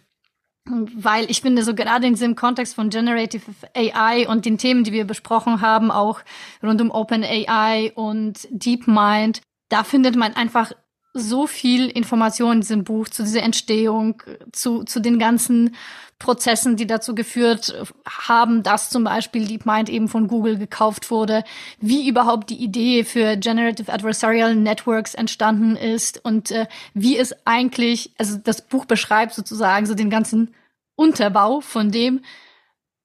Weil 0.65 1.29
ich 1.29 1.41
finde, 1.41 1.61
so 1.61 1.75
gerade 1.75 2.07
in 2.07 2.13
diesem 2.13 2.35
Kontext 2.35 2.73
von 2.73 2.89
Generative 2.89 3.43
AI 3.75 4.27
und 4.27 4.45
den 4.45 4.57
Themen, 4.57 4.83
die 4.83 4.91
wir 4.91 5.05
besprochen 5.05 5.61
haben, 5.61 5.91
auch 5.91 6.21
rund 6.63 6.81
um 6.81 6.89
Open 6.89 7.23
AI 7.23 7.91
und 7.93 8.47
DeepMind, 8.49 9.41
da 9.69 9.83
findet 9.83 10.15
man 10.15 10.35
einfach 10.35 10.71
so 11.13 11.45
viel 11.45 11.87
Information 11.87 12.53
in 12.53 12.61
diesem 12.61 12.83
Buch 12.83 13.09
zu 13.09 13.21
dieser 13.21 13.43
Entstehung, 13.43 14.23
zu, 14.51 14.85
zu 14.85 14.99
den 14.99 15.19
ganzen 15.19 15.75
Prozessen, 16.19 16.75
die 16.75 16.85
dazu 16.85 17.15
geführt 17.15 17.73
haben, 18.05 18.61
dass 18.61 18.89
zum 18.89 19.05
Beispiel 19.05 19.47
DeepMind 19.47 19.89
eben 19.89 20.09
von 20.09 20.27
Google 20.27 20.57
gekauft 20.57 21.09
wurde, 21.09 21.45
wie 21.79 22.07
überhaupt 22.07 22.49
die 22.49 22.61
Idee 22.61 23.05
für 23.05 23.37
Generative 23.37 23.91
Adversarial 23.91 24.53
Networks 24.55 25.15
entstanden 25.15 25.77
ist 25.77 26.23
und 26.23 26.51
äh, 26.51 26.67
wie 26.93 27.17
es 27.17 27.33
eigentlich, 27.45 28.11
also 28.17 28.37
das 28.37 28.61
Buch 28.61 28.85
beschreibt 28.85 29.33
sozusagen 29.33 29.85
so 29.85 29.95
den 29.95 30.09
ganzen 30.09 30.53
Unterbau 30.95 31.61
von 31.61 31.89
dem, 31.89 32.21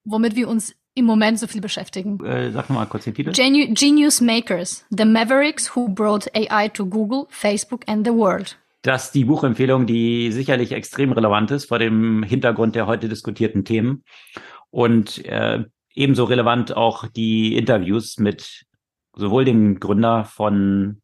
womit 0.03 0.35
wir 0.35 0.49
uns 0.49 0.75
im 0.93 1.05
Moment 1.05 1.39
so 1.39 1.47
viel 1.47 1.61
beschäftigen. 1.61 2.23
Äh, 2.25 2.51
sag 2.51 2.69
nochmal 2.69 2.87
kurz 2.87 3.05
den 3.05 3.13
Titel. 3.13 3.31
Genu 3.31 3.73
Genius 3.73 4.19
Makers, 4.19 4.85
The 4.89 5.05
Mavericks 5.05 5.75
Who 5.75 5.87
Brought 5.87 6.29
AI 6.35 6.67
to 6.69 6.85
Google, 6.85 7.27
Facebook 7.29 7.83
and 7.87 8.05
the 8.05 8.13
World. 8.13 8.57
Das 8.85 9.05
ist 9.05 9.15
die 9.15 9.25
Buchempfehlung, 9.25 9.87
die 9.87 10.31
sicherlich 10.31 10.71
extrem 10.71 11.11
relevant 11.11 11.49
ist 11.49 11.65
vor 11.65 11.79
dem 11.79 12.21
Hintergrund 12.21 12.75
der 12.75 12.85
heute 12.85 13.09
diskutierten 13.09 13.65
Themen. 13.65 14.03
Und 14.69 15.25
äh, 15.25 15.63
ebenso 15.95 16.25
relevant 16.25 16.77
auch 16.77 17.07
die 17.07 17.57
Interviews 17.57 18.19
mit 18.19 18.65
sowohl 19.15 19.43
dem 19.43 19.79
Gründer 19.79 20.23
von 20.23 21.01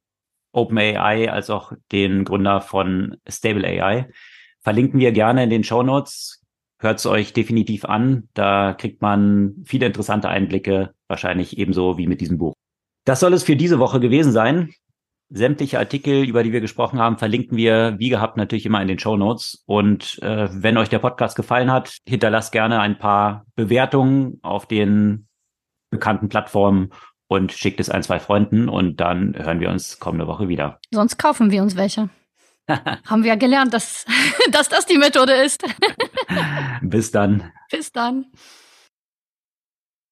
OpenAI 0.52 1.32
als 1.32 1.50
auch 1.50 1.74
den 1.92 2.24
Gründer 2.24 2.62
von 2.62 3.18
Stable 3.28 3.66
AI. 3.68 4.12
Verlinken 4.60 5.00
wir 5.00 5.12
gerne 5.12 5.44
in 5.44 5.50
den 5.50 5.64
Show 5.64 5.82
Notes. 5.82 6.44
Hört 6.78 7.00
es 7.00 7.08
euch 7.08 7.34
definitiv 7.34 7.86
an. 7.86 8.30
Da 8.36 8.76
kriegt 8.76 9.02
man 9.02 9.56
viele 9.66 9.88
interessante 9.88 10.30
Einblicke, 10.30 10.94
wahrscheinlich 11.08 11.58
ebenso 11.58 11.98
wie 11.98 12.06
mit 12.06 12.22
diesem 12.22 12.38
Buch. 12.38 12.54
Das 13.06 13.22
soll 13.22 13.34
es 13.34 13.42
für 13.42 13.56
diese 13.56 13.80
Woche 13.80 14.00
gewesen 14.00 14.32
sein. 14.32 14.72
Sämtliche 15.34 15.80
Artikel, 15.80 16.28
über 16.28 16.44
die 16.44 16.52
wir 16.52 16.60
gesprochen 16.60 17.00
haben, 17.00 17.18
verlinken 17.18 17.58
wir 17.58 17.96
wie 17.98 18.10
gehabt 18.10 18.36
natürlich 18.36 18.66
immer 18.66 18.82
in 18.82 18.88
den 18.88 19.00
Show 19.00 19.16
Notes. 19.16 19.64
Und 19.66 20.22
äh, 20.22 20.50
wenn 20.52 20.78
euch 20.78 20.90
der 20.90 21.00
Podcast 21.00 21.36
gefallen 21.36 21.72
hat, 21.72 21.98
hinterlasst 22.06 22.52
gerne 22.52 22.82
ein 22.82 22.98
paar 22.98 23.46
Bewertungen 23.56 24.40
auf 24.42 24.66
den 24.66 25.28
bekannten 25.90 26.30
Plattformen 26.30 26.90
und 27.28 27.54
schickt 27.54 27.80
es 27.80 27.90
ein, 27.90 28.04
zwei 28.04 28.20
Freunden 28.20 28.68
und 28.68 29.00
dann 29.00 29.34
hören 29.38 29.62
wir 29.62 29.70
uns 29.70 30.00
kommende 30.00 30.28
Woche 30.28 30.50
wieder. 30.50 30.80
Sonst 30.92 31.18
kaufen 31.18 31.50
wir 31.50 31.62
uns 31.62 31.78
welche. 31.78 32.10
Haben 32.70 33.24
wir 33.24 33.38
gelernt, 33.38 33.74
dass, 33.74 34.06
dass 34.52 34.68
das 34.68 34.86
die 34.86 34.98
Methode 34.98 35.34
ist. 35.34 35.64
Bis 36.82 37.12
dann. 37.12 37.52
Bis 37.70 37.92
dann. 37.92 38.26